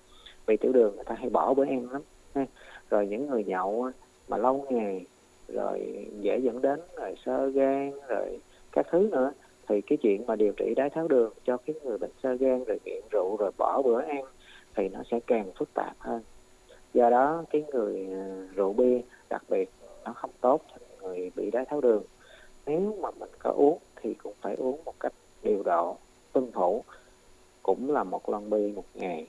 bị 0.47 0.57
tiểu 0.57 0.71
đường 0.71 0.95
người 0.95 1.05
ta 1.05 1.15
hay 1.15 1.29
bỏ 1.29 1.53
bữa 1.53 1.65
ăn 1.65 1.91
lắm 1.91 2.01
ha. 2.35 2.45
rồi 2.89 3.07
những 3.07 3.27
người 3.27 3.43
nhậu 3.43 3.83
á, 3.83 3.91
mà 4.27 4.37
lâu 4.37 4.65
ngày 4.69 5.05
rồi 5.47 6.07
dễ 6.19 6.39
dẫn 6.39 6.61
đến 6.61 6.79
rồi 6.95 7.15
sơ 7.25 7.47
gan 7.47 7.91
rồi 8.07 8.39
các 8.71 8.85
thứ 8.91 9.09
nữa 9.11 9.31
thì 9.67 9.81
cái 9.81 9.97
chuyện 9.97 10.25
mà 10.25 10.35
điều 10.35 10.53
trị 10.53 10.73
đái 10.75 10.89
tháo 10.89 11.07
đường 11.07 11.33
cho 11.45 11.57
cái 11.57 11.75
người 11.83 11.97
bệnh 11.97 12.11
sơ 12.23 12.33
gan 12.33 12.63
rồi 12.63 12.79
nghiện 12.85 13.01
rượu 13.11 13.37
rồi 13.39 13.51
bỏ 13.57 13.81
bữa 13.81 14.01
ăn 14.01 14.23
thì 14.75 14.89
nó 14.89 14.99
sẽ 15.11 15.19
càng 15.27 15.51
phức 15.59 15.73
tạp 15.73 15.95
hơn. 15.99 16.21
Do 16.93 17.09
đó 17.09 17.43
cái 17.49 17.63
người 17.73 18.07
à, 18.11 18.47
rượu 18.55 18.73
bia 18.73 19.01
đặc 19.29 19.43
biệt 19.49 19.69
nó 20.05 20.13
không 20.13 20.31
tốt 20.41 20.61
cho 20.71 20.86
người 21.07 21.31
bị 21.35 21.51
đái 21.51 21.65
tháo 21.65 21.81
đường. 21.81 22.03
Nếu 22.65 22.97
mà 23.01 23.11
mình 23.19 23.29
có 23.39 23.51
uống 23.51 23.79
thì 23.95 24.13
cũng 24.13 24.33
phải 24.41 24.55
uống 24.55 24.83
một 24.85 24.93
cách 24.99 25.13
điều 25.43 25.63
độ, 25.63 25.97
tuân 26.33 26.51
thủ. 26.51 26.83
Cũng 27.63 27.91
là 27.91 28.03
một 28.03 28.29
lon 28.29 28.49
bia 28.49 28.71
một 28.75 28.85
ngày 28.93 29.27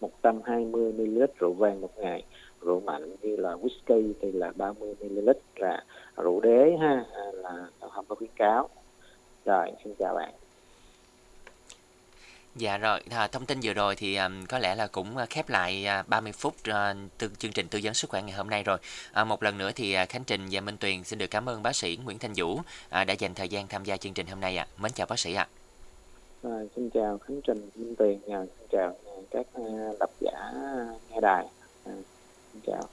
120 0.00 0.92
ml 0.92 1.22
rượu 1.38 1.52
vang 1.52 1.80
một 1.80 1.98
ngày. 1.98 2.24
Rượu 2.60 2.80
mạnh 2.80 3.16
như 3.22 3.36
là 3.36 3.56
whisky 3.56 4.12
thì 4.20 4.32
là 4.32 4.52
30 4.56 4.94
ml 5.00 5.30
là 5.56 5.84
rượu 6.16 6.40
đế 6.40 6.76
ha 6.80 7.04
là 7.32 7.68
không 7.90 8.04
có 8.08 8.14
khuyến 8.14 8.30
cáo. 8.36 8.68
Rồi, 9.44 9.72
xin 9.84 9.94
chào 9.98 10.14
bạn. 10.14 10.34
Dạ 12.58 12.78
rồi, 12.78 13.00
à, 13.10 13.26
thông 13.26 13.46
tin 13.46 13.58
vừa 13.62 13.72
rồi 13.72 13.96
thì 13.96 14.16
um, 14.16 14.46
có 14.46 14.58
lẽ 14.58 14.74
là 14.74 14.86
cũng 14.86 15.16
à, 15.16 15.26
khép 15.26 15.48
lại 15.48 15.86
à, 15.86 16.00
uh, 16.00 16.08
30 16.08 16.32
phút 16.32 16.54
à, 16.64 16.90
uh, 16.90 17.10
từ 17.18 17.30
chương 17.38 17.52
trình 17.52 17.68
tư 17.68 17.80
vấn 17.82 17.94
sức 17.94 18.10
khỏe 18.10 18.22
ngày 18.22 18.36
hôm 18.36 18.50
nay 18.50 18.62
rồi. 18.62 18.78
À, 19.12 19.24
một 19.24 19.42
lần 19.42 19.58
nữa 19.58 19.70
thì 19.74 19.96
uh, 20.02 20.08
Khánh 20.08 20.24
Trình 20.24 20.48
và 20.50 20.60
Minh 20.60 20.76
Tuyền 20.76 21.04
xin 21.04 21.18
được 21.18 21.26
cảm 21.30 21.48
ơn 21.48 21.62
bác 21.62 21.76
sĩ 21.76 21.98
Nguyễn 22.04 22.18
Thanh 22.18 22.32
Vũ 22.36 22.60
à, 22.90 23.04
đã 23.04 23.14
dành 23.18 23.34
thời 23.34 23.48
gian 23.48 23.68
tham 23.68 23.84
gia 23.84 23.96
chương 23.96 24.14
trình 24.14 24.26
hôm 24.26 24.40
nay 24.40 24.56
ạ. 24.56 24.66
À. 24.70 24.72
Mến 24.82 24.92
chào 24.92 25.06
bác 25.06 25.18
sĩ 25.18 25.34
ạ. 25.34 25.48
À. 26.42 26.50
À, 26.50 26.56
xin 26.76 26.90
chào 26.90 27.18
Khánh 27.18 27.40
Trình, 27.46 27.70
Minh 27.74 27.96
Tuyền, 27.96 28.18
à, 28.30 28.40
xin 28.58 28.68
chào 28.70 28.96
các 29.30 29.46
độc 30.00 30.10
giả 30.20 30.52
nghe 31.10 31.20
đài. 31.20 31.46
À, 31.84 31.92
xin 32.52 32.62
chào. 32.66 32.88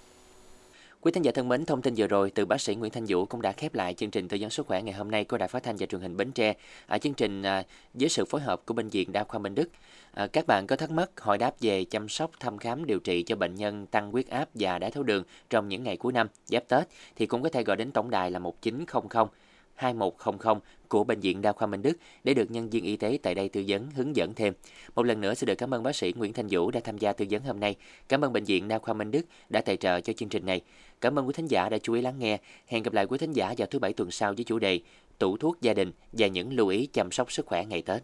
Quý 1.03 1.11
thính 1.11 1.23
giả 1.23 1.31
thân 1.31 1.49
mến, 1.49 1.65
thông 1.65 1.81
tin 1.81 1.93
vừa 1.97 2.07
rồi 2.07 2.31
từ 2.31 2.45
bác 2.45 2.61
sĩ 2.61 2.75
Nguyễn 2.75 2.91
Thanh 2.91 3.05
Vũ 3.07 3.25
cũng 3.25 3.41
đã 3.41 3.51
khép 3.51 3.75
lại 3.75 3.93
chương 3.93 4.11
trình 4.11 4.27
tư 4.27 4.37
vấn 4.41 4.49
sức 4.49 4.67
khỏe 4.67 4.81
ngày 4.81 4.93
hôm 4.93 5.11
nay 5.11 5.23
của 5.23 5.37
Đài 5.37 5.47
Phát 5.47 5.63
thanh 5.63 5.75
và 5.77 5.85
Truyền 5.85 6.01
hình 6.01 6.17
Bến 6.17 6.31
Tre. 6.31 6.53
À, 6.87 6.97
chương 6.97 7.13
trình 7.13 7.43
à, 7.43 7.63
với 7.93 8.09
sự 8.09 8.25
phối 8.25 8.41
hợp 8.41 8.61
của 8.65 8.73
bệnh 8.73 8.89
viện 8.89 9.11
Đa 9.11 9.23
khoa 9.23 9.39
Minh 9.39 9.55
Đức. 9.55 9.69
À, 10.13 10.27
các 10.27 10.47
bạn 10.47 10.67
có 10.67 10.75
thắc 10.75 10.91
mắc 10.91 11.09
hỏi 11.21 11.37
đáp 11.37 11.53
về 11.59 11.85
chăm 11.85 12.09
sóc 12.09 12.31
thăm 12.39 12.57
khám 12.57 12.85
điều 12.85 12.99
trị 12.99 13.23
cho 13.23 13.35
bệnh 13.35 13.55
nhân 13.55 13.85
tăng 13.85 14.11
huyết 14.11 14.27
áp 14.27 14.49
và 14.53 14.79
đái 14.79 14.91
tháo 14.91 15.03
đường 15.03 15.23
trong 15.49 15.69
những 15.69 15.83
ngày 15.83 15.97
cuối 15.97 16.13
năm 16.13 16.27
giáp 16.45 16.67
Tết 16.67 16.87
thì 17.15 17.25
cũng 17.25 17.43
có 17.43 17.49
thể 17.49 17.63
gọi 17.63 17.77
đến 17.77 17.91
tổng 17.91 18.09
đài 18.09 18.31
là 18.31 18.39
1900 18.39 19.27
2100 19.75 20.59
của 20.87 21.03
Bệnh 21.03 21.19
viện 21.19 21.41
Đa 21.41 21.51
khoa 21.51 21.67
Minh 21.67 21.81
Đức 21.81 21.97
để 22.23 22.33
được 22.33 22.51
nhân 22.51 22.69
viên 22.69 22.83
y 22.83 22.97
tế 22.97 23.17
tại 23.23 23.35
đây 23.35 23.49
tư 23.49 23.63
vấn, 23.67 23.91
hướng 23.95 24.15
dẫn 24.15 24.33
thêm. 24.33 24.53
Một 24.95 25.03
lần 25.03 25.21
nữa 25.21 25.33
xin 25.33 25.47
được 25.47 25.55
cảm 25.55 25.73
ơn 25.73 25.83
bác 25.83 25.95
sĩ 25.95 26.13
Nguyễn 26.15 26.33
Thanh 26.33 26.47
Vũ 26.51 26.71
đã 26.71 26.79
tham 26.83 26.97
gia 26.97 27.13
tư 27.13 27.25
vấn 27.29 27.43
hôm 27.43 27.59
nay. 27.59 27.75
Cảm 28.07 28.21
ơn 28.21 28.33
Bệnh 28.33 28.43
viện 28.43 28.67
Đa 28.67 28.79
khoa 28.79 28.93
Minh 28.93 29.11
Đức 29.11 29.25
đã 29.49 29.61
tài 29.61 29.77
trợ 29.77 30.01
cho 30.01 30.13
chương 30.13 30.29
trình 30.29 30.45
này. 30.45 30.61
Cảm 31.01 31.19
ơn 31.19 31.27
quý 31.27 31.33
thính 31.33 31.47
giả 31.47 31.69
đã 31.69 31.77
chú 31.77 31.93
ý 31.93 32.01
lắng 32.01 32.19
nghe. 32.19 32.37
Hẹn 32.67 32.83
gặp 32.83 32.93
lại 32.93 33.05
quý 33.05 33.17
thính 33.17 33.33
giả 33.33 33.53
vào 33.57 33.67
thứ 33.71 33.79
bảy 33.79 33.93
tuần 33.93 34.11
sau 34.11 34.33
với 34.33 34.43
chủ 34.43 34.59
đề 34.59 34.79
tủ 35.19 35.37
thuốc 35.37 35.61
gia 35.61 35.73
đình 35.73 35.91
và 36.11 36.27
những 36.27 36.53
lưu 36.53 36.67
ý 36.67 36.85
chăm 36.93 37.11
sóc 37.11 37.31
sức 37.31 37.45
khỏe 37.45 37.65
ngày 37.65 37.81
Tết. 37.81 38.03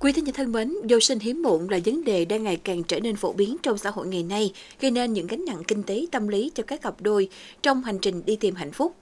Quý 0.00 0.12
thính 0.12 0.26
giả 0.26 0.32
thân 0.36 0.52
mến, 0.52 0.74
vô 0.88 1.00
sinh 1.00 1.18
hiếm 1.18 1.42
muộn 1.42 1.68
là 1.70 1.78
vấn 1.84 2.04
đề 2.04 2.24
đang 2.24 2.44
ngày 2.44 2.56
càng 2.56 2.82
trở 2.82 3.00
nên 3.00 3.16
phổ 3.16 3.32
biến 3.32 3.56
trong 3.62 3.78
xã 3.78 3.90
hội 3.90 4.06
ngày 4.06 4.22
nay, 4.22 4.52
gây 4.80 4.90
nên 4.90 5.12
những 5.12 5.26
gánh 5.26 5.44
nặng 5.44 5.62
kinh 5.68 5.82
tế 5.82 6.06
tâm 6.12 6.28
lý 6.28 6.50
cho 6.54 6.62
các 6.62 6.82
cặp 6.82 7.00
đôi 7.00 7.28
trong 7.62 7.82
hành 7.82 7.98
trình 7.98 8.22
đi 8.26 8.36
tìm 8.36 8.54
hạnh 8.54 8.72
phúc. 8.72 8.94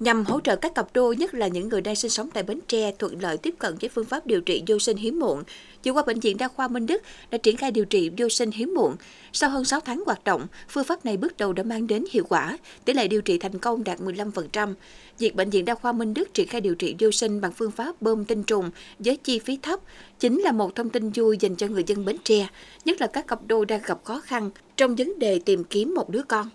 Nhằm 0.00 0.24
hỗ 0.24 0.40
trợ 0.40 0.56
các 0.56 0.74
cặp 0.74 0.86
đôi, 0.94 1.16
nhất 1.16 1.34
là 1.34 1.46
những 1.48 1.68
người 1.68 1.80
đang 1.80 1.96
sinh 1.96 2.10
sống 2.10 2.30
tại 2.34 2.42
Bến 2.42 2.60
Tre, 2.68 2.92
thuận 2.98 3.22
lợi 3.22 3.36
tiếp 3.36 3.54
cận 3.58 3.74
với 3.80 3.90
phương 3.90 4.04
pháp 4.04 4.26
điều 4.26 4.40
trị 4.40 4.62
vô 4.66 4.78
sinh 4.78 4.96
hiếm 4.96 5.18
muộn, 5.18 5.42
vừa 5.84 5.92
qua 5.92 6.02
Bệnh 6.06 6.20
viện 6.20 6.36
Đa 6.36 6.48
khoa 6.48 6.68
Minh 6.68 6.86
Đức 6.86 7.02
đã 7.30 7.38
triển 7.38 7.56
khai 7.56 7.70
điều 7.70 7.84
trị 7.84 8.10
vô 8.18 8.28
sinh 8.28 8.50
hiếm 8.50 8.74
muộn. 8.74 8.96
Sau 9.32 9.50
hơn 9.50 9.64
6 9.64 9.80
tháng 9.80 10.02
hoạt 10.06 10.24
động, 10.24 10.46
phương 10.68 10.84
pháp 10.84 11.04
này 11.04 11.16
bước 11.16 11.36
đầu 11.36 11.52
đã 11.52 11.62
mang 11.62 11.86
đến 11.86 12.04
hiệu 12.10 12.24
quả, 12.28 12.58
tỷ 12.84 12.92
lệ 12.92 13.08
điều 13.08 13.22
trị 13.22 13.38
thành 13.38 13.58
công 13.58 13.84
đạt 13.84 14.00
15%. 14.00 14.74
Việc 15.18 15.34
Bệnh 15.34 15.50
viện 15.50 15.64
Đa 15.64 15.74
khoa 15.74 15.92
Minh 15.92 16.14
Đức 16.14 16.34
triển 16.34 16.48
khai 16.48 16.60
điều 16.60 16.74
trị 16.74 16.94
vô 16.98 17.10
sinh 17.10 17.40
bằng 17.40 17.52
phương 17.52 17.70
pháp 17.70 18.02
bơm 18.02 18.24
tinh 18.24 18.42
trùng 18.42 18.70
với 18.98 19.16
chi 19.16 19.38
phí 19.38 19.58
thấp 19.62 19.80
chính 20.20 20.40
là 20.40 20.52
một 20.52 20.74
thông 20.74 20.90
tin 20.90 21.10
vui 21.10 21.36
dành 21.40 21.56
cho 21.56 21.66
người 21.66 21.84
dân 21.86 22.04
Bến 22.04 22.16
Tre, 22.24 22.48
nhất 22.84 23.00
là 23.00 23.06
các 23.06 23.26
cặp 23.26 23.40
đôi 23.46 23.66
đang 23.66 23.80
gặp 23.84 24.04
khó 24.04 24.20
khăn 24.20 24.50
trong 24.76 24.96
vấn 24.96 25.18
đề 25.18 25.38
tìm 25.38 25.64
kiếm 25.64 25.94
một 25.94 26.10
đứa 26.10 26.22
con. 26.22 26.50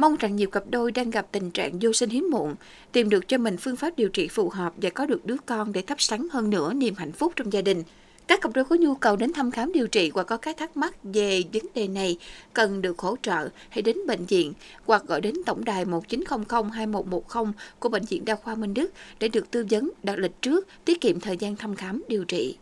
Mong 0.00 0.16
rằng 0.16 0.36
nhiều 0.36 0.50
cặp 0.50 0.62
đôi 0.70 0.92
đang 0.92 1.10
gặp 1.10 1.26
tình 1.32 1.50
trạng 1.50 1.72
vô 1.80 1.92
sinh 1.92 2.10
hiếm 2.10 2.30
muộn, 2.30 2.54
tìm 2.92 3.08
được 3.08 3.28
cho 3.28 3.38
mình 3.38 3.56
phương 3.56 3.76
pháp 3.76 3.96
điều 3.96 4.08
trị 4.08 4.28
phù 4.28 4.48
hợp 4.48 4.72
và 4.76 4.90
có 4.90 5.06
được 5.06 5.26
đứa 5.26 5.36
con 5.46 5.72
để 5.72 5.82
thắp 5.82 6.00
sáng 6.00 6.26
hơn 6.32 6.50
nữa 6.50 6.72
niềm 6.72 6.94
hạnh 6.96 7.12
phúc 7.12 7.32
trong 7.36 7.52
gia 7.52 7.62
đình. 7.62 7.82
Các 8.26 8.40
cặp 8.40 8.52
đôi 8.54 8.64
có 8.64 8.76
nhu 8.76 8.94
cầu 8.94 9.16
đến 9.16 9.32
thăm 9.32 9.50
khám 9.50 9.72
điều 9.72 9.86
trị 9.86 10.10
hoặc 10.14 10.24
có 10.24 10.36
các 10.36 10.56
thắc 10.56 10.76
mắc 10.76 10.94
về 11.02 11.42
vấn 11.52 11.62
đề 11.74 11.88
này 11.88 12.18
cần 12.52 12.82
được 12.82 12.98
hỗ 12.98 13.16
trợ 13.22 13.48
hãy 13.68 13.82
đến 13.82 13.96
bệnh 14.06 14.24
viện 14.24 14.52
hoặc 14.86 15.02
gọi 15.06 15.20
đến 15.20 15.34
tổng 15.46 15.64
đài 15.64 15.84
1900 15.84 16.70
2110 16.70 17.52
của 17.78 17.88
Bệnh 17.88 18.04
viện 18.04 18.24
Đa 18.24 18.34
khoa 18.34 18.54
Minh 18.54 18.74
Đức 18.74 18.92
để 19.20 19.28
được 19.28 19.50
tư 19.50 19.66
vấn 19.70 19.90
đặt 20.02 20.18
lịch 20.18 20.42
trước, 20.42 20.68
tiết 20.84 21.00
kiệm 21.00 21.20
thời 21.20 21.36
gian 21.36 21.56
thăm 21.56 21.74
khám 21.76 22.02
điều 22.08 22.24
trị. 22.24 22.56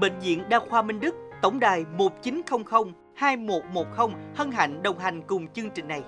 Bệnh 0.00 0.20
viện 0.22 0.42
Đa 0.48 0.60
khoa 0.68 0.82
Minh 0.82 1.00
Đức, 1.00 1.14
tổng 1.42 1.60
đài 1.60 1.84
1900 1.98 2.62
2110 3.16 3.84
hân 4.34 4.50
hạnh 4.52 4.82
đồng 4.82 4.98
hành 4.98 5.22
cùng 5.26 5.48
chương 5.48 5.70
trình 5.70 5.88
này. 5.88 6.02